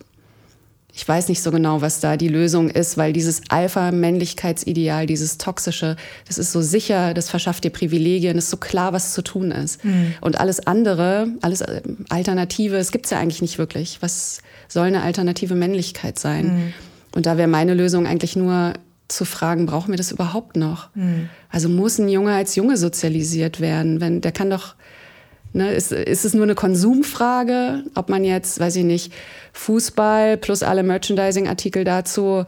ich 0.98 1.06
weiß 1.06 1.28
nicht 1.28 1.44
so 1.44 1.52
genau, 1.52 1.80
was 1.80 2.00
da 2.00 2.16
die 2.16 2.26
Lösung 2.26 2.68
ist, 2.68 2.96
weil 2.96 3.12
dieses 3.12 3.42
Alpha-Männlichkeitsideal, 3.50 5.06
dieses 5.06 5.38
toxische, 5.38 5.94
das 6.26 6.38
ist 6.38 6.50
so 6.50 6.60
sicher, 6.60 7.14
das 7.14 7.30
verschafft 7.30 7.62
dir 7.62 7.70
Privilegien, 7.70 8.36
ist 8.36 8.50
so 8.50 8.56
klar, 8.56 8.92
was 8.92 9.12
zu 9.12 9.22
tun 9.22 9.52
ist. 9.52 9.84
Mhm. 9.84 10.14
Und 10.20 10.40
alles 10.40 10.66
andere, 10.66 11.28
alles 11.40 11.60
äh, 11.60 11.82
Alternative, 12.08 12.78
es 12.78 12.90
gibt 12.90 13.04
es 13.04 13.12
ja 13.12 13.20
eigentlich 13.20 13.42
nicht 13.42 13.58
wirklich. 13.58 13.98
Was 14.00 14.40
soll 14.66 14.88
eine 14.88 15.02
alternative 15.02 15.54
Männlichkeit 15.54 16.18
sein? 16.18 16.46
Mhm. 16.46 16.72
Und 17.14 17.26
da 17.26 17.36
wäre 17.36 17.46
meine 17.46 17.74
Lösung 17.74 18.08
eigentlich 18.08 18.34
nur 18.34 18.72
zu 19.06 19.24
fragen, 19.24 19.66
brauchen 19.66 19.90
wir 19.90 19.98
das 19.98 20.10
überhaupt 20.10 20.56
noch? 20.56 20.88
Mhm. 20.96 21.28
Also 21.48 21.68
muss 21.68 21.98
ein 21.98 22.08
Junge 22.08 22.34
als 22.34 22.56
Junge 22.56 22.76
sozialisiert 22.76 23.60
werden? 23.60 24.00
Wenn 24.00 24.20
der 24.20 24.32
kann 24.32 24.50
doch 24.50 24.74
Ne, 25.54 25.72
ist, 25.72 25.92
ist 25.92 26.24
es 26.26 26.34
nur 26.34 26.44
eine 26.44 26.54
Konsumfrage, 26.54 27.82
ob 27.94 28.10
man 28.10 28.22
jetzt, 28.22 28.60
weiß 28.60 28.76
ich 28.76 28.84
nicht, 28.84 29.12
Fußball 29.54 30.36
plus 30.36 30.62
alle 30.62 30.82
Merchandising-Artikel 30.82 31.84
dazu 31.84 32.44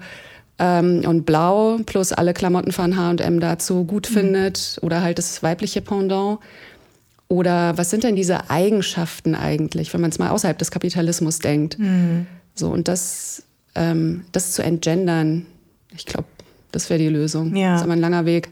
ähm, 0.58 1.02
und 1.06 1.24
Blau 1.24 1.78
plus 1.86 2.12
alle 2.12 2.34
Klamotten 2.34 2.72
von 2.72 2.96
H&M 2.96 3.40
dazu 3.40 3.84
gut 3.84 4.10
mhm. 4.10 4.14
findet 4.14 4.78
oder 4.82 5.02
halt 5.02 5.18
das 5.18 5.42
weibliche 5.42 5.80
Pendant? 5.80 6.38
Oder 7.28 7.78
was 7.78 7.90
sind 7.90 8.04
denn 8.04 8.16
diese 8.16 8.50
Eigenschaften 8.50 9.34
eigentlich, 9.34 9.94
wenn 9.94 10.00
man 10.00 10.10
es 10.10 10.18
mal 10.18 10.30
außerhalb 10.30 10.58
des 10.58 10.70
Kapitalismus 10.70 11.38
denkt? 11.38 11.78
Mhm. 11.78 12.26
So, 12.54 12.68
und 12.68 12.88
das, 12.88 13.44
ähm, 13.76 14.24
das 14.32 14.52
zu 14.52 14.62
entgendern, 14.62 15.46
ich 15.96 16.06
glaube, 16.06 16.26
das 16.72 16.90
wäre 16.90 16.98
die 16.98 17.08
Lösung. 17.08 17.54
Ja. 17.54 17.72
Das 17.72 17.80
ist 17.80 17.84
aber 17.84 17.94
ein 17.94 18.00
langer 18.00 18.24
Weg. 18.24 18.50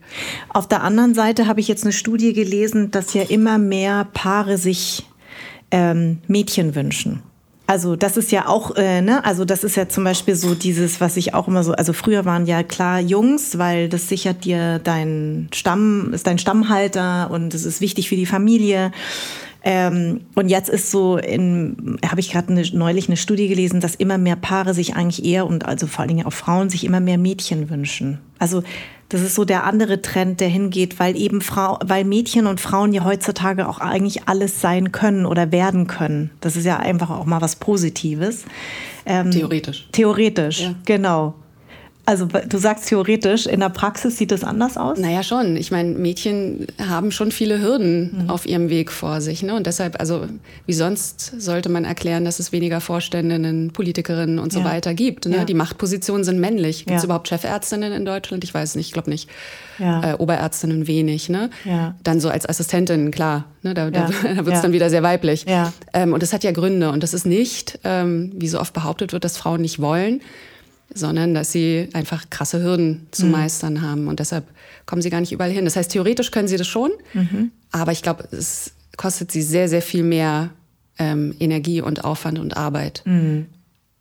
Auf 0.49 0.67
der 0.67 0.83
anderen 0.83 1.15
Seite 1.15 1.47
habe 1.47 1.61
ich 1.61 1.69
jetzt 1.69 1.85
eine 1.85 1.93
Studie 1.93 2.33
gelesen, 2.33 2.91
dass 2.91 3.15
ja 3.15 3.23
immer 3.23 3.59
mehr 3.59 4.07
Paare 4.13 4.59
sich 4.59 5.07
ähm, 5.71 6.19
Mädchen 6.27 6.75
wünschen. 6.75 7.23
Also 7.67 7.97
das 7.97 8.17
ist 8.17 8.33
ja 8.33 8.47
auch, 8.49 8.77
äh, 8.77 9.03
ne, 9.03 9.23
also 9.27 9.45
das 9.45 9.63
ist 9.63 9.77
ja 9.77 9.91
zum 9.91 10.03
Beispiel 10.03 10.35
so 10.35 10.55
dieses, 10.55 11.03
was 11.03 11.19
ich 11.19 11.35
auch 11.35 11.49
immer 11.49 11.63
so, 11.63 11.73
also 11.73 11.93
früher 11.93 12.25
waren 12.25 12.47
ja 12.47 12.63
klar 12.63 12.99
Jungs, 12.99 13.59
weil 13.59 13.91
das 13.91 14.09
sichert 14.09 14.47
dir 14.47 14.79
dein 14.79 15.51
Stamm, 15.53 16.15
ist 16.15 16.27
dein 16.27 16.39
Stammhalter 16.39 17.31
und 17.31 17.53
es 17.53 17.67
ist 17.67 17.83
wichtig 17.83 18.09
für 18.09 18.17
die 18.17 18.25
Familie. 18.25 18.91
Ähm, 19.71 20.23
und 20.35 20.49
jetzt 20.49 20.71
ist 20.71 20.91
so, 20.91 21.19
habe 21.19 22.21
ich 22.21 22.33
gerade 22.33 22.55
neulich 22.75 23.09
eine 23.09 23.19
Studie 23.19 23.49
gelesen, 23.49 23.81
dass 23.81 23.95
immer 23.97 24.17
mehr 24.17 24.37
Paare 24.37 24.73
sich 24.73 24.97
eigentlich 24.97 25.27
eher 25.27 25.47
und 25.47 25.67
also 25.67 25.87
vor 25.87 26.01
allen 26.01 26.09
Dingen 26.09 26.25
auch 26.25 26.33
Frauen 26.33 26.71
sich 26.71 26.85
immer 26.85 27.01
mehr 27.01 27.19
Mädchen 27.19 27.69
wünschen. 27.69 28.17
Also 28.39 28.63
Das 29.11 29.21
ist 29.21 29.35
so 29.35 29.45
der 29.45 29.65
andere 29.65 30.01
Trend, 30.01 30.41
der 30.41 30.49
hingeht, 30.49 30.99
weil 30.99 31.17
eben 31.17 31.43
Frau, 31.43 31.79
weil 31.85 32.05
Mädchen 32.05 32.47
und 32.47 32.61
Frauen 32.61 32.95
ja 32.95 33.05
heutzutage 33.05 33.69
auch 33.69 33.79
eigentlich 33.79 34.27
alles 34.27 34.63
sein 34.63 34.91
können 34.91 35.27
oder 35.27 35.53
werden 35.53 35.87
können. 35.87 36.31
Das 36.41 36.57
ist 36.57 36.65
ja 36.65 36.79
einfach 36.79 37.11
auch 37.11 37.27
mal 37.27 37.43
was 37.43 37.57
Positives. 37.57 38.45
Ähm, 39.05 39.31
theoretisch. 39.31 39.89
Theoretisch, 39.93 40.61
ja. 40.61 40.75
genau. 40.87 41.35
Also 42.09 42.25
du 42.25 42.57
sagst 42.57 42.88
theoretisch, 42.88 43.44
in 43.44 43.61
der 43.61 43.68
Praxis 43.68 44.16
sieht 44.16 44.33
es 44.33 44.42
anders 44.42 44.79
aus? 44.79 44.99
Naja, 44.99 45.23
schon. 45.23 45.59
Ich 45.59 45.71
meine, 45.71 45.90
Mädchen 45.90 46.66
haben 46.79 47.12
schon 47.12 47.30
viele 47.30 47.61
Hürden 47.61 48.22
mhm. 48.22 48.30
auf 48.30 48.47
ihrem 48.47 48.70
Weg 48.70 48.91
vor 48.91 49.20
sich. 49.20 49.43
Ne? 49.43 49.55
Und 49.55 49.66
deshalb, 49.66 50.01
also 50.01 50.24
wie 50.64 50.72
sonst 50.72 51.39
sollte 51.39 51.68
man 51.68 51.85
erklären, 51.85 52.24
dass 52.24 52.39
es 52.39 52.51
weniger 52.51 52.80
Vorständinnen, 52.80 53.72
Politikerinnen 53.74 54.39
und 54.39 54.55
so 54.55 54.61
ja. 54.61 54.64
weiter 54.64 54.95
gibt. 54.95 55.26
Ne? 55.26 55.37
Ja. 55.37 55.45
Die 55.45 55.53
Machtpositionen 55.53 56.24
sind 56.24 56.41
männlich. 56.41 56.87
Gibt 56.87 56.97
es 56.97 57.03
ja. 57.03 57.09
überhaupt 57.09 57.28
Chefärztinnen 57.28 57.93
in 57.93 58.07
Deutschland? 58.07 58.43
Ich 58.43 58.55
weiß 58.55 58.76
nicht, 58.76 58.87
ich 58.87 58.93
glaube 58.95 59.11
nicht. 59.11 59.28
Äh, 59.78 60.14
Oberärztinnen 60.14 60.87
wenig. 60.87 61.28
Ne? 61.28 61.51
Dann 62.05 62.20
so 62.20 62.30
als 62.30 62.49
Assistentin, 62.49 63.11
klar. 63.11 63.45
Ne? 63.62 63.74
Da, 63.74 63.91
da, 63.91 64.09
da 64.22 64.47
wird 64.47 64.57
es 64.57 64.62
dann 64.62 64.72
wieder 64.72 64.89
sehr 64.89 65.03
weiblich. 65.03 65.45
Ähm, 65.93 66.14
und 66.14 66.22
das 66.22 66.33
hat 66.33 66.43
ja 66.43 66.53
Gründe. 66.53 66.91
Und 66.91 67.03
das 67.03 67.12
ist 67.12 67.26
nicht, 67.26 67.80
ähm, 67.85 68.33
wie 68.35 68.49
so 68.49 68.59
oft 68.61 68.72
behauptet 68.72 69.12
wird, 69.12 69.24
dass 69.24 69.37
Frauen 69.37 69.61
nicht 69.61 69.78
wollen 69.78 70.22
sondern 70.99 71.34
dass 71.34 71.53
sie 71.53 71.88
einfach 71.92 72.28
krasse 72.30 72.62
Hürden 72.62 73.07
zu 73.11 73.26
mhm. 73.26 73.32
meistern 73.32 73.82
haben 73.82 74.09
und 74.09 74.20
deshalb 74.20 74.44
kommen 74.86 75.03
sie 75.03 75.11
gar 75.11 75.20
nicht 75.20 75.32
überall 75.32 75.51
hin. 75.51 75.64
Das 75.64 75.76
heißt, 75.76 75.92
theoretisch 75.92 76.30
können 76.30 76.49
sie 76.49 76.57
das 76.57 76.66
schon, 76.66 76.90
mhm. 77.14 77.53
aber 77.70 77.92
ich 77.92 78.03
glaube, 78.03 78.24
es 78.32 78.72
kostet 78.96 79.32
sie 79.32 79.42
sehr, 79.42 79.68
sehr 79.68 79.82
viel 79.82 80.03
mehr 80.03 80.51
ähm, 80.99 81.34
Energie 81.38 81.80
und 81.80 82.05
Aufwand 82.05 82.38
und 82.38 82.57
Arbeit, 82.57 83.03
mhm. 83.05 83.46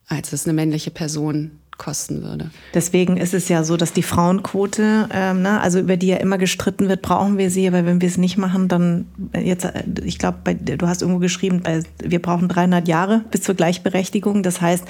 als 0.08 0.34
es 0.34 0.46
eine 0.46 0.54
männliche 0.54 0.92
Person 0.92 1.52
kosten 1.78 2.24
würde. 2.24 2.50
Deswegen 2.74 3.18
ist 3.18 3.34
es 3.34 3.50
ja 3.50 3.64
so, 3.64 3.78
dass 3.78 3.94
die 3.94 4.04
Frauenquote, 4.04 5.08
ähm, 5.14 5.42
ne, 5.42 5.62
also 5.62 5.80
über 5.80 5.98
die 5.98 6.08
ja 6.08 6.18
immer 6.18 6.38
gestritten 6.38 6.90
wird, 6.90 7.02
brauchen 7.02 7.38
wir 7.38 7.50
sie, 7.50 7.68
aber 7.68 7.86
wenn 7.86 8.02
wir 8.02 8.08
es 8.08 8.18
nicht 8.18 8.38
machen, 8.38 8.68
dann 8.68 9.06
äh, 9.34 9.42
jetzt, 9.42 9.66
äh, 9.66 9.84
ich 10.04 10.18
glaube, 10.18 10.56
du 10.56 10.88
hast 10.88 11.02
irgendwo 11.02 11.20
geschrieben, 11.20 11.62
wir 12.04 12.22
brauchen 12.22 12.48
300 12.48 12.88
Jahre 12.88 13.24
bis 13.32 13.42
zur 13.42 13.56
Gleichberechtigung. 13.56 14.44
Das 14.44 14.62
heißt, 14.62 14.86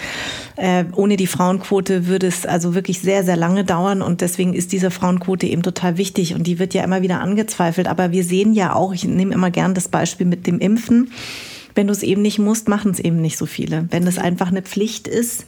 äh, 0.55 0.85
ohne 0.95 1.17
die 1.17 1.27
Frauenquote 1.27 2.07
würde 2.07 2.27
es 2.27 2.45
also 2.45 2.73
wirklich 2.73 3.01
sehr, 3.01 3.23
sehr 3.23 3.37
lange 3.37 3.65
dauern 3.65 4.01
und 4.01 4.21
deswegen 4.21 4.53
ist 4.53 4.71
diese 4.71 4.91
Frauenquote 4.91 5.45
eben 5.45 5.63
total 5.63 5.97
wichtig 5.97 6.35
und 6.35 6.47
die 6.47 6.59
wird 6.59 6.73
ja 6.73 6.83
immer 6.83 7.01
wieder 7.01 7.19
angezweifelt. 7.21 7.87
Aber 7.87 8.11
wir 8.11 8.23
sehen 8.23 8.53
ja 8.53 8.73
auch, 8.73 8.93
ich 8.93 9.03
nehme 9.03 9.33
immer 9.33 9.51
gern 9.51 9.73
das 9.73 9.89
Beispiel 9.89 10.25
mit 10.25 10.47
dem 10.47 10.59
Impfen. 10.59 11.11
Wenn 11.75 11.87
du 11.87 11.93
es 11.93 12.01
eben 12.01 12.23
nicht 12.23 12.39
musst, 12.39 12.67
machen 12.67 12.91
es 12.91 12.99
eben 12.99 13.21
nicht 13.21 13.37
so 13.37 13.45
viele. 13.45 13.85
Wenn 13.91 14.07
es 14.07 14.17
einfach 14.17 14.47
eine 14.47 14.63
Pflicht 14.63 15.07
ist, 15.07 15.45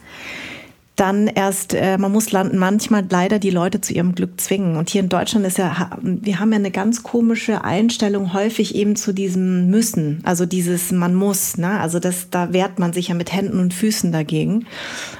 dann 1.00 1.28
erst, 1.28 1.74
äh, 1.74 1.97
man 1.97 2.12
muss 2.12 2.34
manchmal 2.34 3.06
leider 3.10 3.39
die 3.39 3.52
Leute 3.52 3.80
zu 3.80 3.93
ihrem 3.93 4.16
Glück 4.16 4.39
zwingen. 4.41 4.76
Und 4.76 4.89
hier 4.89 5.02
in 5.02 5.08
Deutschland 5.10 5.45
ist 5.45 5.58
ja, 5.58 5.91
wir 6.02 6.39
haben 6.39 6.52
ja 6.52 6.58
eine 6.58 6.72
ganz 6.72 7.04
komische 7.04 7.64
Einstellung 7.64 8.34
häufig 8.34 8.76
eben 8.76 8.97
zu 8.97 9.14
diesem 9.14 9.70
Müssen. 9.70 10.22
Also 10.24 10.45
dieses 10.45 10.91
man 10.91 11.16
muss, 11.16 11.58
ne? 11.58 11.80
Also 11.80 12.00
das, 12.00 12.30
da 12.30 12.52
wehrt 12.52 12.80
man 12.80 12.91
sich 12.91 13.08
ja 13.08 13.16
mit 13.16 13.32
Händen 13.32 13.60
und 13.60 13.74
Füßen 13.74 14.12
dagegen. 14.12 14.66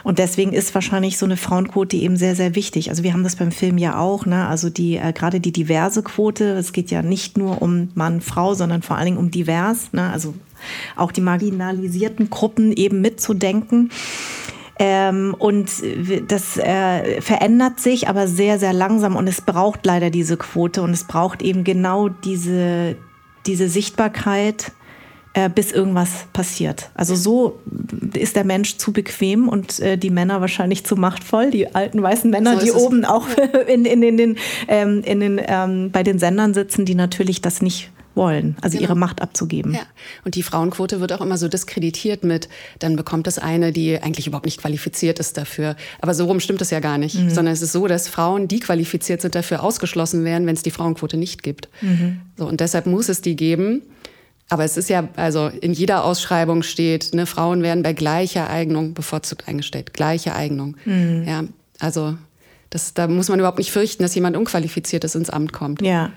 Und 0.04 0.20
deswegen 0.20 0.52
ist 0.52 0.76
wahrscheinlich 0.76 1.18
so 1.18 1.26
eine 1.26 1.38
Frauenquote 1.38 1.96
eben 1.96 2.18
sehr, 2.18 2.36
sehr 2.36 2.56
wichtig. 2.56 2.90
Also 2.90 3.04
wir 3.04 3.14
haben 3.14 3.24
das 3.24 3.38
beim 3.38 3.52
Film 3.52 3.78
ja 3.78 3.98
auch, 3.98 4.26
ne? 4.26 4.48
Also 4.48 4.70
die, 4.70 4.98
äh, 4.98 5.14
gerade 5.14 5.40
die 5.40 5.54
diverse 5.54 6.04
Quote, 6.04 6.56
es 6.56 6.74
geht 6.74 6.92
ja 6.92 7.02
nicht 7.02 7.38
nur 7.38 7.62
um 7.62 7.90
Mann, 7.96 8.20
Frau, 8.20 8.54
sondern 8.54 8.82
vor 8.82 8.98
allen 8.98 9.06
Dingen 9.06 9.18
um 9.18 9.32
divers, 9.32 9.94
ne? 9.94 10.12
Also 10.12 10.34
auch 10.98 11.14
die 11.14 11.22
marginalisierten 11.22 12.30
Gruppen 12.30 12.74
eben 12.74 13.00
mitzudenken. 13.00 13.92
Ähm, 14.82 15.36
und 15.38 15.70
das 16.28 16.58
äh, 16.58 17.22
verändert 17.22 17.82
sich 17.82 18.08
aber 18.08 18.28
sehr, 18.28 18.58
sehr 18.60 18.72
langsam 18.72 19.18
und 19.18 19.28
es 19.28 19.42
braucht 19.42 19.86
leider 19.86 20.10
diese 20.10 20.38
Quote 20.38 20.82
und 20.82 20.92
es 20.92 21.04
braucht 21.04 21.42
eben 21.42 21.66
genau 21.66 22.08
diese, 22.08 22.96
diese 23.46 23.68
Sichtbarkeit, 23.68 24.72
äh, 25.34 25.50
bis 25.50 25.72
irgendwas 25.72 26.28
passiert. 26.34 26.92
Also 26.96 27.16
so 27.16 27.60
ist 28.14 28.36
der 28.36 28.46
Mensch 28.46 28.78
zu 28.78 28.94
bequem 28.94 29.48
und 29.48 29.80
äh, 29.80 29.98
die 29.98 30.10
Männer 30.10 30.42
wahrscheinlich 30.42 30.86
zu 30.86 30.96
machtvoll, 30.96 31.52
die 31.52 31.76
alten 31.76 32.02
weißen 32.02 32.32
Männer, 32.32 32.58
so 32.58 32.66
die 32.66 32.72
oben 32.72 33.06
auch 33.06 33.28
in, 33.68 33.86
in, 33.86 34.02
in 34.02 34.18
den, 34.18 34.38
ähm, 34.68 35.04
in 35.04 35.20
den 35.20 35.42
ähm, 35.46 35.92
bei 35.92 36.04
den 36.04 36.20
Sendern 36.20 36.54
sitzen, 36.54 36.86
die 36.86 36.96
natürlich 36.96 37.42
das 37.42 37.62
nicht 37.62 37.92
wollen, 38.16 38.58
also 38.62 38.78
genau. 38.78 38.90
ihre 38.90 38.98
Macht 38.98 39.22
abzugeben. 39.22 39.74
Ja. 39.74 39.82
Und 40.26 40.36
die 40.36 40.44
Frauenquote 40.44 41.00
wird 41.00 41.14
auch 41.14 41.22
immer 41.22 41.38
so 41.38 41.48
diskreditiert 41.48 42.24
mit, 42.24 42.50
dann 42.80 42.96
bekommt 42.96 43.28
es 43.28 43.40
eine, 43.40 43.72
die 43.72 44.02
eigentlich 44.02 44.28
überhaupt 44.28 44.46
nicht 44.46 44.60
qualifiziert 44.60 45.20
ist 45.20 45.38
dafür. 45.38 45.76
Aber 46.02 46.14
so 46.14 46.26
rum 46.26 46.40
stimmt 46.40 46.62
es 46.62 46.70
ja 46.70 46.80
gar 46.80 46.98
nicht, 46.98 47.16
mhm. 47.16 47.30
sondern 47.30 47.54
es 47.54 47.62
ist 47.62 47.72
so, 47.72 47.88
dass 47.88 48.08
Frauen, 48.08 48.48
die 48.48 48.60
qualifiziert 48.60 49.22
sind, 49.22 49.36
dafür 49.36 49.64
ausgeschlossen 49.64 50.26
werden, 50.26 50.48
wenn 50.48 50.56
es 50.56 50.64
die 50.64 50.72
Frauenquote 50.72 51.18
nicht 51.18 51.44
gibt. 51.44 51.70
Mhm. 51.82 52.22
So, 52.38 52.48
und 52.48 52.60
deshalb 52.60 52.86
muss 52.86 53.10
es 53.10 53.22
die 53.22 53.36
geben. 53.36 53.82
Aber 54.50 54.64
es 54.64 54.78
ist 54.78 54.90
ja, 54.90 55.08
also 55.16 55.48
in 55.48 55.74
jeder 55.74 56.04
Ausschreibung 56.04 56.64
steht, 56.64 57.14
ne, 57.14 57.28
Frauen 57.28 57.62
werden 57.62 57.84
bei 57.84 57.94
gleicher 57.94 58.50
Eignung 58.50 58.96
bevorzugt 58.96 59.48
eingestellt. 59.48 59.94
Gleiche 59.94 60.34
Eignung. 60.34 60.76
Mhm. 60.86 61.24
Ja, 61.28 61.44
also 61.80 62.16
das, 62.72 62.94
da 62.96 63.08
muss 63.08 63.30
man 63.30 63.40
überhaupt 63.40 63.60
nicht 63.60 63.72
fürchten, 63.72 64.04
dass 64.04 64.16
jemand 64.16 64.36
Unqualifiziertes 64.36 65.16
ins 65.16 65.30
Amt 65.30 65.54
kommt. 65.54 65.82
Ja. 65.84 66.12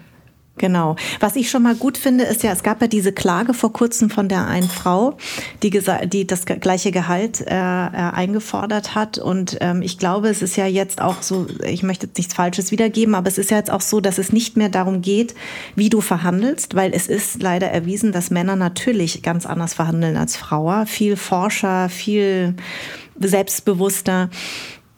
Genau. 0.59 0.97
Was 1.19 1.35
ich 1.37 1.51
schon 1.51 1.63
mal 1.63 1.75
gut 1.75 1.97
finde, 1.97 2.25
ist 2.25 2.43
ja, 2.43 2.53
es 2.53 2.63
gab 2.63 2.83
ja 2.83 2.87
diese 2.87 3.13
Klage 3.13 3.55
vor 3.55 3.73
kurzem 3.73 4.11
von 4.11 4.29
der 4.29 4.47
einen 4.47 4.69
Frau, 4.69 5.17
die, 5.63 5.71
die 6.05 6.27
das 6.27 6.45
gleiche 6.45 6.93
Gehalt 6.93 7.41
äh, 7.41 7.47
äh, 7.47 7.91
eingefordert 7.91 8.95
hat. 8.95 9.17
Und 9.17 9.57
ähm, 9.61 9.81
ich 9.81 9.99
glaube, 9.99 10.29
es 10.29 10.43
ist 10.43 10.57
ja 10.57 10.67
jetzt 10.67 11.01
auch 11.01 11.23
so, 11.23 11.47
ich 11.67 11.83
möchte 11.83 12.07
jetzt 12.07 12.19
nichts 12.19 12.35
Falsches 12.35 12.71
wiedergeben, 12.71 13.15
aber 13.15 13.29
es 13.29 13.39
ist 13.39 13.51
ja 13.51 13.57
jetzt 13.57 13.71
auch 13.71 13.81
so, 13.81 14.01
dass 14.01 14.19
es 14.19 14.31
nicht 14.33 14.59
mehr 14.59 14.69
darum 14.69 15.01
geht, 15.01 15.35
wie 15.75 15.89
du 15.89 16.03
verhandelst, 16.03 16.75
weil 16.75 16.93
es 16.93 17.07
ist 17.07 17.43
leider 17.43 17.69
erwiesen, 17.69 18.13
dass 18.13 18.31
Männer 18.31 18.55
natürlich 18.55 19.23
ganz 19.23 19.47
anders 19.47 19.73
verhandeln 19.73 20.19
als 20.19 20.37
Frauen. 20.37 20.87
Viel 20.87 21.17
forscher, 21.17 21.89
viel 21.89 22.55
selbstbewusster 23.19 24.29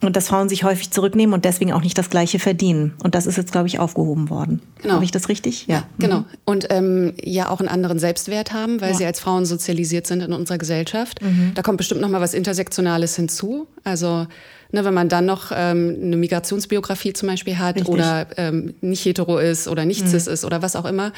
und 0.01 0.15
dass 0.15 0.27
Frauen 0.27 0.49
sich 0.49 0.63
häufig 0.63 0.91
zurücknehmen 0.91 1.33
und 1.33 1.45
deswegen 1.45 1.71
auch 1.71 1.81
nicht 1.81 1.97
das 1.97 2.09
Gleiche 2.09 2.37
verdienen. 2.37 2.93
Und 3.03 3.15
das 3.15 3.25
ist 3.25 3.37
jetzt, 3.37 3.51
glaube 3.51 3.67
ich, 3.67 3.79
aufgehoben 3.79 4.29
worden. 4.29 4.61
Genau. 4.81 4.95
Habe 4.95 5.05
ich 5.05 5.11
das 5.11 5.29
richtig? 5.29 5.67
Ja, 5.67 5.87
genau. 5.97 6.19
Mhm. 6.19 6.25
Und 6.43 6.67
ähm, 6.69 7.13
ja 7.23 7.49
auch 7.49 7.59
einen 7.59 7.69
anderen 7.69 7.97
Selbstwert 7.97 8.53
haben, 8.53 8.81
weil 8.81 8.91
ja. 8.91 8.97
sie 8.97 9.05
als 9.05 9.19
Frauen 9.19 9.45
sozialisiert 9.45 10.05
sind 10.05 10.21
in 10.21 10.33
unserer 10.33 10.57
Gesellschaft. 10.57 11.21
Mhm. 11.21 11.53
Da 11.55 11.61
kommt 11.61 11.77
bestimmt 11.77 12.01
noch 12.01 12.09
mal 12.09 12.21
was 12.21 12.33
Intersektionales 12.33 13.15
hinzu. 13.15 13.67
Also 13.83 14.27
ne, 14.71 14.85
wenn 14.85 14.93
man 14.93 15.09
dann 15.09 15.25
noch 15.25 15.51
ähm, 15.55 15.97
eine 16.01 16.17
Migrationsbiografie 16.17 17.13
zum 17.13 17.29
Beispiel 17.29 17.57
hat 17.57 17.75
richtig. 17.75 17.93
oder 17.93 18.27
ähm, 18.37 18.75
nicht 18.81 19.05
hetero 19.05 19.39
ist 19.39 19.67
oder 19.67 19.85
nicht 19.85 20.03
mhm. 20.03 20.09
cis 20.09 20.27
ist 20.27 20.45
oder 20.45 20.61
was 20.61 20.75
auch 20.75 20.85
immer, 20.85 21.13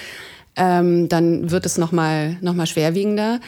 ähm, 0.56 1.10
dann 1.10 1.52
wird 1.52 1.66
es 1.66 1.78
noch 1.78 1.92
mal, 1.92 2.38
noch 2.42 2.54
mal 2.54 2.68
schwerwiegender. 2.68 3.40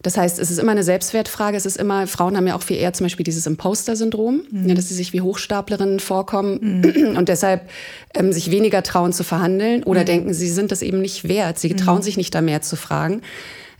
Das 0.00 0.16
heißt, 0.16 0.38
es 0.38 0.50
ist 0.50 0.58
immer 0.58 0.72
eine 0.72 0.84
Selbstwertfrage. 0.84 1.56
Es 1.56 1.66
ist 1.66 1.76
immer, 1.76 2.06
Frauen 2.06 2.36
haben 2.36 2.46
ja 2.46 2.54
auch 2.54 2.62
viel 2.62 2.76
eher 2.76 2.92
zum 2.92 3.06
Beispiel 3.06 3.24
dieses 3.24 3.46
Imposter-Syndrom, 3.46 4.42
mhm. 4.48 4.68
ja, 4.68 4.74
dass 4.74 4.88
sie 4.88 4.94
sich 4.94 5.12
wie 5.12 5.22
Hochstaplerinnen 5.22 5.98
vorkommen 5.98 6.82
mhm. 6.84 7.16
und 7.16 7.28
deshalb 7.28 7.68
ähm, 8.14 8.32
sich 8.32 8.50
weniger 8.52 8.84
trauen 8.84 9.12
zu 9.12 9.24
verhandeln 9.24 9.82
oder 9.82 10.02
mhm. 10.02 10.06
denken, 10.06 10.34
sie 10.34 10.48
sind 10.48 10.70
das 10.70 10.82
eben 10.82 11.00
nicht 11.00 11.28
wert. 11.28 11.58
Sie 11.58 11.74
trauen 11.74 11.98
mhm. 11.98 12.02
sich 12.02 12.16
nicht 12.16 12.34
da 12.34 12.40
mehr 12.40 12.62
zu 12.62 12.76
fragen. 12.76 13.22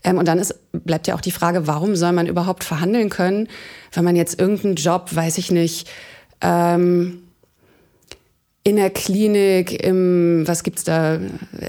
Ähm, 0.03 0.19
und 0.19 0.27
dann 0.27 0.41
ist, 0.41 0.57
bleibt 0.73 1.07
ja 1.07 1.15
auch 1.15 1.21
die 1.21 1.31
Frage, 1.31 1.69
warum 1.69 1.95
soll 1.95 2.13
man 2.13 2.27
überhaupt 2.27 2.65
verhandeln 2.65 3.11
können, 3.11 3.49
wenn 3.93 4.05
man 4.05 4.17
jetzt 4.17 4.41
irgendeinen 4.41 4.75
Job, 4.75 5.15
weiß 5.15 5.39
ich 5.39 5.53
nicht, 5.53 5.89
ähm, 6.41 7.23
in 8.65 8.77
der 8.77 8.91
Klinik, 8.91 9.85
im, 9.85 10.43
was 10.47 10.65
gibt's 10.65 10.85
da 10.85 11.21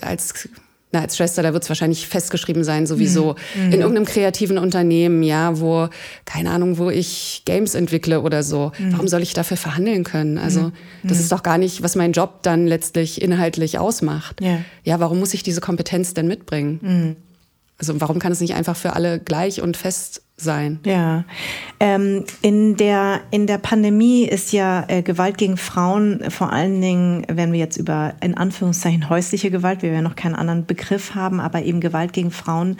als 0.02 0.50
na, 0.92 1.02
als 1.02 1.18
Schwester, 1.18 1.44
da 1.44 1.54
wird 1.54 1.64
es 1.64 1.70
wahrscheinlich 1.70 2.08
festgeschrieben 2.08 2.64
sein, 2.64 2.88
sowieso. 2.88 3.36
Mhm. 3.56 3.72
In 3.72 3.80
irgendeinem 3.82 4.06
kreativen 4.06 4.58
Unternehmen, 4.58 5.22
ja, 5.22 5.60
wo, 5.60 5.88
keine 6.26 6.50
Ahnung, 6.50 6.80
wo 6.80 6.90
ich 6.90 7.44
Games 7.46 7.76
entwickle 7.76 8.22
oder 8.22 8.42
so. 8.42 8.72
Mhm. 8.80 8.94
Warum 8.94 9.08
soll 9.08 9.22
ich 9.22 9.34
dafür 9.34 9.58
verhandeln 9.58 10.04
können? 10.04 10.40
Also, 10.40 10.62
mhm. 10.62 10.72
das 11.04 11.18
mhm. 11.18 11.24
ist 11.24 11.32
doch 11.32 11.44
gar 11.44 11.60
nicht, 11.60 11.84
was 11.84 11.96
mein 11.96 12.12
Job 12.12 12.42
dann 12.42 12.66
letztlich 12.66 13.22
inhaltlich 13.22 13.78
ausmacht. 13.78 14.42
Ja, 14.42 14.62
ja 14.84 15.00
warum 15.00 15.20
muss 15.20 15.36
ich 15.36 15.44
diese 15.44 15.62
Kompetenz 15.62 16.16
denn 16.16 16.28
mitbringen? 16.28 17.16
Also, 17.80 18.00
warum 18.02 18.20
kann 18.20 18.32
es 18.32 18.42
nicht 18.42 18.56
einfach 18.56 18.76
für 18.76 18.94
alle 18.94 19.20
gleich 19.20 19.62
und 19.62 19.78
fest 19.78 20.22
sein. 20.42 20.80
Ja, 20.86 21.26
ähm, 21.80 22.24
in, 22.42 22.76
der, 22.78 23.22
in 23.32 23.48
der 23.48 23.58
Pandemie 23.58 24.24
ist 24.24 24.52
ja 24.52 24.86
äh, 24.88 25.02
Gewalt 25.02 25.38
gegen 25.38 25.58
Frauen 25.58 26.30
vor 26.30 26.52
allen 26.52 26.82
Dingen, 26.82 27.26
wenn 27.30 27.52
wir 27.52 27.60
jetzt 27.60 27.78
über 27.78 28.14
in 28.22 28.36
Anführungszeichen 28.36 29.10
häusliche 29.10 29.52
Gewalt, 29.52 29.82
wir 29.82 29.92
ja 29.92 30.02
noch 30.02 30.16
keinen 30.16 30.36
anderen 30.36 30.66
Begriff 30.66 31.16
haben, 31.16 31.40
aber 31.40 31.64
eben 31.64 31.82
Gewalt 31.82 32.14
gegen 32.14 32.32
Frauen, 32.32 32.78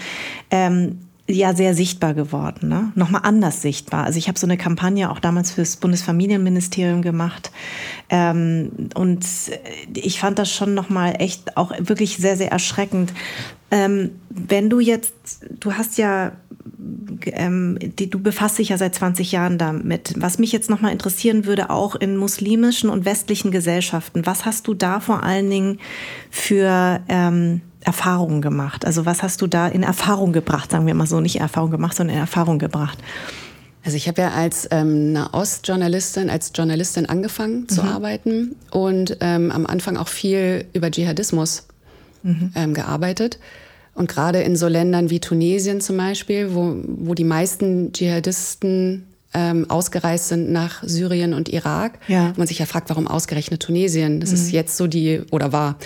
ähm, 0.52 1.00
ja 1.30 1.54
sehr 1.54 1.76
sichtbar 1.76 2.14
geworden, 2.14 2.70
ne? 2.70 2.92
nochmal 2.96 3.22
anders 3.24 3.62
sichtbar. 3.62 4.06
Also 4.06 4.18
ich 4.18 4.28
habe 4.28 4.40
so 4.40 4.48
eine 4.48 4.58
Kampagne 4.58 5.12
auch 5.12 5.20
damals 5.20 5.52
fürs 5.52 5.78
Bundesfamilienministerium 5.78 7.02
gemacht 7.02 7.52
ähm, 8.10 8.72
und 8.96 9.26
ich 9.94 10.20
fand 10.20 10.40
das 10.40 10.52
schon 10.52 10.74
nochmal 10.74 11.16
echt 11.20 11.56
auch 11.58 11.72
wirklich 11.80 12.18
sehr, 12.18 12.36
sehr 12.36 12.52
erschreckend. 12.52 13.14
Ähm, 13.72 14.12
wenn 14.30 14.70
du 14.70 14.80
jetzt, 14.80 15.14
du 15.60 15.74
hast 15.74 16.00
ja, 16.00 16.32
ähm, 17.26 17.78
die, 17.80 18.10
du 18.10 18.20
befasst 18.20 18.58
dich 18.58 18.70
ja 18.70 18.78
seit 18.80 18.96
20 18.96 19.32
Jahren 19.32 19.60
damit. 19.60 20.16
Was 20.18 20.40
mich 20.40 20.52
jetzt 20.52 20.72
nochmal 20.72 20.92
interessieren 20.92 21.46
würde, 21.46 21.70
auch 21.70 21.96
in 21.96 22.18
muslimischen 22.18 22.90
und 22.90 23.06
westlichen 23.06 23.52
Gesellschaften, 23.52 24.26
was 24.26 24.46
hast 24.46 24.68
du 24.68 24.74
da 24.74 25.00
vor 25.00 25.22
allen 25.22 25.50
Dingen 25.50 25.80
für 26.32 27.00
ähm, 27.10 27.62
Erfahrungen 27.82 28.42
gemacht? 28.42 28.86
Also 28.86 29.06
was 29.06 29.24
hast 29.24 29.42
du 29.42 29.48
da 29.48 29.68
in 29.68 29.84
Erfahrung 29.84 30.34
gebracht, 30.34 30.72
sagen 30.72 30.86
wir 30.86 30.94
mal 30.94 31.08
so, 31.08 31.20
nicht 31.22 31.40
Erfahrung 31.40 31.72
gemacht, 31.72 31.96
sondern 31.96 32.16
in 32.16 32.22
Erfahrung 32.22 32.60
gebracht? 32.60 32.98
Also 33.84 33.96
ich 33.96 34.08
habe 34.08 34.22
ja 34.22 34.32
als 34.32 34.68
ähm, 34.72 35.16
eine 35.16 35.34
Ostjournalistin, 35.34 36.30
als 36.30 36.52
Journalistin 36.54 37.06
angefangen 37.06 37.62
mhm. 37.62 37.70
zu 37.70 37.82
arbeiten 37.82 38.56
und 38.72 39.18
ähm, 39.22 39.52
am 39.52 39.66
Anfang 39.66 39.98
auch 39.98 40.10
viel 40.10 40.66
über 40.74 40.92
Dschihadismus 40.92 41.68
mhm. 42.24 42.52
ähm, 42.56 42.74
gearbeitet. 42.74 43.40
Und 43.96 44.10
gerade 44.10 44.42
in 44.42 44.56
so 44.56 44.68
Ländern 44.68 45.10
wie 45.10 45.20
Tunesien 45.20 45.82
zum 45.82 45.98
Beispiel, 45.98 46.54
wo, 46.54 46.76
wo 46.86 47.14
die 47.14 47.24
meisten 47.24 47.92
Dschihadisten 47.92 49.06
ähm, 49.34 49.70
ausgereist 49.70 50.28
sind 50.28 50.52
nach 50.52 50.82
Syrien 50.84 51.34
und 51.34 51.50
Irak. 51.50 52.00
Ja. 52.08 52.34
man 52.36 52.48
sich 52.48 52.60
ja 52.60 52.66
fragt, 52.66 52.90
warum 52.90 53.08
ausgerechnet 53.08 53.62
Tunesien? 53.62 54.20
Das 54.20 54.30
mhm. 54.30 54.36
ist 54.36 54.52
jetzt 54.52 54.78
so 54.78 54.88
die, 54.88 55.22
oder 55.32 55.52
war, 55.52 55.78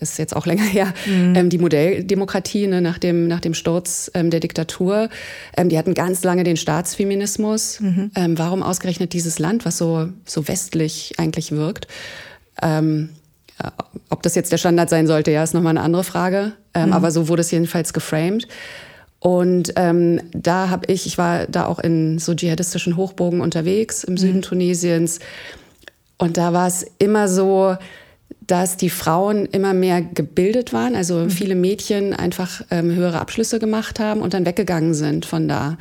ist 0.00 0.18
jetzt 0.18 0.34
auch 0.34 0.46
länger 0.46 0.62
her, 0.64 0.92
mhm. 1.06 1.34
ähm, 1.36 1.48
die 1.48 1.58
Modelldemokratie 1.58 2.66
ne, 2.66 2.80
nach, 2.80 2.98
dem, 2.98 3.28
nach 3.28 3.40
dem 3.40 3.54
Sturz 3.54 4.10
ähm, 4.14 4.30
der 4.30 4.40
Diktatur. 4.40 5.08
Ähm, 5.56 5.68
die 5.68 5.78
hatten 5.78 5.94
ganz 5.94 6.24
lange 6.24 6.42
den 6.42 6.56
Staatsfeminismus. 6.56 7.80
Mhm. 7.80 8.10
Ähm, 8.16 8.38
warum 8.38 8.62
ausgerechnet 8.62 9.12
dieses 9.12 9.38
Land, 9.38 9.64
was 9.64 9.78
so, 9.78 10.08
so 10.24 10.48
westlich 10.48 11.14
eigentlich 11.18 11.52
wirkt? 11.52 11.86
Ähm, 12.60 13.10
äh, 13.62 13.70
ob 14.10 14.22
das 14.22 14.34
jetzt 14.34 14.50
der 14.50 14.58
Standard 14.58 14.90
sein 14.90 15.06
sollte, 15.06 15.30
ja, 15.30 15.44
ist 15.44 15.54
nochmal 15.54 15.70
eine 15.70 15.82
andere 15.82 16.04
Frage. 16.04 16.52
Mhm. 16.74 16.92
Aber 16.92 17.10
so 17.10 17.28
wurde 17.28 17.42
es 17.42 17.50
jedenfalls 17.50 17.92
geframed. 17.92 18.48
Und 19.20 19.72
ähm, 19.76 20.20
da 20.32 20.70
habe 20.70 20.92
ich, 20.92 21.06
ich 21.06 21.18
war 21.18 21.46
da 21.46 21.66
auch 21.66 21.80
in 21.80 22.18
so 22.18 22.34
dschihadistischen 22.34 22.96
Hochburgen 22.96 23.40
unterwegs 23.40 24.04
im 24.04 24.16
Süden 24.16 24.36
mhm. 24.36 24.42
Tunesiens. 24.42 25.18
Und 26.18 26.36
da 26.36 26.52
war 26.52 26.68
es 26.68 26.86
immer 26.98 27.28
so, 27.28 27.76
dass 28.46 28.76
die 28.76 28.90
Frauen 28.90 29.46
immer 29.46 29.74
mehr 29.74 30.00
gebildet 30.00 30.72
waren, 30.72 30.94
also 30.94 31.16
mhm. 31.16 31.30
viele 31.30 31.54
Mädchen 31.54 32.14
einfach 32.14 32.62
ähm, 32.70 32.94
höhere 32.94 33.20
Abschlüsse 33.20 33.58
gemacht 33.58 34.00
haben 34.00 34.20
und 34.20 34.34
dann 34.34 34.46
weggegangen 34.46 34.94
sind 34.94 35.26
von 35.26 35.48
da. 35.48 35.76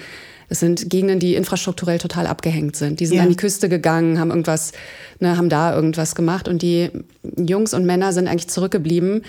Es 0.50 0.60
sind 0.62 0.90
Gegenden, 0.90 1.20
die 1.20 1.36
infrastrukturell 1.36 1.98
total 1.98 2.26
abgehängt 2.26 2.76
sind. 2.76 3.00
Die 3.00 3.06
sind 3.06 3.18
ja. 3.18 3.24
an 3.24 3.30
die 3.30 3.36
Küste 3.36 3.68
gegangen, 3.68 4.20
haben 4.20 4.30
irgendwas, 4.30 4.72
ne, 5.20 5.38
haben 5.38 5.50
da 5.50 5.76
irgendwas 5.76 6.16
gemacht 6.16 6.48
und 6.48 6.62
die 6.62 6.90
Jungs 7.38 7.74
und 7.74 7.86
Männer 7.86 8.14
sind 8.14 8.28
eigentlich 8.28 8.50
zurückgeblieben 8.50 9.24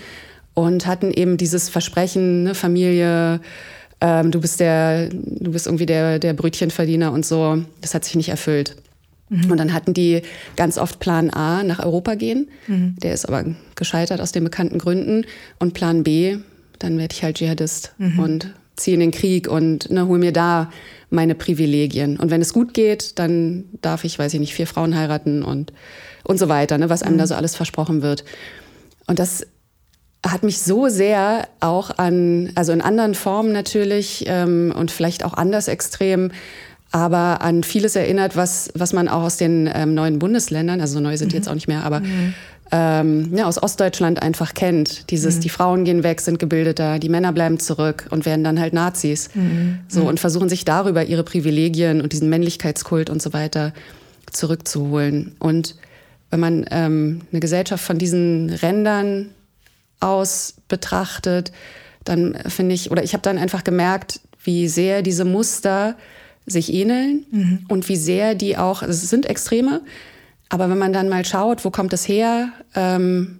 und 0.53 0.85
hatten 0.85 1.11
eben 1.11 1.37
dieses 1.37 1.69
Versprechen, 1.69 2.43
ne, 2.43 2.55
Familie, 2.55 3.41
ähm, 4.01 4.31
du 4.31 4.39
bist 4.39 4.59
der, 4.59 5.09
du 5.09 5.51
bist 5.51 5.67
irgendwie 5.67 5.85
der, 5.85 6.19
der 6.19 6.33
Brötchenverdiener 6.33 7.11
und 7.11 7.25
so. 7.25 7.63
Das 7.81 7.93
hat 7.93 8.05
sich 8.05 8.15
nicht 8.15 8.29
erfüllt. 8.29 8.75
Mhm. 9.29 9.51
Und 9.51 9.57
dann 9.57 9.73
hatten 9.73 9.93
die 9.93 10.21
ganz 10.55 10.77
oft 10.77 10.99
Plan 10.99 11.29
A 11.29 11.63
nach 11.63 11.79
Europa 11.83 12.15
gehen. 12.15 12.49
Mhm. 12.67 12.95
Der 13.01 13.13
ist 13.13 13.27
aber 13.27 13.45
gescheitert 13.75 14.21
aus 14.21 14.31
den 14.31 14.43
bekannten 14.43 14.79
Gründen. 14.79 15.25
Und 15.59 15.73
Plan 15.73 16.03
B, 16.03 16.37
dann 16.79 16.97
werde 16.97 17.13
ich 17.13 17.23
halt 17.23 17.37
Dschihadist 17.37 17.93
mhm. 17.97 18.19
und 18.19 18.53
ziehe 18.75 18.93
in 18.93 19.01
den 19.01 19.11
Krieg 19.11 19.49
und 19.49 19.91
ne, 19.91 20.07
hol 20.07 20.17
mir 20.17 20.31
da 20.31 20.71
meine 21.09 21.35
Privilegien. 21.35 22.17
Und 22.17 22.31
wenn 22.31 22.41
es 22.41 22.53
gut 22.53 22.73
geht, 22.73 23.19
dann 23.19 23.65
darf 23.81 24.05
ich, 24.05 24.17
weiß 24.17 24.33
ich 24.33 24.39
nicht, 24.39 24.53
vier 24.53 24.67
Frauen 24.67 24.95
heiraten 24.95 25.43
und, 25.43 25.73
und 26.23 26.39
so 26.39 26.47
weiter, 26.47 26.77
ne, 26.77 26.89
was 26.89 27.03
einem 27.03 27.17
da 27.17 27.25
mhm. 27.25 27.27
so 27.27 27.35
alles 27.35 27.55
versprochen 27.55 28.01
wird. 28.01 28.23
Und 29.07 29.19
das 29.19 29.45
hat 30.25 30.43
mich 30.43 30.59
so 30.61 30.89
sehr 30.89 31.47
auch 31.59 31.97
an, 31.97 32.51
also 32.55 32.71
in 32.73 32.81
anderen 32.81 33.15
Formen 33.15 33.53
natürlich 33.53 34.25
ähm, 34.27 34.73
und 34.75 34.91
vielleicht 34.91 35.23
auch 35.23 35.33
anders 35.33 35.67
extrem, 35.67 36.31
aber 36.91 37.41
an 37.41 37.63
vieles 37.63 37.95
erinnert, 37.95 38.35
was, 38.35 38.69
was 38.73 38.93
man 38.93 39.07
auch 39.07 39.23
aus 39.23 39.37
den 39.37 39.69
ähm, 39.73 39.93
neuen 39.93 40.19
Bundesländern, 40.19 40.81
also 40.81 40.95
so 40.95 40.99
neu 40.99 41.15
sind 41.15 41.31
mhm. 41.31 41.37
jetzt 41.37 41.47
auch 41.47 41.53
nicht 41.53 41.67
mehr, 41.67 41.83
aber 41.83 42.01
mhm. 42.01 42.33
ähm, 42.71 43.37
ja, 43.37 43.45
aus 43.45 43.61
Ostdeutschland 43.61 44.21
einfach 44.21 44.53
kennt. 44.53 45.09
Dieses, 45.09 45.37
mhm. 45.37 45.41
die 45.41 45.49
Frauen 45.49 45.85
gehen 45.85 46.03
weg, 46.03 46.19
sind 46.19 46.39
gebildeter, 46.39 46.99
die 46.99 47.09
Männer 47.09 47.31
bleiben 47.31 47.59
zurück 47.59 48.07
und 48.09 48.25
werden 48.25 48.43
dann 48.43 48.59
halt 48.59 48.73
Nazis. 48.73 49.29
Mhm. 49.35 49.79
So 49.87 50.03
und 50.03 50.19
versuchen 50.19 50.49
sich 50.49 50.65
darüber 50.65 51.05
ihre 51.05 51.23
Privilegien 51.23 52.01
und 52.01 52.11
diesen 52.11 52.27
Männlichkeitskult 52.29 53.09
und 53.09 53.21
so 53.21 53.31
weiter 53.31 53.71
zurückzuholen. 54.31 55.35
Und 55.39 55.75
wenn 56.31 56.39
man 56.39 56.65
ähm, 56.71 57.21
eine 57.31 57.39
Gesellschaft 57.39 57.83
von 57.83 57.97
diesen 57.97 58.49
Rändern 58.49 59.29
aus 59.99 60.55
betrachtet, 60.67 61.51
dann 62.03 62.35
finde 62.47 62.75
ich, 62.75 62.91
oder 62.91 63.03
ich 63.03 63.13
habe 63.13 63.21
dann 63.21 63.37
einfach 63.37 63.63
gemerkt, 63.63 64.21
wie 64.43 64.67
sehr 64.67 65.01
diese 65.01 65.25
Muster 65.25 65.95
sich 66.45 66.73
ähneln 66.73 67.25
mhm. 67.31 67.65
und 67.67 67.89
wie 67.89 67.97
sehr 67.97 68.35
die 68.35 68.57
auch, 68.57 68.81
also 68.81 68.93
es 68.93 69.09
sind 69.09 69.25
Extreme, 69.25 69.81
aber 70.49 70.69
wenn 70.69 70.77
man 70.77 70.93
dann 70.93 71.09
mal 71.09 71.25
schaut, 71.25 71.63
wo 71.63 71.69
kommt 71.69 71.93
es 71.93 72.07
her, 72.07 72.49
ähm, 72.73 73.39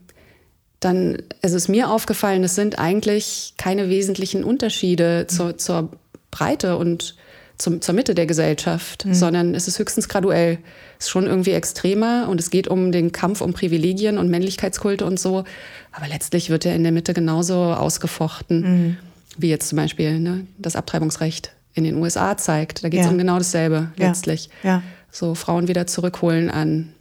dann 0.80 1.18
es 1.42 1.54
ist 1.54 1.68
mir 1.68 1.90
aufgefallen, 1.90 2.44
es 2.44 2.56
sind 2.56 2.80
eigentlich 2.80 3.56
keine 3.58 3.90
wesentlichen 3.90 4.44
Unterschiede 4.44 5.26
mhm. 5.26 5.34
zur, 5.34 5.58
zur 5.58 5.92
Breite 6.32 6.78
und 6.78 7.16
zum, 7.60 7.82
zur 7.82 7.94
Mitte 7.94 8.16
der 8.16 8.26
Gesellschaft, 8.26 9.06
mhm. 9.06 9.14
sondern 9.14 9.54
es 9.54 9.68
ist 9.68 9.78
höchstens 9.78 10.10
graduell. 10.10 10.58
Es 10.98 11.06
ist 11.06 11.12
schon 11.12 11.28
irgendwie 11.28 11.52
extremer 11.52 12.28
und 12.30 12.40
es 12.40 12.50
geht 12.50 12.68
um 12.68 12.92
den 12.92 13.12
Kampf 13.12 13.42
um 13.42 13.54
Privilegien 13.54 14.18
und 14.18 14.30
Männlichkeitskulte 14.30 15.06
und 15.06 15.20
so. 15.20 15.44
Aber 15.92 16.08
letztlich 16.08 16.50
wird 16.50 16.66
er 16.66 16.76
in 16.76 16.84
der 16.84 16.92
Mitte 16.92 17.14
genauso 17.14 17.56
ausgefochten, 17.56 18.62
mhm. 18.62 18.98
wie 19.38 19.50
jetzt 19.50 19.70
zum 19.70 19.76
Beispiel 19.76 20.20
ne, 20.20 20.48
das 20.58 20.76
Abtreibungsrecht 20.76 21.52
in 21.74 21.84
den 21.84 21.96
USA 21.98 22.38
zeigt. 22.38 22.84
Da 22.84 22.90
geht 22.90 23.02
es 23.02 23.06
ja. 23.06 23.12
um 23.12 23.18
genau 23.18 23.38
dasselbe 23.38 23.92
letztlich. 23.98 24.50
Ja. 24.64 24.70
ja. 24.70 24.84
So 25.12 25.36
Frauen 25.36 25.68
wieder 25.68 25.86
zurückholen 25.86 26.50
an 26.50 26.94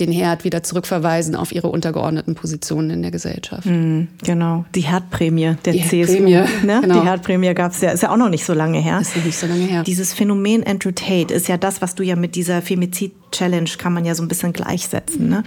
den 0.00 0.12
Herd 0.12 0.44
wieder 0.44 0.62
zurückverweisen 0.62 1.34
auf 1.34 1.52
ihre 1.52 1.68
untergeordneten 1.68 2.34
Positionen 2.34 2.90
in 2.90 3.02
der 3.02 3.10
Gesellschaft. 3.10 3.66
Mm, 3.66 4.08
genau, 4.22 4.64
die 4.74 4.82
Herdprämie 4.82 5.56
der 5.64 5.72
die 5.72 5.82
CSU. 5.82 5.96
Herdprämie, 5.96 6.66
ne? 6.66 6.80
genau. 6.82 7.00
Die 7.00 7.06
Herdprämie 7.06 7.54
gab 7.54 7.72
es 7.72 7.80
ja, 7.80 7.90
ist 7.90 8.02
ja 8.02 8.10
auch 8.10 8.16
noch 8.16 8.28
nicht 8.28 8.44
so 8.44 8.54
lange 8.54 8.78
her. 8.78 9.00
Ist 9.00 9.16
nicht 9.16 9.38
so 9.38 9.46
lange 9.46 9.64
her. 9.64 9.82
Dieses 9.82 10.12
Phänomen 10.12 10.64
Andrew 10.64 10.92
Tate 10.92 11.32
ist 11.32 11.48
ja 11.48 11.56
das, 11.56 11.82
was 11.82 11.94
du 11.94 12.02
ja 12.02 12.16
mit 12.16 12.34
dieser 12.34 12.62
Femizid-Challenge 12.62 13.70
kann 13.78 13.92
man 13.92 14.04
ja 14.04 14.14
so 14.14 14.22
ein 14.22 14.28
bisschen 14.28 14.52
gleichsetzen. 14.52 15.28
Ne? 15.28 15.42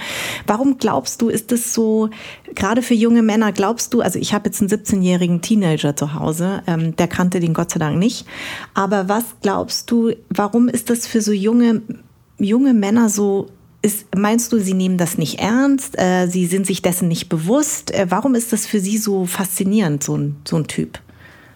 Warum 0.47 0.77
glaubst 0.77 1.21
du, 1.21 1.29
ist 1.29 1.51
es 1.51 1.73
so, 1.73 2.09
gerade 2.55 2.81
für 2.81 2.93
junge 2.93 3.21
Männer, 3.21 3.51
glaubst 3.51 3.93
du, 3.93 4.01
also 4.01 4.19
ich 4.19 4.33
habe 4.33 4.49
jetzt 4.49 4.61
einen 4.61 4.69
17-jährigen 4.69 5.41
Teenager 5.41 5.95
zu 5.95 6.13
Hause, 6.13 6.63
ähm, 6.67 6.95
der 6.95 7.07
kannte 7.07 7.39
den 7.39 7.53
Gott 7.53 7.71
sei 7.71 7.79
Dank 7.79 7.97
nicht, 7.97 8.25
aber 8.73 9.09
was 9.09 9.23
glaubst 9.41 9.89
du, 9.91 10.11
warum 10.29 10.67
ist 10.67 10.89
das 10.89 11.07
für 11.07 11.21
so 11.21 11.31
junge, 11.31 11.81
junge 12.37 12.73
Männer 12.73 13.09
so 13.09 13.47
ist, 13.81 14.15
meinst 14.15 14.51
du, 14.51 14.59
Sie 14.59 14.73
nehmen 14.73 14.97
das 14.97 15.17
nicht 15.17 15.39
ernst? 15.39 15.97
Äh, 15.97 16.27
Sie 16.27 16.45
sind 16.45 16.67
sich 16.67 16.81
dessen 16.81 17.07
nicht 17.07 17.29
bewusst? 17.29 17.93
Äh, 17.93 18.07
warum 18.09 18.35
ist 18.35 18.53
das 18.53 18.65
für 18.65 18.79
Sie 18.79 18.97
so 18.97 19.25
faszinierend, 19.25 20.03
so 20.03 20.17
ein, 20.17 20.35
so 20.47 20.57
ein 20.57 20.67
Typ? 20.67 20.99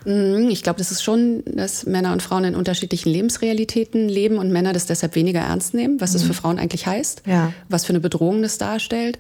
Mhm, 0.05 0.49
ich 0.49 0.61
glaube, 0.61 0.77
das 0.77 0.91
ist 0.91 1.03
schon, 1.03 1.43
dass 1.45 1.85
Männer 1.85 2.13
und 2.13 2.21
Frauen 2.21 2.43
in 2.43 2.55
unterschiedlichen 2.55 3.09
Lebensrealitäten 3.09 4.07
leben 4.07 4.37
und 4.37 4.51
Männer 4.51 4.71
das 4.71 4.85
deshalb 4.85 5.15
weniger 5.15 5.41
ernst 5.41 5.73
nehmen, 5.73 5.99
was 5.99 6.11
mhm. 6.11 6.13
das 6.13 6.23
für 6.23 6.33
Frauen 6.33 6.59
eigentlich 6.59 6.85
heißt, 6.85 7.23
ja. 7.25 7.53
was 7.69 7.85
für 7.85 7.89
eine 7.89 7.99
Bedrohung 7.99 8.41
das 8.41 8.57
darstellt. 8.57 9.17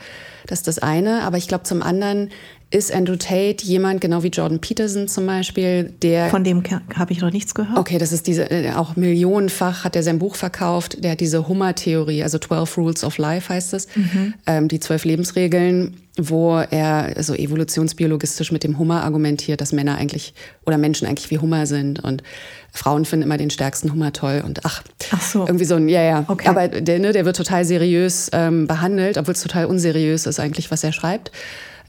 Das 0.47 0.59
ist 0.59 0.67
das 0.67 0.79
eine. 0.79 1.23
Aber 1.23 1.37
ich 1.37 1.47
glaube, 1.47 1.63
zum 1.63 1.81
anderen 1.81 2.29
ist 2.71 2.93
Andrew 2.93 3.15
Tate 3.15 3.63
jemand, 3.63 4.01
genau 4.01 4.23
wie 4.23 4.29
Jordan 4.29 4.59
Peterson 4.59 5.07
zum 5.07 5.25
Beispiel, 5.25 5.93
der. 6.01 6.29
Von 6.29 6.43
dem 6.43 6.63
habe 6.95 7.13
ich 7.13 7.21
noch 7.21 7.31
nichts 7.31 7.53
gehört. 7.53 7.77
Okay, 7.77 7.97
das 7.97 8.11
ist 8.11 8.27
diese, 8.27 8.49
äh, 8.49 8.71
auch 8.73 8.95
millionenfach 8.95 9.83
hat 9.83 9.95
er 9.95 10.03
sein 10.03 10.19
Buch 10.19 10.35
verkauft. 10.35 11.03
Der 11.03 11.11
hat 11.11 11.19
diese 11.19 11.47
Hummer-Theorie, 11.47 12.23
also 12.23 12.39
12 12.39 12.77
Rules 12.77 13.03
of 13.03 13.17
Life 13.17 13.53
heißt 13.53 13.73
es, 13.73 13.87
mhm. 13.95 14.33
ähm, 14.47 14.67
die 14.67 14.79
zwölf 14.79 15.05
Lebensregeln, 15.05 15.97
wo 16.17 16.57
er 16.57 17.21
so 17.23 17.35
evolutionsbiologistisch 17.35 18.51
mit 18.51 18.63
dem 18.63 18.79
Hummer 18.79 19.03
argumentiert, 19.03 19.61
dass 19.61 19.71
Männer 19.71 19.97
eigentlich 19.97 20.33
oder 20.65 20.77
Menschen 20.77 21.07
eigentlich 21.07 21.29
wie 21.29 21.37
Hummer 21.37 21.67
sind 21.67 22.03
und 22.03 22.23
Frauen 22.71 23.05
finden 23.05 23.23
immer 23.23 23.37
den 23.37 23.49
stärksten 23.49 23.91
Hummer 23.91 24.11
toll 24.11 24.43
und 24.45 24.65
ach, 24.65 24.83
ach 25.11 25.21
so. 25.21 25.45
irgendwie 25.45 25.65
so 25.65 25.75
ein, 25.75 25.87
ja, 25.87 26.01
ja. 26.01 26.25
Okay. 26.27 26.47
Aber 26.47 26.67
der, 26.67 26.99
ne, 26.99 27.11
der 27.13 27.25
wird 27.25 27.37
total 27.37 27.63
seriös 27.63 28.29
ähm, 28.33 28.67
behandelt, 28.67 29.17
obwohl 29.17 29.33
es 29.33 29.41
total 29.41 29.65
unseriös 29.65 30.25
ist 30.25 30.39
eigentlich, 30.39 30.71
was 30.71 30.83
er 30.83 30.91
schreibt. 30.91 31.31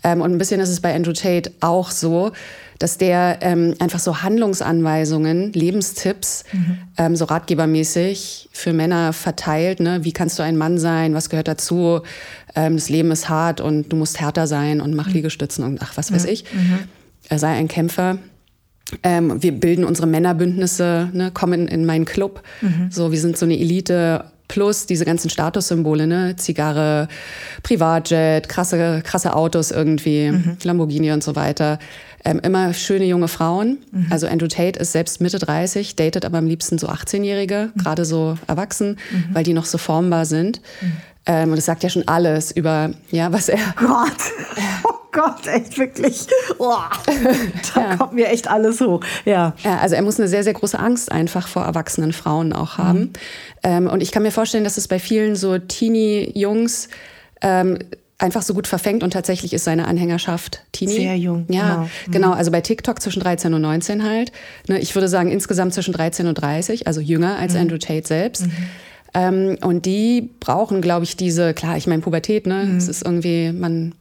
Ähm, 0.06 0.20
und 0.20 0.30
ein 0.30 0.38
bisschen 0.38 0.60
ist 0.60 0.68
es 0.68 0.80
bei 0.80 0.94
Andrew 0.94 1.12
Tate 1.12 1.50
auch 1.60 1.90
so, 1.90 2.30
dass 2.78 2.96
der 2.96 3.38
ähm, 3.40 3.74
einfach 3.80 3.98
so 3.98 4.22
Handlungsanweisungen, 4.22 5.52
Lebenstipps, 5.52 6.44
mhm. 6.52 6.78
ähm, 6.96 7.16
so 7.16 7.24
ratgebermäßig 7.24 8.48
für 8.52 8.72
Männer 8.72 9.12
verteilt. 9.12 9.80
Ne? 9.80 10.04
Wie 10.04 10.12
kannst 10.12 10.38
du 10.38 10.44
ein 10.44 10.56
Mann 10.56 10.78
sein? 10.78 11.14
Was 11.14 11.28
gehört 11.28 11.48
dazu? 11.48 12.02
Ähm, 12.54 12.76
das 12.76 12.88
Leben 12.88 13.10
ist 13.10 13.28
hart 13.28 13.60
und 13.60 13.92
du 13.92 13.96
musst 13.96 14.20
härter 14.20 14.46
sein 14.46 14.80
und 14.80 14.94
mach 14.94 15.08
mhm. 15.08 15.14
Liegestützen 15.14 15.64
und 15.64 15.82
ach, 15.82 15.96
was 15.96 16.12
weiß 16.12 16.24
mhm. 16.24 16.30
ich. 16.30 16.44
Mhm. 16.54 16.78
Er 17.28 17.40
sei 17.40 17.48
ein 17.48 17.66
Kämpfer. 17.66 18.18
Ähm, 19.02 19.42
wir 19.42 19.50
bilden 19.50 19.84
unsere 19.84 20.06
Männerbündnisse, 20.06 21.10
ne, 21.12 21.32
kommen 21.32 21.66
in 21.66 21.84
meinen 21.84 22.04
Club. 22.04 22.44
Mhm. 22.60 22.90
So, 22.92 23.10
wir 23.10 23.18
sind 23.18 23.36
so 23.36 23.44
eine 23.44 23.58
Elite 23.58 24.26
plus 24.48 24.86
diese 24.86 25.04
ganzen 25.04 25.30
Statussymbole, 25.30 26.06
ne? 26.06 26.36
Zigarre, 26.36 27.08
Privatjet, 27.62 28.48
krasse, 28.48 29.02
krasse 29.04 29.34
Autos 29.34 29.70
irgendwie, 29.70 30.30
mhm. 30.30 30.56
Lamborghini 30.62 31.12
und 31.12 31.24
so 31.24 31.36
weiter. 31.36 31.78
Ähm, 32.24 32.40
immer 32.42 32.74
schöne 32.74 33.04
junge 33.04 33.28
Frauen. 33.28 33.78
Mhm. 33.92 34.06
Also 34.10 34.26
Andrew 34.26 34.48
Tate 34.48 34.78
ist 34.80 34.92
selbst 34.92 35.20
Mitte 35.20 35.38
30, 35.38 35.94
datet 35.94 36.24
aber 36.24 36.38
am 36.38 36.46
liebsten 36.46 36.78
so 36.78 36.88
18-Jährige, 36.88 37.70
mhm. 37.72 37.78
gerade 37.80 38.04
so 38.04 38.36
erwachsen, 38.46 38.98
mhm. 39.10 39.34
weil 39.34 39.44
die 39.44 39.52
noch 39.52 39.64
so 39.64 39.78
formbar 39.78 40.24
sind. 40.24 40.60
Mhm. 41.26 41.34
Ähm, 41.34 41.50
und 41.50 41.56
das 41.56 41.64
sagt 41.64 41.82
ja 41.82 41.88
schon 41.88 42.06
alles 42.06 42.52
über, 42.52 42.90
ja, 43.10 43.32
was 43.32 43.48
er. 43.48 43.58
Gott! 43.76 44.12
Oh 44.84 44.94
Gott, 45.12 45.46
echt 45.46 45.78
wirklich. 45.78 46.26
Oh, 46.58 46.74
da 47.74 47.80
ja. 47.80 47.96
kommt 47.96 48.12
mir 48.12 48.28
echt 48.28 48.48
alles 48.48 48.80
hoch. 48.80 49.00
Ja. 49.24 49.54
ja. 49.64 49.78
Also 49.78 49.94
er 49.94 50.02
muss 50.02 50.18
eine 50.18 50.28
sehr, 50.28 50.44
sehr 50.44 50.52
große 50.52 50.78
Angst 50.78 51.10
einfach 51.10 51.48
vor 51.48 51.64
erwachsenen 51.64 52.12
Frauen 52.12 52.52
auch 52.52 52.76
haben. 52.76 53.00
Mhm. 53.00 53.12
Ähm, 53.62 53.86
und 53.88 54.02
ich 54.02 54.12
kann 54.12 54.22
mir 54.22 54.30
vorstellen, 54.30 54.64
dass 54.64 54.76
es 54.76 54.88
bei 54.88 54.98
vielen 54.98 55.34
so 55.34 55.58
Teenie-Jungs 55.58 56.88
ähm, 57.40 57.78
einfach 58.18 58.42
so 58.42 58.54
gut 58.54 58.66
verfängt 58.66 59.02
und 59.02 59.12
tatsächlich 59.12 59.52
ist 59.52 59.64
seine 59.64 59.86
Anhängerschaft 59.88 60.62
Teenie. 60.72 60.96
Sehr 60.96 61.16
jung. 61.16 61.46
Ja, 61.48 61.62
genau. 61.62 61.82
Mhm. 61.82 62.12
genau. 62.12 62.32
Also 62.32 62.50
bei 62.50 62.60
TikTok 62.60 63.00
zwischen 63.00 63.20
13 63.20 63.52
und 63.54 63.62
19 63.62 64.04
halt. 64.04 64.32
Ne, 64.68 64.78
ich 64.78 64.94
würde 64.94 65.08
sagen 65.08 65.30
insgesamt 65.30 65.74
zwischen 65.74 65.92
13 65.92 66.26
und 66.26 66.34
30, 66.34 66.86
also 66.86 67.00
jünger 67.00 67.36
als 67.38 67.54
mhm. 67.54 67.60
Andrew 67.60 67.78
Tate 67.78 68.06
selbst. 68.06 68.46
Ähm, 69.16 69.56
und 69.62 69.86
die 69.86 70.28
brauchen, 70.40 70.82
glaube 70.82 71.04
ich, 71.04 71.16
diese, 71.16 71.54
klar, 71.54 71.78
ich 71.78 71.86
meine 71.86 72.02
Pubertät, 72.02 72.46
ne? 72.46 72.66
Mhm. 72.66 72.76
Es 72.76 72.86
ist 72.86 73.02
irgendwie, 73.02 73.50
man, 73.50 73.94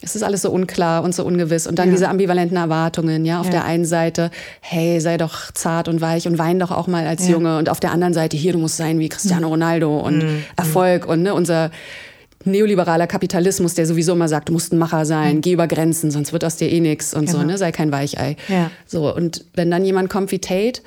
es 0.00 0.16
ist 0.16 0.22
alles 0.22 0.40
so 0.40 0.50
unklar 0.50 1.04
und 1.04 1.14
so 1.14 1.26
ungewiss. 1.26 1.66
Und 1.66 1.78
dann 1.78 1.88
ja. 1.88 1.92
diese 1.92 2.08
ambivalenten 2.08 2.56
Erwartungen, 2.56 3.26
ja. 3.26 3.40
Auf 3.40 3.46
ja. 3.46 3.52
der 3.52 3.64
einen 3.64 3.84
Seite, 3.84 4.30
hey, 4.62 4.98
sei 4.98 5.18
doch 5.18 5.52
zart 5.52 5.88
und 5.88 6.00
weich 6.00 6.26
und 6.26 6.38
wein 6.38 6.58
doch 6.58 6.70
auch 6.70 6.86
mal 6.86 7.06
als 7.06 7.26
ja. 7.26 7.32
Junge. 7.32 7.58
Und 7.58 7.68
auf 7.68 7.80
der 7.80 7.92
anderen 7.92 8.14
Seite, 8.14 8.38
hier, 8.38 8.54
du 8.54 8.58
musst 8.58 8.78
sein 8.78 8.98
wie 8.98 9.10
Cristiano 9.10 9.48
mhm. 9.48 9.52
Ronaldo 9.52 9.98
und 9.98 10.22
mhm. 10.22 10.44
Erfolg 10.56 11.06
und 11.06 11.22
ne, 11.22 11.34
unser 11.34 11.70
neoliberaler 12.44 13.06
Kapitalismus, 13.06 13.74
der 13.74 13.86
sowieso 13.86 14.14
immer 14.14 14.26
sagt, 14.26 14.48
du 14.48 14.54
musst 14.54 14.72
ein 14.72 14.78
Macher 14.78 15.04
sein, 15.04 15.36
mhm. 15.36 15.40
geh 15.42 15.52
über 15.52 15.68
Grenzen, 15.68 16.10
sonst 16.10 16.32
wird 16.32 16.46
aus 16.46 16.56
dir 16.56 16.72
eh 16.72 16.80
nix 16.80 17.12
und 17.12 17.26
genau. 17.26 17.40
so, 17.40 17.44
ne? 17.44 17.58
Sei 17.58 17.72
kein 17.72 17.92
Weichei. 17.92 18.36
Ja. 18.48 18.70
So, 18.86 19.14
und 19.14 19.44
wenn 19.54 19.70
dann 19.70 19.84
jemand 19.84 20.08
kommt 20.08 20.32
wie 20.32 20.38
Tate, 20.38 20.80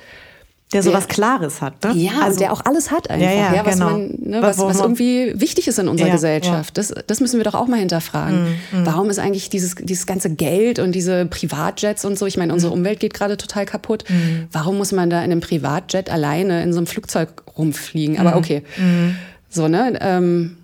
der 0.72 0.82
so 0.82 0.92
was 0.92 1.06
Klares 1.06 1.62
hat, 1.62 1.84
ne? 1.84 1.92
Ja, 1.94 2.22
also 2.22 2.40
der 2.40 2.52
auch 2.52 2.60
alles 2.64 2.90
hat 2.90 3.08
einfach, 3.08 3.24
ja, 3.24 3.32
ja, 3.32 3.54
ja 3.54 3.64
was, 3.64 3.74
genau. 3.74 3.90
man, 3.90 4.18
ne, 4.18 4.42
was, 4.42 4.58
was 4.58 4.80
irgendwie 4.80 5.32
wichtig 5.36 5.68
ist 5.68 5.78
in 5.78 5.86
unserer 5.86 6.08
ja, 6.08 6.14
Gesellschaft. 6.14 6.76
Das, 6.76 6.92
das 7.06 7.20
müssen 7.20 7.36
wir 7.36 7.44
doch 7.44 7.54
auch 7.54 7.68
mal 7.68 7.78
hinterfragen. 7.78 8.42
Mhm, 8.42 8.80
mhm. 8.80 8.86
Warum 8.86 9.08
ist 9.08 9.20
eigentlich 9.20 9.48
dieses, 9.48 9.76
dieses 9.76 10.06
ganze 10.06 10.28
Geld 10.30 10.80
und 10.80 10.92
diese 10.92 11.26
Privatjets 11.26 12.04
und 12.04 12.18
so, 12.18 12.26
ich 12.26 12.36
meine, 12.36 12.52
unsere 12.52 12.72
mhm. 12.72 12.80
Umwelt 12.80 12.98
geht 12.98 13.14
gerade 13.14 13.36
total 13.36 13.64
kaputt. 13.64 14.04
Mhm. 14.08 14.48
Warum 14.50 14.76
muss 14.76 14.90
man 14.90 15.08
da 15.08 15.18
in 15.18 15.30
einem 15.30 15.40
Privatjet 15.40 16.10
alleine 16.10 16.64
in 16.64 16.72
so 16.72 16.78
einem 16.78 16.88
Flugzeug 16.88 17.44
rumfliegen? 17.56 18.18
Aber 18.18 18.32
mhm. 18.32 18.36
okay. 18.38 18.62
Mhm. 18.76 19.16
So, 19.48 19.68
ne? 19.68 19.96
Ähm, 20.00 20.56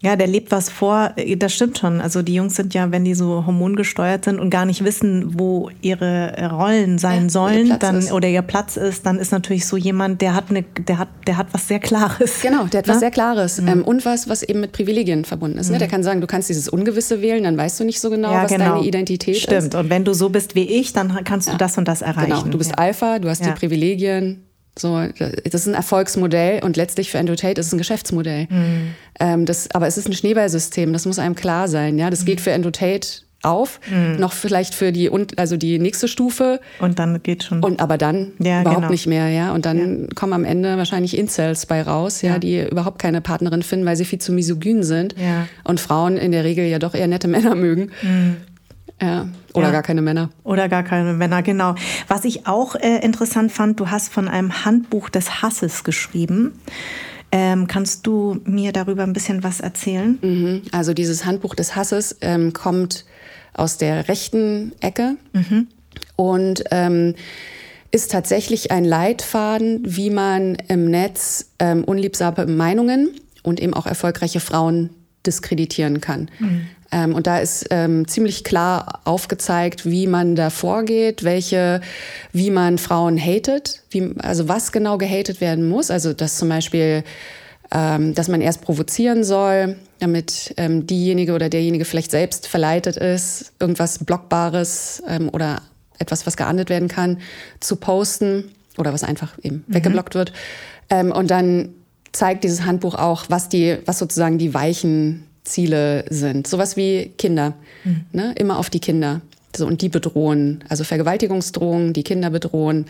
ja, 0.00 0.14
der 0.14 0.28
lebt 0.28 0.52
was 0.52 0.70
vor, 0.70 1.12
das 1.38 1.52
stimmt 1.52 1.78
schon. 1.78 2.00
Also 2.00 2.22
die 2.22 2.34
Jungs 2.34 2.54
sind 2.54 2.72
ja, 2.72 2.92
wenn 2.92 3.04
die 3.04 3.14
so 3.14 3.44
hormongesteuert 3.44 4.26
sind 4.26 4.38
und 4.38 4.48
gar 4.48 4.64
nicht 4.64 4.84
wissen, 4.84 5.36
wo 5.36 5.70
ihre 5.82 6.50
Rollen 6.52 6.98
sein 6.98 7.24
ja, 7.24 7.28
sollen, 7.30 7.78
dann 7.80 7.98
ist. 7.98 8.12
oder 8.12 8.28
ihr 8.28 8.42
Platz 8.42 8.76
ist, 8.76 9.06
dann 9.06 9.18
ist 9.18 9.32
natürlich 9.32 9.66
so 9.66 9.76
jemand, 9.76 10.20
der 10.20 10.34
hat 10.34 10.50
eine, 10.50 10.62
der 10.62 10.98
hat, 10.98 11.08
der 11.26 11.36
hat 11.36 11.48
was 11.50 11.66
sehr 11.66 11.80
Klares. 11.80 12.40
Genau, 12.42 12.66
der 12.66 12.78
hat 12.78 12.86
ne? 12.86 12.92
was 12.92 13.00
sehr 13.00 13.10
Klares 13.10 13.60
mhm. 13.60 13.68
ähm, 13.68 13.84
und 13.84 14.04
was, 14.04 14.28
was 14.28 14.44
eben 14.44 14.60
mit 14.60 14.70
Privilegien 14.70 15.24
verbunden 15.24 15.58
ist. 15.58 15.68
Ne? 15.68 15.76
Mhm. 15.76 15.78
Der 15.80 15.88
kann 15.88 16.04
sagen, 16.04 16.20
du 16.20 16.28
kannst 16.28 16.48
dieses 16.48 16.68
Ungewisse 16.68 17.20
wählen, 17.20 17.42
dann 17.42 17.56
weißt 17.56 17.80
du 17.80 17.84
nicht 17.84 17.98
so 17.98 18.08
genau, 18.08 18.30
ja, 18.30 18.44
was 18.44 18.52
genau. 18.52 18.76
deine 18.76 18.86
Identität 18.86 19.36
stimmt. 19.36 19.52
ist. 19.52 19.66
Stimmt. 19.66 19.74
Und 19.74 19.90
wenn 19.90 20.04
du 20.04 20.14
so 20.14 20.28
bist 20.28 20.54
wie 20.54 20.68
ich, 20.68 20.92
dann 20.92 21.24
kannst 21.24 21.48
du 21.48 21.52
ja. 21.52 21.58
das 21.58 21.76
und 21.76 21.88
das 21.88 22.02
erreichen. 22.02 22.30
Genau, 22.30 22.44
du 22.44 22.58
bist 22.58 22.78
Alpha, 22.78 23.18
du 23.18 23.28
hast 23.28 23.44
die 23.44 23.50
Privilegien, 23.50 24.44
so, 24.78 25.00
das 25.18 25.54
ist 25.54 25.66
ein 25.66 25.74
Erfolgsmodell 25.74 26.62
und 26.62 26.76
letztlich 26.76 27.10
für 27.10 27.18
Andrew 27.18 27.34
Tate 27.34 27.60
ist 27.60 27.68
es 27.68 27.72
ein 27.72 27.78
Geschäftsmodell. 27.78 28.46
Mhm. 28.50 28.94
Ähm, 29.20 29.46
das, 29.46 29.70
aber 29.72 29.86
es 29.86 29.98
ist 29.98 30.08
ein 30.08 30.12
Schneeballsystem, 30.12 30.92
das 30.92 31.06
muss 31.06 31.18
einem 31.18 31.34
klar 31.34 31.68
sein. 31.68 31.98
Ja, 31.98 32.10
das 32.10 32.22
mhm. 32.22 32.26
geht 32.26 32.40
für 32.40 32.52
Andrew 32.52 32.70
Tate 32.70 33.22
auf, 33.42 33.80
mhm. 33.88 34.16
noch 34.18 34.32
vielleicht 34.32 34.74
für 34.74 34.90
die 34.90 35.10
also 35.36 35.56
die 35.56 35.78
nächste 35.78 36.08
Stufe 36.08 36.60
und 36.80 36.98
dann 36.98 37.22
geht 37.22 37.44
schon 37.44 37.62
und 37.62 37.80
aber 37.80 37.96
dann 37.96 38.32
ja, 38.40 38.62
überhaupt 38.62 38.80
genau. 38.80 38.90
nicht 38.90 39.06
mehr, 39.06 39.28
ja 39.28 39.52
und 39.52 39.64
dann 39.64 40.02
ja. 40.02 40.08
kommen 40.16 40.32
am 40.32 40.44
Ende 40.44 40.76
wahrscheinlich 40.76 41.16
Incels 41.16 41.66
bei 41.66 41.82
raus, 41.82 42.20
ja, 42.22 42.32
ja, 42.32 42.38
die 42.40 42.60
überhaupt 42.68 42.98
keine 42.98 43.20
Partnerin 43.20 43.62
finden, 43.62 43.86
weil 43.86 43.96
sie 43.96 44.04
viel 44.04 44.18
zu 44.18 44.32
misogyn 44.32 44.82
sind 44.82 45.14
und 45.62 45.78
Frauen 45.78 46.16
in 46.16 46.32
der 46.32 46.42
Regel 46.42 46.66
ja 46.66 46.80
doch 46.80 46.94
eher 46.94 47.06
nette 47.06 47.28
Männer 47.28 47.54
mögen. 47.54 47.92
Mhm. 48.02 48.36
Ja. 49.00 49.28
Oder 49.54 49.66
ja. 49.66 49.72
gar 49.72 49.82
keine 49.82 50.02
Männer. 50.02 50.30
Oder 50.44 50.68
gar 50.68 50.82
keine 50.82 51.12
Männer, 51.12 51.42
genau. 51.42 51.74
Was 52.08 52.24
ich 52.24 52.46
auch 52.46 52.74
äh, 52.74 52.98
interessant 52.98 53.52
fand, 53.52 53.78
du 53.80 53.90
hast 53.90 54.12
von 54.12 54.28
einem 54.28 54.64
Handbuch 54.64 55.08
des 55.08 55.42
Hasses 55.42 55.84
geschrieben. 55.84 56.58
Ähm, 57.30 57.66
kannst 57.66 58.06
du 58.06 58.40
mir 58.44 58.72
darüber 58.72 59.02
ein 59.02 59.12
bisschen 59.12 59.44
was 59.44 59.60
erzählen? 59.60 60.18
Mhm. 60.22 60.62
Also 60.72 60.94
dieses 60.94 61.26
Handbuch 61.26 61.54
des 61.54 61.76
Hasses 61.76 62.16
ähm, 62.22 62.52
kommt 62.52 63.04
aus 63.52 63.76
der 63.76 64.08
rechten 64.08 64.72
Ecke 64.80 65.16
mhm. 65.32 65.66
und 66.16 66.64
ähm, 66.70 67.14
ist 67.90 68.12
tatsächlich 68.12 68.70
ein 68.70 68.84
Leitfaden, 68.84 69.82
wie 69.84 70.10
man 70.10 70.56
im 70.68 70.90
Netz 70.90 71.50
ähm, 71.58 71.84
unliebsame 71.84 72.46
Meinungen 72.46 73.10
und 73.42 73.60
eben 73.60 73.74
auch 73.74 73.86
erfolgreiche 73.86 74.40
Frauen 74.40 74.90
diskreditieren 75.26 76.00
kann. 76.00 76.30
Mhm. 76.38 76.66
Ähm, 76.90 77.14
und 77.14 77.26
da 77.26 77.38
ist 77.38 77.66
ähm, 77.70 78.08
ziemlich 78.08 78.44
klar 78.44 79.00
aufgezeigt, 79.04 79.84
wie 79.84 80.06
man 80.06 80.36
da 80.36 80.50
vorgeht, 80.50 81.22
welche, 81.22 81.80
wie 82.32 82.50
man 82.50 82.78
Frauen 82.78 83.18
hatet, 83.18 83.82
wie, 83.90 84.14
also 84.18 84.48
was 84.48 84.72
genau 84.72 84.96
gehatet 84.98 85.40
werden 85.40 85.68
muss. 85.68 85.90
Also 85.90 86.12
dass 86.12 86.38
zum 86.38 86.48
Beispiel, 86.48 87.04
ähm, 87.70 88.14
dass 88.14 88.28
man 88.28 88.40
erst 88.40 88.62
provozieren 88.62 89.22
soll, 89.22 89.76
damit 89.98 90.54
ähm, 90.56 90.86
diejenige 90.86 91.34
oder 91.34 91.50
derjenige 91.50 91.84
vielleicht 91.84 92.10
selbst 92.10 92.46
verleitet 92.46 92.96
ist, 92.96 93.52
irgendwas 93.60 94.04
Blockbares 94.04 95.02
ähm, 95.06 95.28
oder 95.28 95.60
etwas, 95.98 96.26
was 96.26 96.36
geahndet 96.36 96.70
werden 96.70 96.88
kann, 96.88 97.18
zu 97.60 97.76
posten 97.76 98.52
oder 98.78 98.92
was 98.92 99.04
einfach 99.04 99.36
eben 99.42 99.64
mhm. 99.66 99.74
weggeblockt 99.74 100.14
wird. 100.14 100.32
Ähm, 100.88 101.12
und 101.12 101.30
dann 101.30 101.74
zeigt 102.12 102.44
dieses 102.44 102.64
Handbuch 102.64 102.94
auch, 102.94 103.24
was 103.28 103.50
die, 103.50 103.76
was 103.84 103.98
sozusagen 103.98 104.38
die 104.38 104.54
weichen 104.54 105.27
Ziele 105.48 106.04
sind. 106.08 106.46
Sowas 106.46 106.76
wie 106.76 107.12
Kinder, 107.18 107.54
mhm. 107.84 108.04
ne? 108.12 108.34
immer 108.36 108.58
auf 108.58 108.70
die 108.70 108.80
Kinder. 108.80 109.20
So, 109.56 109.66
und 109.66 109.82
die 109.82 109.88
bedrohen, 109.88 110.62
also 110.68 110.84
Vergewaltigungsdrohungen, 110.84 111.92
die 111.92 112.02
Kinder 112.02 112.30
bedrohen. 112.30 112.86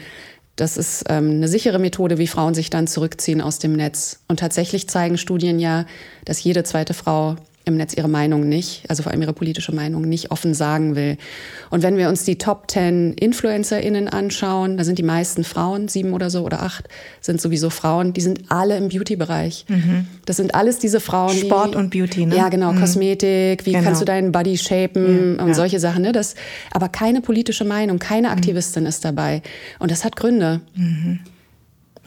Das 0.57 0.77
ist 0.77 1.05
ähm, 1.09 1.31
eine 1.31 1.49
sichere 1.49 1.79
Methode, 1.79 2.19
wie 2.19 2.27
Frauen 2.27 2.55
sich 2.55 2.69
dann 2.69 2.89
zurückziehen 2.89 3.41
aus 3.41 3.61
dem 3.61 3.75
Netz. 3.75 4.21
Und 4.27 4.41
tatsächlich 4.41 4.89
zeigen 4.89 5.17
Studien 5.17 5.61
ja, 5.61 5.87
dass 6.25 6.43
jede 6.43 6.65
zweite 6.65 6.95
Frau 6.95 7.37
im 7.69 7.77
Netz 7.77 7.95
ihre 7.95 8.09
Meinung 8.09 8.49
nicht, 8.49 8.83
also 8.89 9.03
vor 9.03 9.13
allem 9.13 9.23
ihre 9.23 9.33
politische 9.33 9.73
Meinung 9.73 10.03
nicht 10.03 10.31
offen 10.31 10.55
sagen 10.55 10.97
will. 10.97 11.17
Und 11.71 11.83
wenn 11.83 11.97
wir 11.97 12.09
uns 12.09 12.25
die 12.25 12.37
Top 12.37 12.71
10 12.71 13.15
InfluencerInnen 13.15 14.09
anschauen, 14.09 14.77
da 14.77 14.85
sind 14.85 14.99
die 14.99 15.03
meisten 15.05 15.45
Frauen, 15.45 15.89
sieben 15.89 16.13
oder 16.13 16.31
so 16.31 16.45
oder 16.45 16.63
acht, 16.63 16.89
sind 17.21 17.41
sowieso 17.41 17.71
Frauen, 17.71 18.13
die 18.13 18.21
sind 18.21 18.51
alle 18.51 18.77
im 18.77 18.89
Beauty-Bereich. 18.89 19.67
Mhm. 19.69 20.07
Das 20.25 20.37
sind 20.37 20.55
alles 20.55 20.79
diese 20.79 21.01
Frauen, 21.01 21.37
Sport 21.37 21.77
und 21.77 21.91
Beauty, 21.91 22.27
ne? 22.27 22.37
Ja, 22.37 22.49
genau, 22.49 22.73
mhm. 22.73 22.81
Kosmetik, 22.81 23.67
wie 23.67 23.73
genau. 23.73 23.85
kannst 23.85 24.01
du 24.01 24.05
deinen 24.05 24.33
Body 24.33 24.59
shapen 24.59 25.37
ja, 25.37 25.43
und 25.43 25.49
ja. 25.49 25.55
solche 25.55 25.79
Sachen, 25.79 26.03
ne? 26.03 26.13
Das, 26.13 26.35
aber 26.73 26.89
keine 26.89 27.21
politische 27.21 27.65
Meinung, 27.65 27.99
keine 27.99 28.29
mhm. 28.29 28.35
Aktivistin 28.35 28.83
mhm. 28.85 28.89
ist 28.89 29.05
dabei. 29.05 29.43
Und 29.79 29.91
das 29.91 30.05
hat 30.05 30.17
Gründe. 30.17 30.61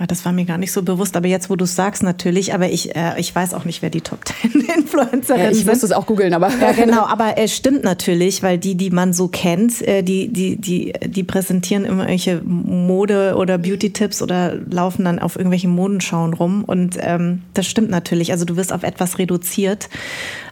Mhm. 0.02 0.04
Ah, 0.04 0.08
das 0.08 0.26
war 0.26 0.32
mir 0.32 0.45
gar 0.45 0.58
nicht 0.58 0.72
so 0.72 0.82
bewusst, 0.82 1.16
aber 1.16 1.28
jetzt, 1.28 1.49
wo 1.49 1.56
du 1.56 1.66
es 1.66 1.76
sagst, 1.76 2.02
natürlich. 2.04 2.54
Aber 2.54 2.70
ich, 2.70 2.95
äh, 2.95 3.20
ich 3.20 3.34
weiß 3.34 3.54
auch 3.54 3.66
nicht, 3.66 3.82
wer 3.82 3.89
die 3.89 4.02
Top 4.02 4.26
Ten 4.26 4.52
Influencerinnen 4.76 5.45
ja, 5.45 5.49
ich 5.52 5.58
sind. 5.58 5.62
Ich 5.62 5.66
musste 5.66 5.86
es 5.86 5.91
auch 5.91 6.06
googeln, 6.06 6.34
aber. 6.34 6.49
Ja, 6.49 6.72
genau. 6.72 7.06
Aber 7.12 7.38
es 7.38 7.56
stimmt 7.56 7.84
natürlich, 7.84 8.41
weil 8.41 8.58
die, 8.58 8.76
die 8.76 8.89
man 8.89 9.14
so 9.14 9.28
kennt, 9.28 9.82
äh, 9.82 10.02
die, 10.02 10.30
die, 10.30 10.56
die, 10.56 10.93
die 11.06 11.24
präsentieren 11.24 11.84
immer 11.84 12.04
irgendwelche 12.04 12.41
Mode- 12.43 13.36
oder 13.36 13.58
Beauty-Tipps 13.58 14.22
oder 14.22 14.56
laufen 14.56 15.06
dann 15.06 15.20
auf 15.20 15.36
irgendwelchen 15.36 15.72
Modenschauen 15.72 16.34
rum. 16.34 16.64
Und 16.64 16.97
ähm, 16.99 17.41
das 17.54 17.68
stimmt 17.68 17.89
natürlich. 17.89 18.32
Also 18.32 18.45
du 18.45 18.56
wirst 18.56 18.72
auf 18.72 18.84
etwas 18.84 19.20
reduziert. 19.20 19.89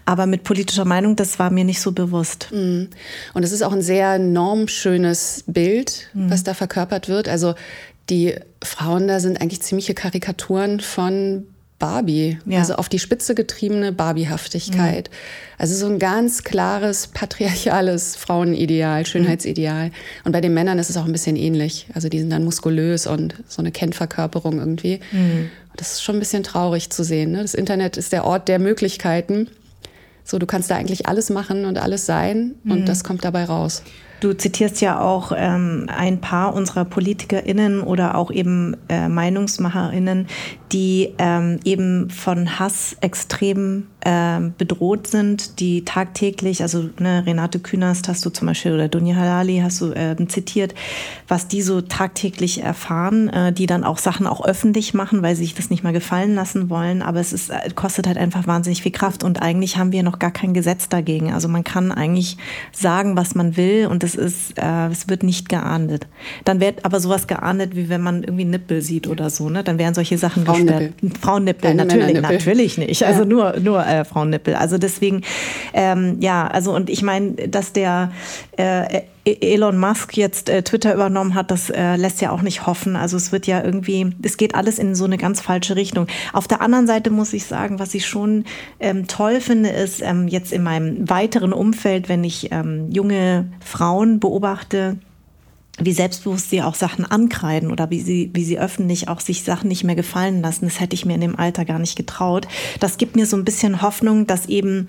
Aber 0.06 0.26
mit 0.26 0.44
politischer 0.44 0.86
Meinung, 0.86 1.16
das 1.16 1.40
war 1.40 1.52
mir 1.52 1.64
nicht 1.64 1.82
so 1.82 1.92
bewusst. 1.92 2.50
Mm. 2.52 2.86
Und 3.36 3.44
es 3.44 3.52
ist 3.52 3.62
auch 3.62 3.72
ein 3.72 3.84
sehr 3.84 4.18
normschönes 4.18 5.44
Bild, 5.46 6.10
mhm. 6.14 6.32
was 6.32 6.44
da 6.44 6.56
verkörpert 6.56 7.08
wird. 7.10 7.30
Also 7.30 7.54
die 8.10 8.36
Frauen 8.64 9.08
da 9.08 9.20
sind 9.20 9.40
eigentlich 9.42 9.62
ziemliche 9.62 9.94
Karikaturen 9.94 10.80
von 10.80 11.46
Barbie, 11.80 12.38
ja. 12.46 12.60
also 12.60 12.76
auf 12.76 12.90
die 12.90 13.00
Spitze 13.00 13.34
getriebene 13.34 13.94
Barbiehaftigkeit. 13.94 15.10
Mhm. 15.10 15.16
Also 15.58 15.76
so 15.76 15.88
ein 15.88 15.98
ganz 15.98 16.44
klares 16.44 17.08
patriarchales 17.08 18.18
Frauenideal, 18.18 19.06
Schönheitsideal. 19.06 19.88
Mhm. 19.88 19.94
Und 20.26 20.34
bei 20.34 20.42
den 20.42 20.54
Männern 20.54 20.78
ist 20.78 20.90
es 20.90 20.98
auch 20.98 21.06
ein 21.06 21.14
bisschen 21.14 21.38
ähnlich. 21.38 21.88
Also 21.94 22.10
die 22.10 22.20
sind 22.20 22.32
dann 22.32 22.44
muskulös 22.44 23.08
und 23.08 23.36
so 23.48 23.62
eine 23.62 23.72
Kennverkörperung 23.72 24.60
irgendwie. 24.60 25.00
Mhm. 25.12 25.50
Das 25.78 25.94
ist 25.94 26.04
schon 26.04 26.18
ein 26.18 26.20
bisschen 26.20 26.44
traurig 26.44 26.90
zu 26.90 27.06
sehen. 27.06 27.32
Ne? 27.32 27.42
Das 27.42 27.54
Internet 27.54 27.96
ist 27.96 28.12
der 28.12 28.26
Ort 28.26 28.50
der 28.50 28.60
Möglichkeiten. 28.60 29.48
So, 30.26 30.38
du 30.38 30.46
kannst 30.46 30.70
da 30.70 30.76
eigentlich 30.76 31.08
alles 31.08 31.30
machen 31.30 31.66
und 31.66 31.80
alles 31.80 32.06
sein 32.06 32.56
und 32.66 32.82
mhm. 32.82 32.86
das 32.86 33.04
kommt 33.06 33.24
dabei 33.24 33.46
raus. 33.46 33.84
Du 34.20 34.34
zitierst 34.34 34.82
ja 34.82 35.00
auch 35.00 35.32
ähm, 35.36 35.88
ein 35.88 36.20
paar 36.20 36.54
unserer 36.54 36.86
PolitikerInnen 36.86 37.82
oder 37.82 38.16
auch 38.16 38.32
eben 38.32 38.76
äh, 38.90 39.08
MeinungsmacherInnen, 39.08 40.28
die 40.72 41.14
ähm, 41.18 41.60
eben 41.64 42.10
von 42.10 42.60
Hass 42.60 42.98
extrem 43.02 43.88
äh, 44.02 44.40
bedroht 44.58 45.08
sind, 45.08 45.60
die 45.60 45.84
tagtäglich, 45.84 46.62
also 46.62 46.90
ne, 47.00 47.26
Renate 47.26 47.60
Künast 47.60 48.08
hast 48.08 48.26
du 48.26 48.30
zum 48.30 48.48
Beispiel 48.48 48.74
oder 48.74 48.88
Dunja 48.88 49.16
Halali 49.16 49.60
hast 49.64 49.82
du 49.82 49.92
äh, 49.92 50.16
zitiert, 50.28 50.74
was 51.28 51.48
die 51.48 51.62
so 51.62 51.82
tagtäglich 51.82 52.62
erfahren, 52.62 53.30
äh, 53.30 53.52
die 53.52 53.66
dann 53.66 53.84
auch 53.84 53.98
Sachen 53.98 54.28
auch 54.28 54.46
öffentlich 54.46 54.94
machen, 54.94 55.22
weil 55.22 55.36
sie 55.36 55.44
sich 55.44 55.56
das 55.56 55.70
nicht 55.70 55.84
mal 55.84 55.94
gefallen 55.94 56.36
lassen 56.36 56.70
wollen. 56.70 57.02
Aber 57.02 57.20
es 57.20 57.34
ist, 57.34 57.50
äh, 57.50 57.70
kostet 57.76 58.08
halt 58.08 58.18
einfach 58.18 58.48
wahnsinnig 58.48 58.84
viel 58.84 58.92
Kraft 58.92 59.24
und 59.24 59.42
eigentlich 59.42 59.78
haben 59.78 59.92
wir 59.92 60.04
noch 60.04 60.20
gar 60.20 60.32
kein 60.32 60.54
Gesetz 60.54 60.90
dagegen. 60.90 61.34
Also 61.34 61.48
man 61.48 61.64
kann 61.64 61.92
eigentlich 61.92 62.38
sagen, 62.72 63.18
was 63.18 63.36
man 63.36 63.58
will 63.58 63.88
und 63.88 64.04
es 64.10 64.16
ist, 64.16 64.58
äh, 64.58 64.88
es 64.88 65.08
wird 65.08 65.24
nicht 65.24 65.50
geahndet. 65.50 66.08
Dann 66.46 66.60
wird 66.60 66.86
aber 66.86 67.00
sowas 67.00 67.28
geahndet, 67.28 67.76
wie 67.76 67.90
wenn 67.90 68.02
man 68.02 68.24
irgendwie 68.24 68.46
Nippel 68.46 68.82
sieht 68.82 69.08
oder 69.08 69.30
so, 69.30 69.50
ne? 69.50 69.64
Dann 69.64 69.78
wären 69.78 69.94
solche 69.94 70.18
Sachen 70.18 70.46
Frauennippel. 70.46 70.94
Frauennippel, 71.22 71.76
natürlich, 71.76 72.22
natürlich 72.22 72.78
nicht. 72.78 73.04
Also 73.04 73.22
ja. 73.22 73.26
nur, 73.26 73.60
nur 73.60 73.86
äh, 73.86 74.06
Frauennippel. 74.06 74.56
Also 74.56 74.78
deswegen, 74.78 75.22
ähm, 75.74 76.18
ja, 76.20 76.48
also 76.48 76.76
und 76.76 76.90
ich 76.90 77.02
meine, 77.02 77.32
dass 77.34 77.74
der 77.74 78.12
äh, 78.58 79.02
Elon 79.26 79.78
Musk 79.78 80.18
jetzt 80.18 80.50
äh, 80.50 80.64
Twitter 80.64 80.94
übernommen 80.94 81.36
hat, 81.36 81.52
das 81.52 81.70
äh, 81.70 81.96
lässt 81.96 82.22
ja 82.22 82.32
auch 82.32 82.42
nicht 82.42 82.66
hoffen. 82.66 82.96
Also 82.96 83.18
es 83.18 83.32
wird 83.32 83.48
ja 83.48 83.64
irgendwie, 83.64 84.12
es 84.22 84.38
geht 84.38 84.56
alles 84.56 84.80
in 84.80 84.96
so 84.96 85.06
eine 85.06 85.18
ganz 85.18 85.42
falsche 85.42 85.76
Richtung. 85.76 86.08
Auf 86.34 86.48
der 86.48 86.62
anderen 86.62 86.88
Seite 86.88 87.10
muss 87.10 87.34
ich 87.34 87.46
sagen, 87.46 87.80
was 87.80 87.94
ich 87.94 88.08
schon 88.08 88.46
ähm, 88.80 89.08
toll 89.08 89.42
finde, 89.42 89.70
ist 89.70 90.02
ähm, 90.02 90.28
jetzt 90.28 90.52
in 90.52 90.64
meinem 90.64 91.10
weiteren 91.10 91.54
Umfeld, 91.54 92.10
wenn 92.10 92.24
ich 92.24 92.52
ähm, 92.52 92.90
junge 92.92 93.48
Frauen 93.64 94.20
beobachte, 94.20 94.98
wie 95.82 95.94
selbstbewusst 95.94 96.50
sie 96.50 96.62
auch 96.62 96.76
Sachen 96.76 97.06
ankreiden 97.06 97.72
oder 97.72 97.90
wie 97.90 98.02
sie, 98.02 98.32
wie 98.34 98.44
sie 98.44 98.60
öffentlich 98.60 99.08
auch 99.08 99.20
sich 99.20 99.44
Sachen 99.44 99.70
nicht 99.70 99.84
mehr 99.84 99.96
gefallen 99.96 100.42
lassen. 100.42 100.66
Das 100.66 100.80
hätte 100.80 100.94
ich 100.94 101.06
mir 101.06 101.16
in 101.16 101.22
dem 101.22 101.38
Alter 101.38 101.66
gar 101.66 101.80
nicht 101.80 101.96
getraut. 101.96 102.48
Das 102.80 102.98
gibt 102.98 103.16
mir 103.16 103.26
so 103.26 103.38
ein 103.38 103.46
bisschen 103.46 103.82
Hoffnung, 103.82 104.28
dass 104.28 104.48
eben 104.48 104.88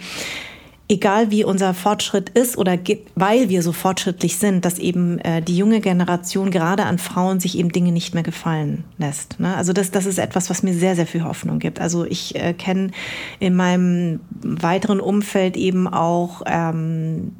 egal 0.91 1.31
wie 1.31 1.45
unser 1.45 1.73
Fortschritt 1.73 2.31
ist 2.31 2.59
oder 2.59 2.77
weil 3.15 3.49
wir 3.49 3.63
so 3.63 3.73
fortschrittlich 3.73 4.37
sind, 4.39 4.65
dass 4.65 4.81
eben 4.81 5.21
äh, 5.21 5.41
die 5.41 5.57
junge 5.57 5.81
Generation 5.81 6.51
gerade 6.51 6.85
an 6.85 6.99
Frauen 6.99 7.39
sich 7.39 7.57
eben 7.57 7.71
Dinge 7.71 7.93
nicht 7.93 8.13
mehr 8.13 8.25
gefallen 8.25 8.83
lässt. 8.99 9.39
Ne? 9.39 9.57
Also 9.57 9.73
das, 9.73 9.93
das 9.93 10.05
ist 10.05 10.19
etwas, 10.19 10.51
was 10.51 10.65
mir 10.65 10.75
sehr, 10.75 10.97
sehr 10.97 11.07
viel 11.07 11.23
Hoffnung 11.23 11.61
gibt. 11.61 11.81
Also 11.81 12.05
ich 12.05 12.35
äh, 12.35 12.55
kenne 12.55 12.91
in 13.39 13.55
meinem 13.55 14.19
weiteren 14.43 14.99
Umfeld 14.99 15.57
eben 15.57 15.87
auch 15.87 16.43
ähm, 16.47 17.33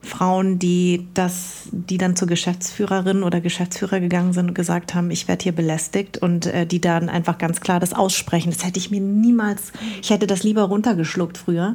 Frauen, 0.00 0.60
die 0.60 1.08
das, 1.14 1.68
die 1.72 1.98
dann 1.98 2.14
zur 2.14 2.28
Geschäftsführerin 2.28 3.24
oder 3.24 3.40
Geschäftsführer 3.40 3.98
gegangen 3.98 4.32
sind 4.32 4.50
und 4.50 4.54
gesagt 4.54 4.94
haben, 4.94 5.10
ich 5.10 5.26
werde 5.26 5.42
hier 5.42 5.52
belästigt 5.52 6.18
und 6.18 6.46
äh, 6.46 6.64
die 6.64 6.80
dann 6.80 7.08
einfach 7.08 7.38
ganz 7.38 7.60
klar 7.60 7.80
das 7.80 7.92
aussprechen. 7.92 8.52
Das 8.52 8.64
hätte 8.64 8.78
ich 8.78 8.92
mir 8.92 9.00
niemals, 9.00 9.72
ich 10.00 10.10
hätte 10.10 10.28
das 10.28 10.44
lieber 10.44 10.62
runtergeschluckt 10.62 11.38
früher. 11.38 11.74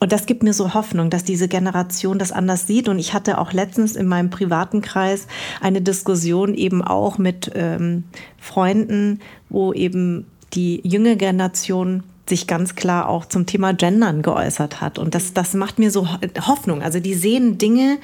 Und 0.00 0.12
das 0.12 0.26
gibt 0.26 0.42
mir 0.42 0.52
so 0.52 0.74
Hoffnung, 0.74 1.08
dass 1.08 1.24
diese 1.24 1.48
Generation 1.48 2.18
das 2.18 2.32
anders 2.32 2.66
sieht. 2.66 2.88
Und 2.88 2.98
ich 2.98 3.14
hatte 3.14 3.38
auch 3.38 3.52
letztens 3.52 3.96
in 3.96 4.06
meinem 4.06 4.28
privaten 4.28 4.82
Kreis 4.82 5.26
eine 5.60 5.80
Diskussion 5.80 6.54
eben 6.54 6.82
auch 6.82 7.16
mit 7.16 7.50
ähm, 7.54 8.04
Freunden, 8.38 9.20
wo 9.48 9.72
eben 9.72 10.26
die 10.52 10.80
junge 10.86 11.16
Generation 11.16 12.02
sich 12.28 12.46
ganz 12.46 12.74
klar 12.74 13.08
auch 13.08 13.26
zum 13.26 13.46
Thema 13.46 13.72
Gendern 13.72 14.22
geäußert 14.22 14.80
hat. 14.80 14.98
Und 14.98 15.14
das, 15.14 15.32
das 15.32 15.54
macht 15.54 15.78
mir 15.78 15.90
so 15.90 16.08
Hoffnung. 16.46 16.82
Also 16.82 17.00
die 17.00 17.14
sehen 17.14 17.58
Dinge, 17.58 17.98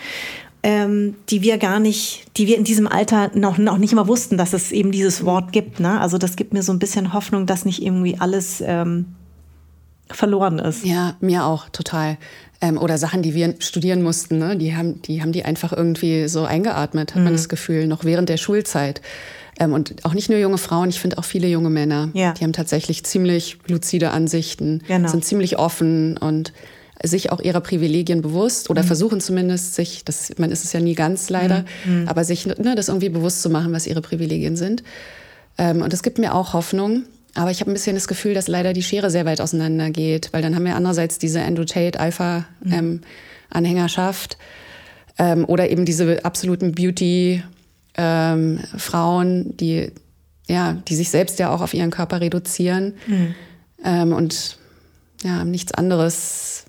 ähm, 0.62 1.14
die 1.30 1.42
wir 1.42 1.58
gar 1.58 1.80
nicht, 1.80 2.26
die 2.36 2.46
wir 2.46 2.58
in 2.58 2.64
diesem 2.64 2.86
Alter 2.86 3.30
noch, 3.34 3.56
noch 3.56 3.78
nicht 3.78 3.94
mal 3.94 4.08
wussten, 4.08 4.36
dass 4.36 4.52
es 4.52 4.72
eben 4.72 4.92
dieses 4.92 5.24
Wort 5.24 5.52
gibt. 5.52 5.80
Ne? 5.80 6.00
Also 6.00 6.18
das 6.18 6.36
gibt 6.36 6.52
mir 6.52 6.62
so 6.62 6.72
ein 6.72 6.78
bisschen 6.78 7.14
Hoffnung, 7.14 7.46
dass 7.46 7.64
nicht 7.64 7.82
irgendwie 7.82 8.16
alles 8.18 8.62
ähm, 8.64 9.06
verloren 10.14 10.58
ist. 10.58 10.84
Ja, 10.84 11.16
mir 11.20 11.44
auch 11.44 11.68
total. 11.68 12.18
Ähm, 12.60 12.76
oder 12.76 12.98
Sachen, 12.98 13.22
die 13.22 13.34
wir 13.34 13.54
studieren 13.58 14.02
mussten, 14.02 14.38
ne? 14.38 14.56
die, 14.56 14.76
haben, 14.76 15.00
die 15.02 15.22
haben 15.22 15.32
die 15.32 15.44
einfach 15.44 15.72
irgendwie 15.72 16.28
so 16.28 16.44
eingeatmet, 16.44 17.10
hat 17.12 17.18
mhm. 17.18 17.24
man 17.24 17.32
das 17.32 17.48
Gefühl, 17.48 17.86
noch 17.86 18.04
während 18.04 18.28
der 18.28 18.36
Schulzeit. 18.36 19.00
Ähm, 19.58 19.72
und 19.72 20.04
auch 20.04 20.14
nicht 20.14 20.28
nur 20.28 20.38
junge 20.38 20.58
Frauen, 20.58 20.88
ich 20.88 21.00
finde 21.00 21.18
auch 21.18 21.24
viele 21.24 21.48
junge 21.48 21.70
Männer. 21.70 22.10
Ja. 22.12 22.32
Die 22.32 22.44
haben 22.44 22.52
tatsächlich 22.52 23.04
ziemlich 23.04 23.58
luzide 23.66 24.10
Ansichten, 24.10 24.82
genau. 24.86 25.08
sind 25.08 25.24
ziemlich 25.24 25.58
offen 25.58 26.16
und 26.18 26.52
sich 27.02 27.32
auch 27.32 27.40
ihrer 27.40 27.60
Privilegien 27.60 28.20
bewusst 28.20 28.68
oder 28.68 28.82
mhm. 28.82 28.86
versuchen 28.86 29.20
zumindest 29.20 29.74
sich, 29.74 30.04
das, 30.04 30.32
man 30.38 30.50
ist 30.50 30.64
es 30.64 30.72
ja 30.72 30.80
nie 30.80 30.94
ganz 30.94 31.30
leider, 31.30 31.64
mhm. 31.84 32.02
mhm. 32.02 32.08
aber 32.08 32.24
sich 32.24 32.46
ne, 32.46 32.74
das 32.74 32.88
irgendwie 32.88 33.08
bewusst 33.08 33.42
zu 33.42 33.50
machen, 33.50 33.72
was 33.72 33.86
ihre 33.86 34.02
Privilegien 34.02 34.56
sind. 34.56 34.82
Ähm, 35.56 35.82
und 35.82 35.92
es 35.92 36.02
gibt 36.02 36.18
mir 36.18 36.34
auch 36.34 36.52
Hoffnung. 36.52 37.04
Aber 37.34 37.50
ich 37.50 37.60
habe 37.60 37.70
ein 37.70 37.74
bisschen 37.74 37.94
das 37.94 38.08
Gefühl, 38.08 38.34
dass 38.34 38.48
leider 38.48 38.72
die 38.72 38.82
Schere 38.82 39.10
sehr 39.10 39.24
weit 39.24 39.40
auseinander 39.40 39.90
geht, 39.90 40.32
weil 40.32 40.42
dann 40.42 40.54
haben 40.54 40.64
wir 40.64 40.76
andererseits 40.76 41.18
diese 41.18 41.42
Andrew 41.42 41.64
Tate 41.64 41.98
Alpha 42.00 42.46
mhm. 42.62 42.72
ähm, 42.72 43.00
Anhängerschaft 43.50 44.36
ähm, 45.18 45.44
oder 45.44 45.70
eben 45.70 45.84
diese 45.84 46.24
absoluten 46.24 46.72
Beauty 46.72 47.42
ähm, 47.96 48.60
Frauen, 48.76 49.56
die, 49.56 49.92
ja, 50.48 50.74
die 50.88 50.94
sich 50.94 51.10
selbst 51.10 51.38
ja 51.38 51.50
auch 51.50 51.60
auf 51.60 51.74
ihren 51.74 51.90
Körper 51.90 52.20
reduzieren 52.20 52.94
mhm. 53.06 53.34
ähm, 53.84 54.12
und 54.12 54.58
ja, 55.22 55.44
nichts 55.44 55.72
anderes, 55.72 56.64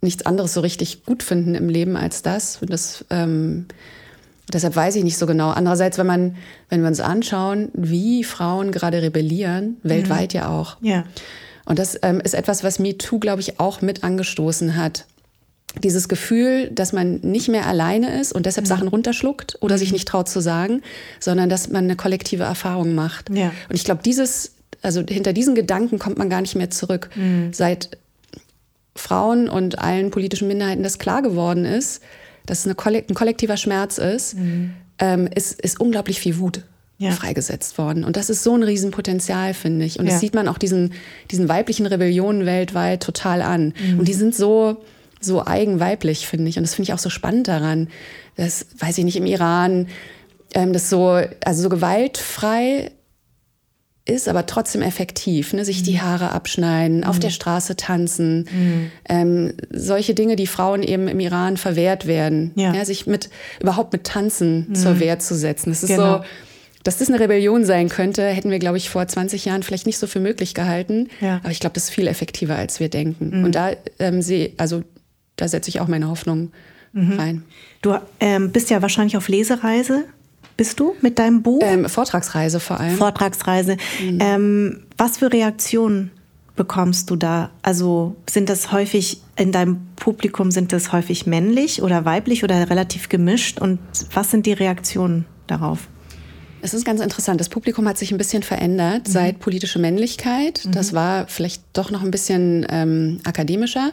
nichts 0.00 0.24
anderes 0.24 0.54
so 0.54 0.60
richtig 0.60 1.04
gut 1.04 1.22
finden 1.22 1.54
im 1.54 1.68
Leben 1.68 1.96
als 1.96 2.22
das. 2.22 2.62
Und 2.62 2.70
das 2.70 3.04
ähm, 3.10 3.66
deshalb 4.52 4.76
weiß 4.76 4.96
ich 4.96 5.04
nicht 5.04 5.18
so 5.18 5.26
genau. 5.26 5.50
Andererseits, 5.50 5.98
wenn 5.98 6.06
man, 6.06 6.36
wenn 6.68 6.80
wir 6.82 6.88
uns 6.88 7.00
anschauen, 7.00 7.70
wie 7.74 8.24
Frauen 8.24 8.72
gerade 8.72 9.02
rebellieren, 9.02 9.76
mhm. 9.82 9.88
weltweit 9.88 10.32
ja 10.32 10.48
auch. 10.48 10.76
Ja. 10.80 11.04
Und 11.64 11.78
das 11.78 11.98
ähm, 12.02 12.20
ist 12.20 12.34
etwas, 12.34 12.62
was 12.62 12.78
MeToo, 12.78 13.18
glaube 13.18 13.40
ich, 13.40 13.58
auch 13.58 13.82
mit 13.82 14.04
angestoßen 14.04 14.76
hat 14.76 15.06
dieses 15.82 16.08
Gefühl, 16.08 16.70
dass 16.70 16.92
man 16.92 17.20
nicht 17.20 17.48
mehr 17.48 17.66
alleine 17.66 18.18
ist 18.20 18.32
und 18.32 18.46
deshalb 18.46 18.66
mhm. 18.66 18.68
Sachen 18.68 18.88
runterschluckt 18.88 19.58
oder 19.60 19.74
mhm. 19.74 19.78
sich 19.78 19.92
nicht 19.92 20.08
traut 20.08 20.28
zu 20.28 20.40
sagen, 20.40 20.82
sondern 21.20 21.48
dass 21.48 21.68
man 21.68 21.84
eine 21.84 21.96
kollektive 21.96 22.44
Erfahrung 22.44 22.94
macht. 22.94 23.30
Ja. 23.30 23.52
Und 23.68 23.74
ich 23.74 23.84
glaube, 23.84 24.02
dieses, 24.04 24.52
also 24.82 25.02
hinter 25.06 25.32
diesen 25.32 25.54
Gedanken 25.54 25.98
kommt 25.98 26.18
man 26.18 26.30
gar 26.30 26.40
nicht 26.40 26.54
mehr 26.54 26.70
zurück. 26.70 27.10
Mhm. 27.14 27.52
Seit 27.52 27.98
Frauen 28.94 29.48
und 29.48 29.78
allen 29.78 30.10
politischen 30.10 30.48
Minderheiten 30.48 30.82
das 30.82 30.98
klar 30.98 31.20
geworden 31.20 31.64
ist, 31.64 32.02
dass 32.46 32.64
es 32.64 32.66
eine 32.66 32.96
ein 32.96 33.14
kollektiver 33.14 33.56
Schmerz 33.56 33.98
ist, 33.98 34.36
mhm. 34.36 34.72
ähm, 34.98 35.28
ist, 35.34 35.60
ist 35.60 35.80
unglaublich 35.80 36.20
viel 36.20 36.38
Wut 36.38 36.62
ja. 36.98 37.10
freigesetzt 37.10 37.78
worden. 37.78 38.04
Und 38.04 38.16
das 38.16 38.30
ist 38.30 38.42
so 38.42 38.54
ein 38.54 38.62
Riesenpotenzial, 38.62 39.54
finde 39.54 39.84
ich. 39.84 39.98
Und 39.98 40.06
ja. 40.06 40.12
das 40.12 40.20
sieht 40.20 40.34
man 40.34 40.48
auch 40.48 40.58
diesen, 40.58 40.92
diesen 41.30 41.48
weiblichen 41.48 41.86
Rebellionen 41.86 42.46
weltweit 42.46 43.02
total 43.02 43.42
an. 43.42 43.74
Mhm. 43.78 43.98
Und 43.98 44.08
die 44.08 44.14
sind 44.14 44.34
so, 44.34 44.78
so 45.20 45.46
eigenweiblich, 45.46 46.26
finde 46.26 46.48
ich. 46.48 46.56
Und 46.56 46.62
das 46.62 46.74
finde 46.74 46.90
ich 46.90 46.94
auch 46.94 46.98
so 46.98 47.10
spannend 47.10 47.48
daran. 47.48 47.88
Das 48.36 48.66
weiß 48.78 48.98
ich 48.98 49.04
nicht, 49.04 49.16
im 49.16 49.26
Iran, 49.26 49.88
ähm, 50.54 50.72
das 50.72 50.88
so, 50.88 51.20
also 51.44 51.62
so 51.62 51.68
gewaltfrei 51.68 52.92
ist, 54.06 54.28
aber 54.28 54.46
trotzdem 54.46 54.82
effektiv. 54.82 55.52
Ne? 55.52 55.64
Sich 55.64 55.82
die 55.82 55.94
mhm. 55.94 56.02
Haare 56.02 56.30
abschneiden, 56.30 56.98
mhm. 56.98 57.04
auf 57.04 57.18
der 57.18 57.30
Straße 57.30 57.76
tanzen. 57.76 58.48
Mhm. 58.50 58.90
Ähm, 59.08 59.52
solche 59.70 60.14
Dinge, 60.14 60.36
die 60.36 60.46
Frauen 60.46 60.82
eben 60.82 61.08
im 61.08 61.20
Iran 61.20 61.56
verwehrt 61.56 62.06
werden. 62.06 62.52
Ja. 62.54 62.72
ja 62.72 62.84
sich 62.84 63.06
mit, 63.06 63.28
überhaupt 63.60 63.92
mit 63.92 64.04
Tanzen 64.04 64.66
mhm. 64.68 64.74
zur 64.74 65.00
Wehr 65.00 65.18
zu 65.18 65.34
setzen. 65.34 65.70
Das 65.70 65.82
ist 65.82 65.90
genau. 65.90 66.18
so, 66.18 66.24
dass 66.84 66.98
das 66.98 67.08
eine 67.08 67.18
Rebellion 67.18 67.64
sein 67.64 67.88
könnte, 67.88 68.24
hätten 68.24 68.50
wir, 68.50 68.60
glaube 68.60 68.76
ich, 68.76 68.90
vor 68.90 69.06
20 69.06 69.44
Jahren 69.44 69.64
vielleicht 69.64 69.86
nicht 69.86 69.98
so 69.98 70.06
für 70.06 70.20
möglich 70.20 70.54
gehalten. 70.54 71.08
Ja. 71.20 71.40
Aber 71.42 71.50
ich 71.50 71.58
glaube, 71.58 71.74
das 71.74 71.84
ist 71.84 71.90
viel 71.90 72.06
effektiver, 72.06 72.54
als 72.54 72.78
wir 72.78 72.88
denken. 72.88 73.38
Mhm. 73.38 73.44
Und 73.44 73.54
da 73.56 73.72
ähm, 73.98 74.22
sehe, 74.22 74.52
also 74.56 74.84
da 75.34 75.48
setze 75.48 75.68
ich 75.68 75.80
auch 75.80 75.88
meine 75.88 76.08
Hoffnung 76.08 76.52
mhm. 76.92 77.18
rein. 77.18 77.42
Du 77.82 77.96
ähm, 78.20 78.52
bist 78.52 78.70
ja 78.70 78.82
wahrscheinlich 78.82 79.16
auf 79.16 79.28
Lesereise. 79.28 80.04
Bist 80.56 80.80
du 80.80 80.94
mit 81.02 81.18
deinem 81.18 81.42
Buch? 81.42 81.60
Ähm, 81.62 81.88
Vortragsreise 81.88 82.60
vor 82.60 82.80
allem. 82.80 82.96
Vortragsreise. 82.96 83.76
Mhm. 84.02 84.18
Ähm, 84.20 84.82
was 84.96 85.18
für 85.18 85.32
Reaktionen 85.32 86.10
bekommst 86.56 87.10
du 87.10 87.16
da? 87.16 87.50
Also 87.62 88.16
sind 88.28 88.48
das 88.48 88.72
häufig 88.72 89.20
in 89.36 89.52
deinem 89.52 89.86
Publikum, 89.96 90.50
sind 90.50 90.72
das 90.72 90.92
häufig 90.92 91.26
männlich 91.26 91.82
oder 91.82 92.04
weiblich 92.04 92.42
oder 92.42 92.70
relativ 92.70 93.08
gemischt? 93.08 93.60
Und 93.60 93.78
was 94.12 94.30
sind 94.30 94.46
die 94.46 94.54
Reaktionen 94.54 95.26
darauf? 95.46 95.88
Es 96.62 96.72
ist 96.72 96.84
ganz 96.84 97.00
interessant. 97.00 97.38
Das 97.38 97.50
Publikum 97.50 97.86
hat 97.86 97.98
sich 97.98 98.10
ein 98.10 98.18
bisschen 98.18 98.42
verändert 98.42 99.06
mhm. 99.06 99.12
seit 99.12 99.38
politische 99.40 99.78
Männlichkeit. 99.78 100.64
Mhm. 100.64 100.72
Das 100.72 100.94
war 100.94 101.28
vielleicht 101.28 101.62
doch 101.74 101.90
noch 101.90 102.02
ein 102.02 102.10
bisschen 102.10 102.66
ähm, 102.70 103.20
akademischer. 103.24 103.92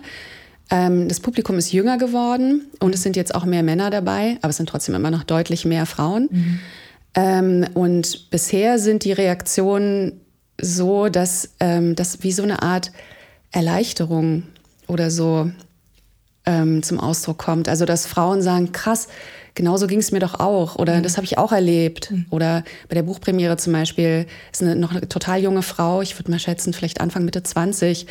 Ähm, 0.69 1.07
das 1.07 1.19
Publikum 1.19 1.57
ist 1.57 1.71
jünger 1.71 1.97
geworden 1.97 2.67
und 2.79 2.95
es 2.95 3.03
sind 3.03 3.15
jetzt 3.15 3.35
auch 3.35 3.45
mehr 3.45 3.63
Männer 3.63 3.89
dabei, 3.89 4.37
aber 4.41 4.49
es 4.49 4.57
sind 4.57 4.69
trotzdem 4.69 4.95
immer 4.95 5.11
noch 5.11 5.23
deutlich 5.23 5.65
mehr 5.65 5.85
Frauen. 5.85 6.29
Mhm. 6.31 6.59
Ähm, 7.15 7.65
und 7.73 8.29
bisher 8.31 8.79
sind 8.79 9.03
die 9.03 9.11
Reaktionen 9.11 10.21
so, 10.59 11.09
dass 11.09 11.49
ähm, 11.59 11.95
das 11.95 12.23
wie 12.23 12.31
so 12.31 12.43
eine 12.43 12.61
Art 12.61 12.91
Erleichterung 13.51 14.43
oder 14.87 15.11
so 15.11 15.51
ähm, 16.45 16.83
zum 16.83 16.99
Ausdruck 16.99 17.37
kommt. 17.37 17.69
Also 17.69 17.85
dass 17.85 18.07
Frauen 18.07 18.41
sagen, 18.41 18.71
krass, 18.71 19.07
genauso 19.55 19.87
ging 19.87 19.99
es 19.99 20.11
mir 20.11 20.19
doch 20.19 20.39
auch 20.39 20.75
oder 20.75 20.97
mhm. 20.97 21.03
das 21.03 21.17
habe 21.17 21.25
ich 21.25 21.37
auch 21.37 21.51
erlebt. 21.51 22.11
Mhm. 22.11 22.25
Oder 22.29 22.63
bei 22.89 22.95
der 22.95 23.03
Buchpremiere 23.03 23.57
zum 23.57 23.73
Beispiel 23.73 24.25
ist 24.51 24.61
eine, 24.61 24.75
noch 24.75 24.91
eine 24.91 25.07
total 25.07 25.41
junge 25.41 25.61
Frau, 25.61 26.01
ich 26.01 26.17
würde 26.17 26.31
mal 26.31 26.39
schätzen, 26.39 26.73
vielleicht 26.73 27.01
Anfang, 27.01 27.25
Mitte 27.25 27.43
20, 27.43 28.07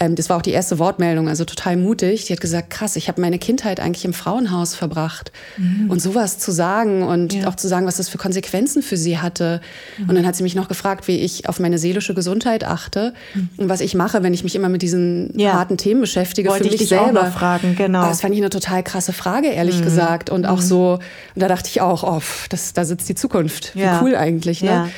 ähm, 0.00 0.14
das 0.16 0.30
war 0.30 0.38
auch 0.38 0.42
die 0.42 0.50
erste 0.50 0.78
Wortmeldung, 0.78 1.28
also 1.28 1.44
total 1.44 1.76
mutig. 1.76 2.24
Die 2.24 2.32
hat 2.32 2.40
gesagt, 2.40 2.70
krass, 2.70 2.96
ich 2.96 3.08
habe 3.08 3.20
meine 3.20 3.38
Kindheit 3.38 3.80
eigentlich 3.80 4.06
im 4.06 4.14
Frauenhaus 4.14 4.74
verbracht. 4.74 5.30
Mhm. 5.58 5.90
Und 5.90 6.00
sowas 6.00 6.38
zu 6.38 6.52
sagen 6.52 7.02
und 7.02 7.34
ja. 7.34 7.48
auch 7.48 7.54
zu 7.54 7.68
sagen, 7.68 7.86
was 7.86 7.98
das 7.98 8.08
für 8.08 8.16
Konsequenzen 8.16 8.82
für 8.82 8.96
sie 8.96 9.18
hatte. 9.18 9.60
Mhm. 9.98 10.08
Und 10.08 10.14
dann 10.14 10.26
hat 10.26 10.36
sie 10.36 10.42
mich 10.42 10.54
noch 10.54 10.68
gefragt, 10.68 11.06
wie 11.06 11.18
ich 11.18 11.48
auf 11.50 11.60
meine 11.60 11.78
seelische 11.78 12.14
Gesundheit 12.14 12.64
achte 12.64 13.12
mhm. 13.34 13.50
und 13.58 13.68
was 13.68 13.82
ich 13.82 13.94
mache, 13.94 14.22
wenn 14.22 14.32
ich 14.32 14.42
mich 14.42 14.56
immer 14.56 14.70
mit 14.70 14.80
diesen 14.80 15.38
ja. 15.38 15.52
harten 15.52 15.76
Themen 15.76 16.00
beschäftige 16.00 16.48
Wollte 16.48 16.64
für 16.64 16.70
mich 16.70 16.80
ich 16.80 16.88
dich 16.88 16.88
selber. 16.88 17.20
Auch 17.20 17.24
noch 17.26 17.32
fragen, 17.32 17.76
genau. 17.76 18.06
Das 18.06 18.22
fand 18.22 18.32
ich 18.32 18.40
eine 18.40 18.50
total 18.50 18.82
krasse 18.82 19.12
Frage, 19.12 19.48
ehrlich 19.48 19.80
mhm. 19.80 19.84
gesagt. 19.84 20.30
Und 20.30 20.46
auch 20.46 20.56
mhm. 20.56 20.62
so, 20.62 20.98
und 21.34 21.42
da 21.42 21.46
dachte 21.46 21.68
ich 21.68 21.82
auch, 21.82 22.04
oh, 22.04 22.22
das, 22.48 22.72
da 22.72 22.86
sitzt 22.86 23.06
die 23.10 23.14
Zukunft. 23.14 23.76
Wie 23.76 23.80
ja. 23.80 24.00
cool 24.02 24.16
eigentlich, 24.16 24.62
ne? 24.62 24.88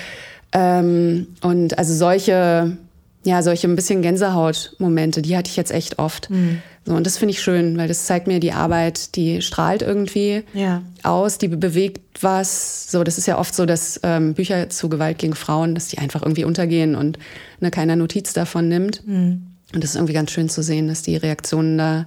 Ähm, 0.53 1.28
und 1.40 1.78
also 1.78 1.94
solche 1.94 2.76
ja, 3.24 3.42
solche 3.42 3.68
ein 3.68 3.76
bisschen 3.76 4.02
Gänsehaut-Momente, 4.02 5.22
die 5.22 5.36
hatte 5.36 5.48
ich 5.48 5.56
jetzt 5.56 5.70
echt 5.70 5.98
oft. 5.98 6.30
Mhm. 6.30 6.62
So, 6.84 6.94
und 6.94 7.06
das 7.06 7.18
finde 7.18 7.32
ich 7.32 7.40
schön, 7.40 7.78
weil 7.78 7.86
das 7.86 8.06
zeigt 8.06 8.26
mir 8.26 8.40
die 8.40 8.52
Arbeit, 8.52 9.14
die 9.14 9.40
strahlt 9.40 9.82
irgendwie 9.82 10.42
ja. 10.52 10.82
aus, 11.04 11.38
die 11.38 11.46
bewegt 11.46 12.00
was. 12.20 12.90
So, 12.90 13.04
das 13.04 13.18
ist 13.18 13.26
ja 13.26 13.38
oft 13.38 13.54
so, 13.54 13.66
dass 13.66 14.00
ähm, 14.02 14.34
Bücher 14.34 14.68
zu 14.68 14.88
Gewalt 14.88 15.18
gegen 15.18 15.34
Frauen, 15.34 15.74
dass 15.74 15.88
die 15.88 15.98
einfach 15.98 16.22
irgendwie 16.22 16.44
untergehen 16.44 16.96
und 16.96 17.18
ne, 17.60 17.70
keiner 17.70 17.94
Notiz 17.94 18.32
davon 18.32 18.68
nimmt. 18.68 19.06
Mhm. 19.06 19.46
Und 19.72 19.84
das 19.84 19.90
ist 19.90 19.96
irgendwie 19.96 20.14
ganz 20.14 20.32
schön 20.32 20.48
zu 20.48 20.62
sehen, 20.62 20.88
dass 20.88 21.02
die 21.02 21.16
Reaktionen 21.16 21.78
da 21.78 22.06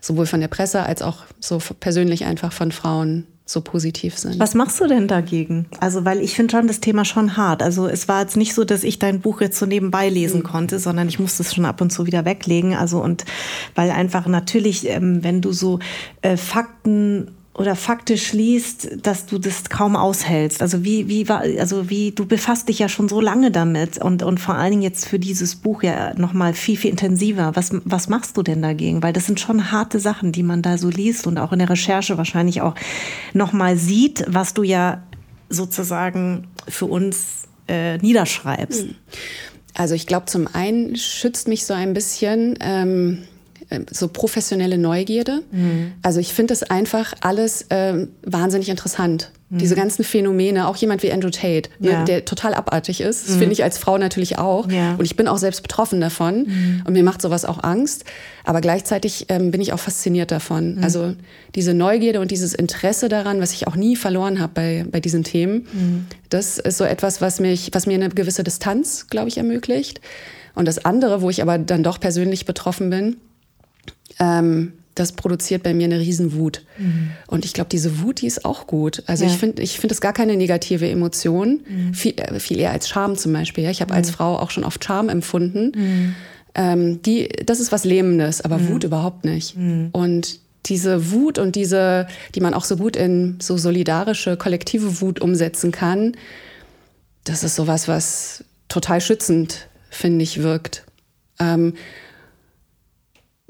sowohl 0.00 0.26
von 0.26 0.40
der 0.40 0.48
Presse 0.48 0.82
als 0.82 1.00
auch 1.00 1.24
so 1.38 1.60
persönlich 1.78 2.24
einfach 2.24 2.52
von 2.52 2.72
Frauen 2.72 3.26
so 3.44 3.60
positiv 3.60 4.16
sind. 4.16 4.38
Was 4.38 4.54
machst 4.54 4.80
du 4.80 4.86
denn 4.86 5.08
dagegen? 5.08 5.66
Also, 5.80 6.04
weil 6.04 6.20
ich 6.20 6.34
finde 6.34 6.52
schon 6.52 6.68
das 6.68 6.80
Thema 6.80 7.04
schon 7.04 7.36
hart. 7.36 7.62
Also, 7.62 7.88
es 7.88 8.08
war 8.08 8.22
jetzt 8.22 8.36
nicht 8.36 8.54
so, 8.54 8.64
dass 8.64 8.84
ich 8.84 8.98
dein 8.98 9.20
Buch 9.20 9.40
jetzt 9.40 9.58
so 9.58 9.66
nebenbei 9.66 10.08
lesen 10.08 10.40
mhm. 10.40 10.44
konnte, 10.44 10.78
sondern 10.78 11.08
ich 11.08 11.18
musste 11.18 11.42
es 11.42 11.54
schon 11.54 11.64
ab 11.64 11.80
und 11.80 11.90
zu 11.90 12.06
wieder 12.06 12.24
weglegen. 12.24 12.74
Also, 12.74 13.02
und 13.02 13.24
weil 13.74 13.90
einfach 13.90 14.26
natürlich, 14.26 14.88
ähm, 14.88 15.24
wenn 15.24 15.40
du 15.40 15.52
so 15.52 15.80
äh, 16.22 16.36
Fakten 16.36 17.28
oder 17.54 17.76
faktisch 17.76 18.32
liest, 18.32 18.88
dass 19.02 19.26
du 19.26 19.38
das 19.38 19.68
kaum 19.68 19.94
aushältst. 19.94 20.62
Also 20.62 20.84
wie, 20.84 21.08
wie 21.08 21.28
war, 21.28 21.40
also 21.40 21.90
wie, 21.90 22.12
du 22.12 22.24
befasst 22.24 22.68
dich 22.68 22.78
ja 22.78 22.88
schon 22.88 23.10
so 23.10 23.20
lange 23.20 23.50
damit 23.50 23.98
und, 23.98 24.22
und 24.22 24.40
vor 24.40 24.54
allen 24.54 24.70
Dingen 24.70 24.82
jetzt 24.82 25.06
für 25.06 25.18
dieses 25.18 25.56
Buch 25.56 25.82
ja 25.82 26.14
nochmal 26.14 26.54
viel, 26.54 26.78
viel 26.78 26.90
intensiver. 26.90 27.54
Was, 27.54 27.70
was 27.84 28.08
machst 28.08 28.38
du 28.38 28.42
denn 28.42 28.62
dagegen? 28.62 29.02
Weil 29.02 29.12
das 29.12 29.26
sind 29.26 29.38
schon 29.38 29.70
harte 29.70 30.00
Sachen, 30.00 30.32
die 30.32 30.42
man 30.42 30.62
da 30.62 30.78
so 30.78 30.88
liest 30.88 31.26
und 31.26 31.36
auch 31.36 31.52
in 31.52 31.58
der 31.58 31.68
Recherche 31.68 32.16
wahrscheinlich 32.16 32.62
auch 32.62 32.74
nochmal 33.34 33.76
sieht, 33.76 34.24
was 34.28 34.54
du 34.54 34.62
ja 34.62 35.02
sozusagen 35.50 36.48
für 36.66 36.86
uns 36.86 37.48
äh, 37.68 37.98
niederschreibst. 37.98 38.84
Hm. 38.84 38.94
Also 39.74 39.94
ich 39.94 40.06
glaube, 40.06 40.26
zum 40.26 40.48
einen 40.52 40.96
schützt 40.96 41.48
mich 41.48 41.66
so 41.66 41.74
ein 41.74 41.92
bisschen, 41.92 42.58
ähm, 42.60 43.18
äh, 43.22 43.31
so 43.90 44.08
professionelle 44.08 44.78
Neugierde. 44.78 45.42
Mhm. 45.50 45.92
Also 46.02 46.20
ich 46.20 46.32
finde 46.32 46.52
das 46.52 46.62
einfach 46.62 47.14
alles 47.20 47.62
äh, 47.70 48.06
wahnsinnig 48.22 48.68
interessant. 48.68 49.30
Mhm. 49.52 49.58
Diese 49.58 49.74
ganzen 49.74 50.02
Phänomene, 50.02 50.66
auch 50.66 50.76
jemand 50.76 51.02
wie 51.02 51.12
Andrew 51.12 51.30
Tate, 51.30 51.68
ne, 51.78 51.90
ja. 51.90 52.04
der 52.04 52.24
total 52.24 52.54
abartig 52.54 53.00
ist. 53.00 53.28
Das 53.28 53.34
mhm. 53.34 53.38
finde 53.38 53.52
ich 53.52 53.62
als 53.62 53.76
Frau 53.78 53.98
natürlich 53.98 54.38
auch. 54.38 54.70
Ja. 54.70 54.94
Und 54.94 55.04
ich 55.04 55.14
bin 55.14 55.28
auch 55.28 55.36
selbst 55.36 55.62
betroffen 55.62 56.00
davon. 56.00 56.46
Mhm. 56.46 56.82
Und 56.86 56.92
mir 56.94 57.02
macht 57.02 57.20
sowas 57.20 57.44
auch 57.44 57.62
Angst. 57.62 58.04
Aber 58.44 58.60
gleichzeitig 58.60 59.26
ähm, 59.28 59.50
bin 59.50 59.60
ich 59.60 59.72
auch 59.72 59.78
fasziniert 59.78 60.30
davon. 60.30 60.76
Mhm. 60.76 60.84
Also 60.84 61.14
diese 61.54 61.74
Neugierde 61.74 62.20
und 62.20 62.30
dieses 62.30 62.54
Interesse 62.54 63.08
daran, 63.08 63.40
was 63.40 63.52
ich 63.52 63.66
auch 63.66 63.76
nie 63.76 63.94
verloren 63.94 64.40
habe 64.40 64.52
bei, 64.54 64.86
bei 64.90 65.00
diesen 65.00 65.22
Themen, 65.22 65.66
das 66.30 66.58
ist 66.58 66.78
so 66.78 66.84
etwas, 66.84 67.20
was 67.20 67.38
mich, 67.38 67.70
was 67.72 67.86
mir 67.86 67.94
eine 67.94 68.08
gewisse 68.08 68.42
Distanz, 68.42 69.06
glaube 69.08 69.28
ich, 69.28 69.36
ermöglicht. 69.36 70.00
Und 70.54 70.66
das 70.66 70.84
andere, 70.84 71.22
wo 71.22 71.30
ich 71.30 71.42
aber 71.42 71.58
dann 71.58 71.82
doch 71.82 72.00
persönlich 72.00 72.44
betroffen 72.44 72.90
bin, 72.90 73.16
ähm, 74.22 74.72
das 74.94 75.12
produziert 75.12 75.62
bei 75.62 75.72
mir 75.72 75.86
eine 75.86 75.98
Riesenwut. 75.98 76.62
Mhm. 76.76 77.12
Und 77.26 77.44
ich 77.44 77.54
glaube, 77.54 77.70
diese 77.70 78.00
Wut, 78.00 78.20
die 78.20 78.26
ist 78.26 78.44
auch 78.44 78.66
gut. 78.66 79.02
Also 79.06 79.24
ja. 79.24 79.30
ich 79.30 79.38
finde 79.38 79.62
ich 79.62 79.80
finde 79.80 79.94
es 79.94 80.00
gar 80.00 80.12
keine 80.12 80.36
negative 80.36 80.88
Emotion, 80.88 81.62
mhm. 81.66 81.94
viel, 81.94 82.14
äh, 82.18 82.38
viel 82.38 82.58
eher 82.60 82.72
als 82.72 82.88
Scham 82.88 83.16
zum 83.16 83.32
Beispiel. 83.32 83.68
Ich 83.70 83.80
habe 83.80 83.92
mhm. 83.92 83.98
als 83.98 84.10
Frau 84.10 84.38
auch 84.38 84.50
schon 84.50 84.64
oft 84.64 84.84
Scham 84.84 85.08
empfunden. 85.08 85.72
Mhm. 85.74 86.14
Ähm, 86.54 87.02
die, 87.02 87.28
das 87.28 87.60
ist 87.60 87.72
was 87.72 87.84
Lähmendes, 87.84 88.42
aber 88.42 88.58
mhm. 88.58 88.68
Wut 88.68 88.84
überhaupt 88.84 89.24
nicht. 89.24 89.56
Mhm. 89.56 89.88
Und 89.92 90.40
diese 90.66 91.10
Wut 91.10 91.38
und 91.38 91.56
diese, 91.56 92.06
die 92.34 92.40
man 92.40 92.54
auch 92.54 92.64
so 92.64 92.76
gut 92.76 92.94
in 92.94 93.38
so 93.40 93.56
solidarische, 93.56 94.36
kollektive 94.36 95.00
Wut 95.00 95.20
umsetzen 95.20 95.72
kann, 95.72 96.12
das 97.24 97.42
ist 97.42 97.56
sowas, 97.56 97.88
was 97.88 98.44
total 98.68 99.00
schützend, 99.00 99.68
finde 99.90 100.22
ich, 100.22 100.42
wirkt. 100.42 100.84
Ähm, 101.40 101.74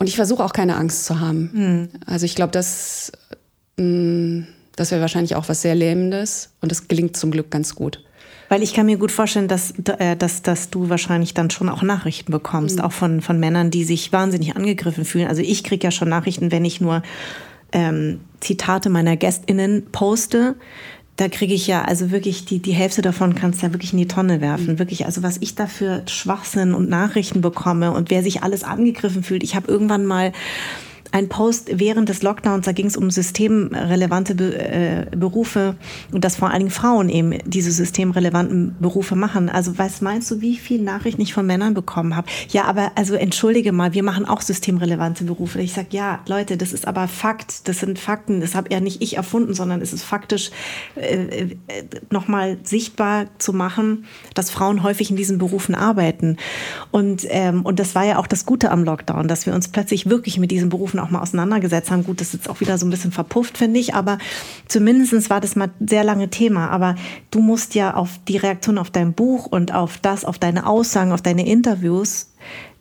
und 0.02 0.08
ich 0.08 0.16
versuche 0.16 0.42
auch 0.42 0.52
keine 0.52 0.74
Angst 0.78 1.04
zu 1.04 1.20
haben. 1.20 1.50
Mhm. 1.52 1.88
Also 2.06 2.26
ich 2.26 2.34
glaube, 2.34 2.50
das, 2.50 3.12
mm, 3.76 4.40
das 4.74 4.90
wäre 4.90 5.00
wahrscheinlich 5.00 5.36
auch 5.36 5.48
was 5.48 5.62
sehr 5.62 5.76
Lähmendes 5.76 6.50
und 6.60 6.72
das 6.72 6.88
gelingt 6.88 7.16
zum 7.16 7.30
Glück 7.30 7.52
ganz 7.52 7.76
gut. 7.76 8.02
Weil 8.48 8.64
ich 8.64 8.74
kann 8.74 8.86
mir 8.86 8.96
gut 8.96 9.12
vorstellen, 9.12 9.46
dass, 9.46 9.74
äh, 10.00 10.16
dass, 10.16 10.42
dass 10.42 10.70
du 10.70 10.88
wahrscheinlich 10.88 11.34
dann 11.34 11.50
schon 11.50 11.68
auch 11.68 11.82
Nachrichten 11.82 12.32
bekommst, 12.32 12.78
mhm. 12.78 12.82
auch 12.82 12.90
von, 12.90 13.20
von 13.20 13.38
Männern, 13.38 13.70
die 13.70 13.84
sich 13.84 14.12
wahnsinnig 14.12 14.56
angegriffen 14.56 15.04
fühlen. 15.04 15.28
Also 15.28 15.40
ich 15.40 15.62
kriege 15.62 15.84
ja 15.84 15.92
schon 15.92 16.08
Nachrichten, 16.08 16.50
wenn 16.50 16.64
ich 16.64 16.80
nur 16.80 17.04
ähm, 17.70 18.22
Zitate 18.40 18.90
meiner 18.90 19.16
GästInnen 19.16 19.86
poste, 19.92 20.56
da 21.22 21.28
kriege 21.28 21.54
ich 21.54 21.68
ja, 21.68 21.82
also 21.82 22.10
wirklich, 22.10 22.46
die, 22.46 22.58
die 22.58 22.72
Hälfte 22.72 23.00
davon 23.00 23.36
kannst 23.36 23.62
du 23.62 23.66
ja 23.66 23.72
wirklich 23.72 23.92
in 23.92 23.98
die 23.98 24.08
Tonne 24.08 24.40
werfen. 24.40 24.72
Mhm. 24.72 24.78
Wirklich, 24.80 25.06
also 25.06 25.22
was 25.22 25.36
ich 25.40 25.54
da 25.54 25.68
für 25.68 26.02
Schwachsinn 26.08 26.74
und 26.74 26.88
Nachrichten 26.88 27.40
bekomme 27.40 27.92
und 27.92 28.10
wer 28.10 28.24
sich 28.24 28.42
alles 28.42 28.64
angegriffen 28.64 29.22
fühlt. 29.22 29.44
Ich 29.44 29.54
habe 29.54 29.70
irgendwann 29.70 30.04
mal 30.04 30.32
ein 31.12 31.28
Post 31.28 31.70
während 31.74 32.08
des 32.08 32.22
Lockdowns, 32.22 32.64
da 32.64 32.72
ging 32.72 32.86
es 32.86 32.96
um 32.96 33.10
systemrelevante 33.10 34.34
Be 34.34 34.58
äh, 34.58 35.06
Berufe 35.14 35.76
und 36.10 36.24
dass 36.24 36.36
vor 36.36 36.50
allen 36.50 36.60
Dingen 36.60 36.70
Frauen 36.70 37.10
eben 37.10 37.38
diese 37.44 37.70
systemrelevanten 37.70 38.76
Berufe 38.80 39.14
machen. 39.14 39.50
Also 39.50 39.76
was 39.76 40.00
meinst 40.00 40.30
du, 40.30 40.40
wie 40.40 40.56
viele 40.56 40.82
Nachrichten 40.82 41.20
ich 41.20 41.34
von 41.34 41.46
Männern 41.46 41.74
bekommen 41.74 42.16
habe? 42.16 42.28
Ja, 42.48 42.64
aber 42.64 42.92
also 42.94 43.14
entschuldige 43.14 43.72
mal, 43.72 43.92
wir 43.92 44.02
machen 44.02 44.24
auch 44.24 44.40
systemrelevante 44.40 45.24
Berufe. 45.24 45.60
Ich 45.60 45.74
sage, 45.74 45.88
ja, 45.90 46.20
Leute, 46.26 46.56
das 46.56 46.72
ist 46.72 46.88
aber 46.88 47.06
Fakt, 47.08 47.68
das 47.68 47.80
sind 47.80 47.98
Fakten, 47.98 48.40
das 48.40 48.54
habe 48.54 48.72
ja 48.72 48.80
nicht 48.80 49.02
ich 49.02 49.16
erfunden, 49.18 49.52
sondern 49.52 49.82
es 49.82 49.92
ist 49.92 50.04
faktisch 50.04 50.50
äh, 50.96 51.16
äh, 51.16 51.56
nochmal 52.10 52.56
sichtbar 52.62 53.26
zu 53.36 53.52
machen, 53.52 54.06
dass 54.34 54.50
Frauen 54.50 54.82
häufig 54.82 55.10
in 55.10 55.16
diesen 55.16 55.36
Berufen 55.36 55.74
arbeiten. 55.74 56.38
Und, 56.90 57.26
ähm, 57.28 57.62
und 57.66 57.78
das 57.78 57.94
war 57.94 58.04
ja 58.04 58.18
auch 58.18 58.26
das 58.26 58.46
Gute 58.46 58.70
am 58.70 58.82
Lockdown, 58.82 59.28
dass 59.28 59.44
wir 59.44 59.54
uns 59.54 59.68
plötzlich 59.68 60.08
wirklich 60.08 60.38
mit 60.38 60.50
diesen 60.50 60.70
Berufen 60.70 61.01
auch 61.02 61.10
mal 61.10 61.20
auseinandergesetzt 61.20 61.90
haben. 61.90 62.04
Gut, 62.04 62.20
das 62.20 62.28
ist 62.28 62.34
jetzt 62.34 62.48
auch 62.48 62.60
wieder 62.60 62.78
so 62.78 62.86
ein 62.86 62.90
bisschen 62.90 63.12
verpufft, 63.12 63.58
finde 63.58 63.80
ich, 63.80 63.94
aber 63.94 64.18
zumindest 64.68 65.30
war 65.30 65.40
das 65.40 65.56
mal 65.56 65.70
sehr 65.80 66.04
lange 66.04 66.30
Thema. 66.30 66.70
Aber 66.70 66.96
du 67.30 67.40
musst 67.40 67.74
ja 67.74 67.94
auf 67.94 68.20
die 68.28 68.36
Reaktion 68.36 68.78
auf 68.78 68.90
dein 68.90 69.12
Buch 69.12 69.46
und 69.46 69.74
auf 69.74 69.98
das, 69.98 70.24
auf 70.24 70.38
deine 70.38 70.66
Aussagen, 70.66 71.12
auf 71.12 71.22
deine 71.22 71.46
Interviews 71.46 72.28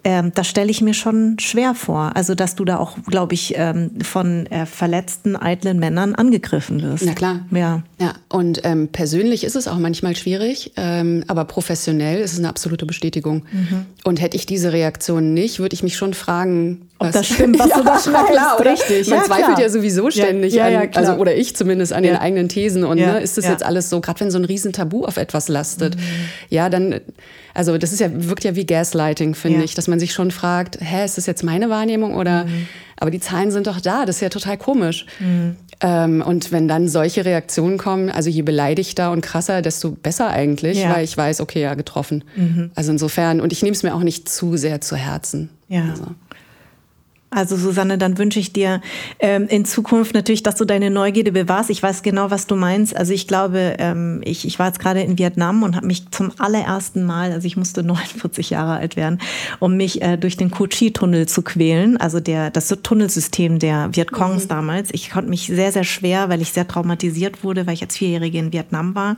ähm, 0.04 0.32
das 0.34 0.48
stelle 0.48 0.72
ich 0.72 0.82
mir 0.82 0.94
schon 0.94 1.38
schwer 1.40 1.76
vor. 1.76 2.16
Also, 2.16 2.34
dass 2.34 2.56
du 2.56 2.66
da 2.66 2.78
auch, 2.78 2.98
glaube 3.06 3.34
ich, 3.34 3.54
ähm, 3.56 3.92
von 4.02 4.48
äh, 4.48 4.66
verletzten, 4.66 5.36
eitlen 5.36 5.80
Männern 5.80 6.16
angegriffen 6.16 6.82
wirst. 6.82 7.06
Na 7.06 7.14
klar. 7.14 7.42
Ja. 7.52 7.84
Ja, 8.00 8.14
und 8.30 8.62
ähm, 8.64 8.88
persönlich 8.88 9.44
ist 9.44 9.56
es 9.56 9.68
auch 9.68 9.78
manchmal 9.78 10.16
schwierig, 10.16 10.72
ähm, 10.76 11.24
aber 11.28 11.46
professionell 11.46 12.22
ist 12.22 12.34
es 12.34 12.40
eine 12.40 12.50
absolute 12.50 12.86
Bestätigung. 12.86 13.44
Mhm. 13.52 13.86
Und 14.04 14.22
hätte 14.22 14.38
ich 14.38 14.46
diese 14.46 14.74
Reaktion 14.74 15.34
nicht, 15.34 15.60
würde 15.60 15.76
ich 15.76 15.84
mich 15.84 15.96
schon 15.96 16.14
fragen, 16.14 16.90
ob 17.02 17.08
was, 17.08 17.14
das 17.14 17.28
stimmt, 17.28 17.58
was 17.58 17.70
ja, 17.70 17.78
du 17.78 17.84
da 17.84 18.00
schreibst. 18.00 18.32
Klar, 18.32 18.60
oder? 18.60 18.72
Richtig. 18.72 19.10
Man 19.10 19.20
ja, 19.20 19.26
zweifelt 19.26 19.60
ja 19.60 19.70
sowieso 19.70 20.12
ständig 20.12 20.54
ja, 20.54 20.66
an, 20.66 20.90
also 20.94 21.14
oder 21.14 21.36
ich 21.36 21.56
zumindest 21.56 21.94
an 21.94 22.04
den 22.04 22.16
eigenen 22.16 22.48
Thesen 22.48 22.84
und 22.84 23.00
ne, 23.00 23.20
ist 23.20 23.38
das 23.38 23.46
jetzt 23.46 23.64
alles 23.64 23.90
so, 23.90 24.02
gerade 24.02 24.20
wenn 24.20 24.30
so 24.32 24.38
ein 24.38 24.46
Riesentabu 24.46 25.04
auf 25.06 25.18
etwas 25.18 25.48
lastet, 25.48 25.96
mhm. 25.96 26.02
ja, 26.50 26.70
dann, 26.70 27.02
also 27.54 27.78
das 27.78 27.92
ist 27.92 28.00
ja, 28.00 28.10
wirkt 28.14 28.44
ja 28.44 28.56
wie 28.56 28.66
Gaslighting, 28.66 29.34
finde 29.34 29.64
ich, 29.64 29.74
dass 29.74 29.88
man 29.88 30.00
sich 30.00 30.14
schon 30.14 30.30
fragt, 30.30 30.78
hä, 30.80 31.04
ist 31.04 31.18
das 31.18 31.26
jetzt 31.26 31.44
meine 31.44 31.70
Wahrnehmung 31.70 32.16
oder, 32.16 32.46
mhm. 32.46 32.68
aber 32.98 33.10
die 33.10 33.20
Zahlen 33.20 33.50
sind 33.50 33.66
doch 33.66 33.82
da, 33.82 34.06
das 34.06 34.18
ist 34.18 34.22
ja 34.22 34.30
total 34.30 34.58
komisch. 34.58 35.08
Mhm. 35.20 35.56
Ähm, 35.84 36.22
und 36.22 36.52
wenn 36.52 36.68
dann 36.68 36.88
solche 36.88 37.26
Reaktionen 37.26 37.80
kommen, 37.80 38.12
also 38.12 38.30
je 38.30 38.44
beleidigter 38.44 39.12
und 39.12 39.22
krasser, 39.22 39.64
desto 39.64 39.92
besser 39.92 40.30
eigentlich, 40.30 40.80
ja. 40.80 40.94
weil 40.94 41.04
ich 41.04 41.18
weiß, 41.18 41.42
okay, 41.42 41.62
ja, 41.62 41.74
getroffen. 41.74 42.24
Mhm. 42.36 42.70
Also 42.76 42.92
insofern, 42.92 43.42
und 43.42 43.52
ich 43.52 43.64
nehme 43.64 43.76
es 43.76 43.82
mir 43.82 43.96
auch 43.96 44.04
nicht 44.04 44.30
zu 44.30 44.58
sehr 44.58 44.82
zu 44.82 44.96
Herzen. 44.96 45.50
Ja. 45.68 45.90
Also. 45.90 46.06
Also 47.34 47.56
Susanne, 47.56 47.98
dann 47.98 48.18
wünsche 48.18 48.42
ich 48.42 48.52
dir 48.52 48.82
ähm, 49.20 49.48
in 49.48 49.64
Zukunft 49.64 50.14
natürlich, 50.14 50.44
dass 50.44 50.56
du 50.56 50.66
deine 50.66 50.90
Neugierde 50.90 51.32
bewahrst. 51.32 51.70
Ich 51.70 51.82
weiß 51.82 52.04
genau, 52.04 52.30
was 52.30 52.46
du 52.46 52.58
meinst. 52.58 52.94
Also 52.94 53.14
ich 53.14 53.26
glaube, 53.26 53.78
ähm, 53.80 54.20
ich, 54.26 54.46
ich 54.46 54.60
war 54.60 54.68
jetzt 54.68 54.80
gerade 54.80 55.00
in 55.00 55.18
Vietnam 55.18 55.64
und 55.64 55.78
habe 55.78 55.88
mich 55.88 56.12
zum 56.12 56.34
allerersten 56.40 57.06
Mal, 57.06 57.32
also 57.32 57.48
ich 57.48 57.56
musste 57.56 57.84
49 57.92 58.50
Jahre 58.50 58.74
alt 58.74 58.98
werden, 58.98 59.20
um 59.60 59.78
mich 59.78 60.02
äh, 60.02 60.18
durch 60.18 60.36
den 60.36 60.52
Ko 60.52 60.68
Chi-Tunnel 60.68 61.26
zu 61.26 61.42
quälen. 61.42 61.96
Also 61.96 62.20
der, 62.20 62.50
das 62.50 62.68
Tunnelsystem 62.68 63.60
der 63.60 63.96
Vietcongs 63.96 64.44
mhm. 64.44 64.50
damals. 64.50 64.90
Ich 64.92 65.10
konnte 65.10 65.30
mich 65.30 65.48
sehr, 65.48 65.72
sehr 65.72 65.86
schwer, 65.86 66.28
weil 66.28 66.42
ich 66.42 66.52
sehr 66.52 66.68
traumatisiert 66.68 67.46
wurde, 67.46 67.66
weil 67.66 67.76
ich 67.76 67.82
als 67.82 67.96
Vierjährige 67.96 68.40
in 68.40 68.52
Vietnam 68.52 68.94
war 68.94 69.16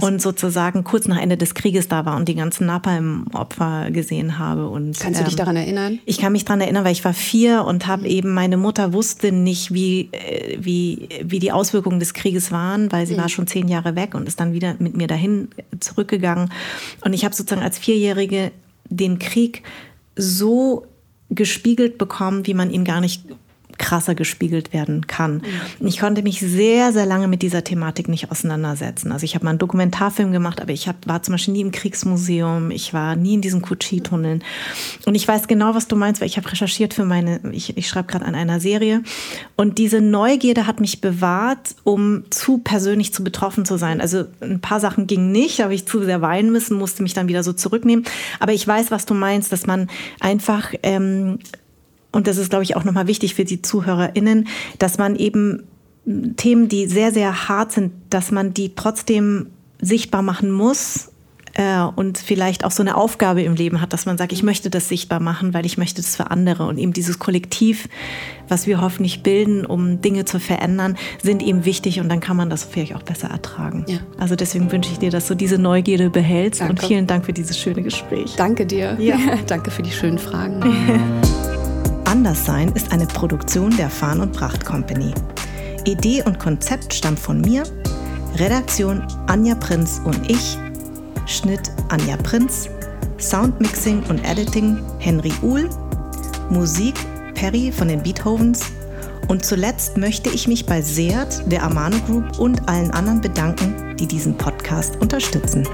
oh, 0.00 0.06
und 0.06 0.22
sozusagen 0.22 0.82
kurz 0.82 1.06
nach 1.08 1.20
Ende 1.20 1.36
des 1.36 1.52
Krieges 1.52 1.88
da 1.88 2.06
war 2.06 2.16
und 2.16 2.26
die 2.26 2.36
ganzen 2.36 2.64
Napalm-Opfer 2.64 3.90
gesehen 3.90 4.38
habe. 4.38 4.66
Und, 4.66 4.98
Kannst 4.98 5.20
du 5.20 5.24
dich 5.24 5.34
ähm, 5.34 5.38
daran 5.38 5.56
erinnern? 5.56 5.98
Ich 6.06 6.16
kann 6.16 6.32
mich 6.32 6.46
daran 6.46 6.62
erinnern, 6.62 6.84
weil 6.84 6.92
ich 6.92 7.04
war 7.04 7.12
vier 7.12 7.49
vier 7.50 7.64
und 7.64 7.86
habe 7.86 8.08
eben, 8.08 8.32
meine 8.32 8.56
Mutter 8.56 8.92
wusste 8.92 9.32
nicht, 9.32 9.72
wie, 9.72 10.08
äh, 10.12 10.58
wie, 10.60 11.08
wie 11.22 11.38
die 11.38 11.52
Auswirkungen 11.52 12.00
des 12.00 12.14
Krieges 12.14 12.52
waren, 12.52 12.90
weil 12.92 13.06
sie 13.06 13.14
mhm. 13.14 13.18
war 13.18 13.28
schon 13.28 13.46
zehn 13.46 13.68
Jahre 13.68 13.96
weg 13.96 14.14
und 14.14 14.28
ist 14.28 14.40
dann 14.40 14.52
wieder 14.52 14.76
mit 14.78 14.96
mir 14.96 15.06
dahin 15.06 15.48
zurückgegangen. 15.78 16.50
Und 17.04 17.12
ich 17.12 17.24
habe 17.24 17.34
sozusagen 17.34 17.62
als 17.62 17.78
Vierjährige 17.78 18.52
den 18.88 19.18
Krieg 19.18 19.62
so 20.16 20.86
gespiegelt 21.30 21.98
bekommen, 21.98 22.46
wie 22.46 22.54
man 22.54 22.70
ihn 22.70 22.84
gar 22.84 23.00
nicht 23.00 23.22
krasser 23.80 24.14
gespiegelt 24.14 24.72
werden 24.72 25.08
kann. 25.08 25.42
Und 25.80 25.88
ich 25.88 25.98
konnte 25.98 26.22
mich 26.22 26.38
sehr, 26.38 26.92
sehr 26.92 27.06
lange 27.06 27.26
mit 27.26 27.42
dieser 27.42 27.64
Thematik 27.64 28.08
nicht 28.08 28.30
auseinandersetzen. 28.30 29.10
Also 29.10 29.24
ich 29.24 29.34
habe 29.34 29.44
mal 29.44 29.50
einen 29.50 29.58
Dokumentarfilm 29.58 30.30
gemacht, 30.30 30.60
aber 30.60 30.70
ich 30.70 30.86
hab, 30.86 31.08
war 31.08 31.22
zum 31.22 31.32
Beispiel 31.32 31.54
nie 31.54 31.62
im 31.62 31.72
Kriegsmuseum, 31.72 32.70
ich 32.70 32.94
war 32.94 33.16
nie 33.16 33.34
in 33.34 33.40
diesen 33.40 33.62
Kutschi-Tunneln. 33.62 34.44
Und 35.06 35.14
ich 35.14 35.26
weiß 35.26 35.48
genau, 35.48 35.74
was 35.74 35.88
du 35.88 35.96
meinst, 35.96 36.20
weil 36.20 36.28
ich 36.28 36.36
habe 36.36 36.50
recherchiert 36.50 36.94
für 36.94 37.04
meine, 37.04 37.40
ich, 37.52 37.76
ich 37.76 37.88
schreibe 37.88 38.08
gerade 38.08 38.26
an 38.26 38.34
einer 38.34 38.60
Serie. 38.60 39.02
Und 39.56 39.78
diese 39.78 40.00
Neugierde 40.00 40.66
hat 40.66 40.78
mich 40.78 41.00
bewahrt, 41.00 41.74
um 41.82 42.24
zu 42.30 42.58
persönlich 42.58 43.14
zu 43.14 43.24
betroffen 43.24 43.64
zu 43.64 43.78
sein. 43.78 44.00
Also 44.00 44.24
ein 44.40 44.60
paar 44.60 44.80
Sachen 44.80 45.06
gingen 45.06 45.32
nicht, 45.32 45.62
habe 45.62 45.74
ich 45.74 45.86
zu 45.86 46.04
sehr 46.04 46.20
weinen 46.20 46.52
müssen, 46.52 46.76
musste 46.76 47.02
mich 47.02 47.14
dann 47.14 47.28
wieder 47.28 47.42
so 47.42 47.54
zurücknehmen. 47.54 48.04
Aber 48.38 48.52
ich 48.52 48.66
weiß, 48.66 48.90
was 48.90 49.06
du 49.06 49.14
meinst, 49.14 49.52
dass 49.52 49.66
man 49.66 49.88
einfach 50.20 50.74
ähm, 50.82 51.38
und 52.12 52.26
das 52.26 52.36
ist, 52.36 52.50
glaube 52.50 52.64
ich, 52.64 52.76
auch 52.76 52.84
nochmal 52.84 53.06
wichtig 53.06 53.34
für 53.34 53.44
die 53.44 53.62
ZuhörerInnen, 53.62 54.48
dass 54.78 54.98
man 54.98 55.16
eben 55.16 55.64
Themen, 56.36 56.68
die 56.68 56.86
sehr, 56.86 57.12
sehr 57.12 57.48
hart 57.48 57.72
sind, 57.72 57.92
dass 58.10 58.30
man 58.30 58.54
die 58.54 58.74
trotzdem 58.74 59.46
sichtbar 59.80 60.22
machen 60.22 60.50
muss 60.50 61.10
äh, 61.54 61.80
und 61.80 62.18
vielleicht 62.18 62.64
auch 62.64 62.70
so 62.70 62.82
eine 62.82 62.96
Aufgabe 62.96 63.42
im 63.42 63.54
Leben 63.54 63.80
hat, 63.80 63.92
dass 63.92 64.06
man 64.06 64.18
sagt, 64.18 64.32
ich 64.32 64.42
möchte 64.42 64.70
das 64.70 64.88
sichtbar 64.88 65.20
machen, 65.20 65.52
weil 65.54 65.66
ich 65.66 65.78
möchte 65.78 66.00
das 66.02 66.16
für 66.16 66.30
andere. 66.30 66.66
Und 66.66 66.78
eben 66.78 66.92
dieses 66.92 67.18
Kollektiv, 67.18 67.88
was 68.48 68.66
wir 68.66 68.80
hoffentlich 68.80 69.22
bilden, 69.22 69.66
um 69.66 70.00
Dinge 70.00 70.24
zu 70.24 70.40
verändern, 70.40 70.96
sind 71.22 71.42
eben 71.42 71.64
wichtig 71.64 72.00
und 72.00 72.08
dann 72.08 72.20
kann 72.20 72.36
man 72.36 72.50
das 72.50 72.64
vielleicht 72.64 72.94
auch 72.94 73.02
besser 73.02 73.28
ertragen. 73.28 73.84
Ja. 73.88 73.98
Also 74.18 74.36
deswegen 74.36 74.70
wünsche 74.72 74.92
ich 74.92 74.98
dir, 74.98 75.10
dass 75.10 75.26
du 75.26 75.34
diese 75.34 75.58
Neugierde 75.58 76.10
behältst 76.10 76.60
Danke. 76.60 76.72
und 76.72 76.88
vielen 76.88 77.06
Dank 77.06 77.26
für 77.26 77.32
dieses 77.32 77.58
schöne 77.58 77.82
Gespräch. 77.82 78.34
Danke 78.36 78.66
dir. 78.66 78.96
Ja. 78.98 79.16
Danke 79.46 79.70
für 79.70 79.82
die 79.82 79.92
schönen 79.92 80.18
Fragen. 80.18 80.62
Anderssein 82.10 82.72
ist 82.72 82.90
eine 82.92 83.06
Produktion 83.06 83.70
der 83.76 83.88
Farn 83.88 84.18
und 84.18 84.32
Pracht 84.32 84.64
Company. 84.64 85.14
Idee 85.84 86.24
und 86.24 86.40
Konzept 86.40 86.92
stammt 86.92 87.20
von 87.20 87.40
mir, 87.40 87.62
Redaktion 88.34 89.06
Anja 89.28 89.54
Prinz 89.54 90.02
und 90.04 90.28
ich, 90.28 90.58
Schnitt 91.26 91.70
Anja 91.88 92.16
Prinz, 92.16 92.68
Soundmixing 93.20 94.02
und 94.08 94.24
Editing 94.24 94.82
Henry 94.98 95.32
Uhl, 95.40 95.70
Musik 96.50 96.96
Perry 97.34 97.70
von 97.70 97.86
den 97.86 98.02
Beethovens 98.02 98.64
und 99.28 99.44
zuletzt 99.44 99.96
möchte 99.96 100.30
ich 100.30 100.48
mich 100.48 100.66
bei 100.66 100.82
Seat, 100.82 101.44
der 101.46 101.62
Amano 101.62 101.98
Group 102.08 102.40
und 102.40 102.68
allen 102.68 102.90
anderen 102.90 103.20
bedanken, 103.20 103.96
die 103.96 104.08
diesen 104.08 104.36
Podcast 104.36 104.96
unterstützen. 105.00 105.64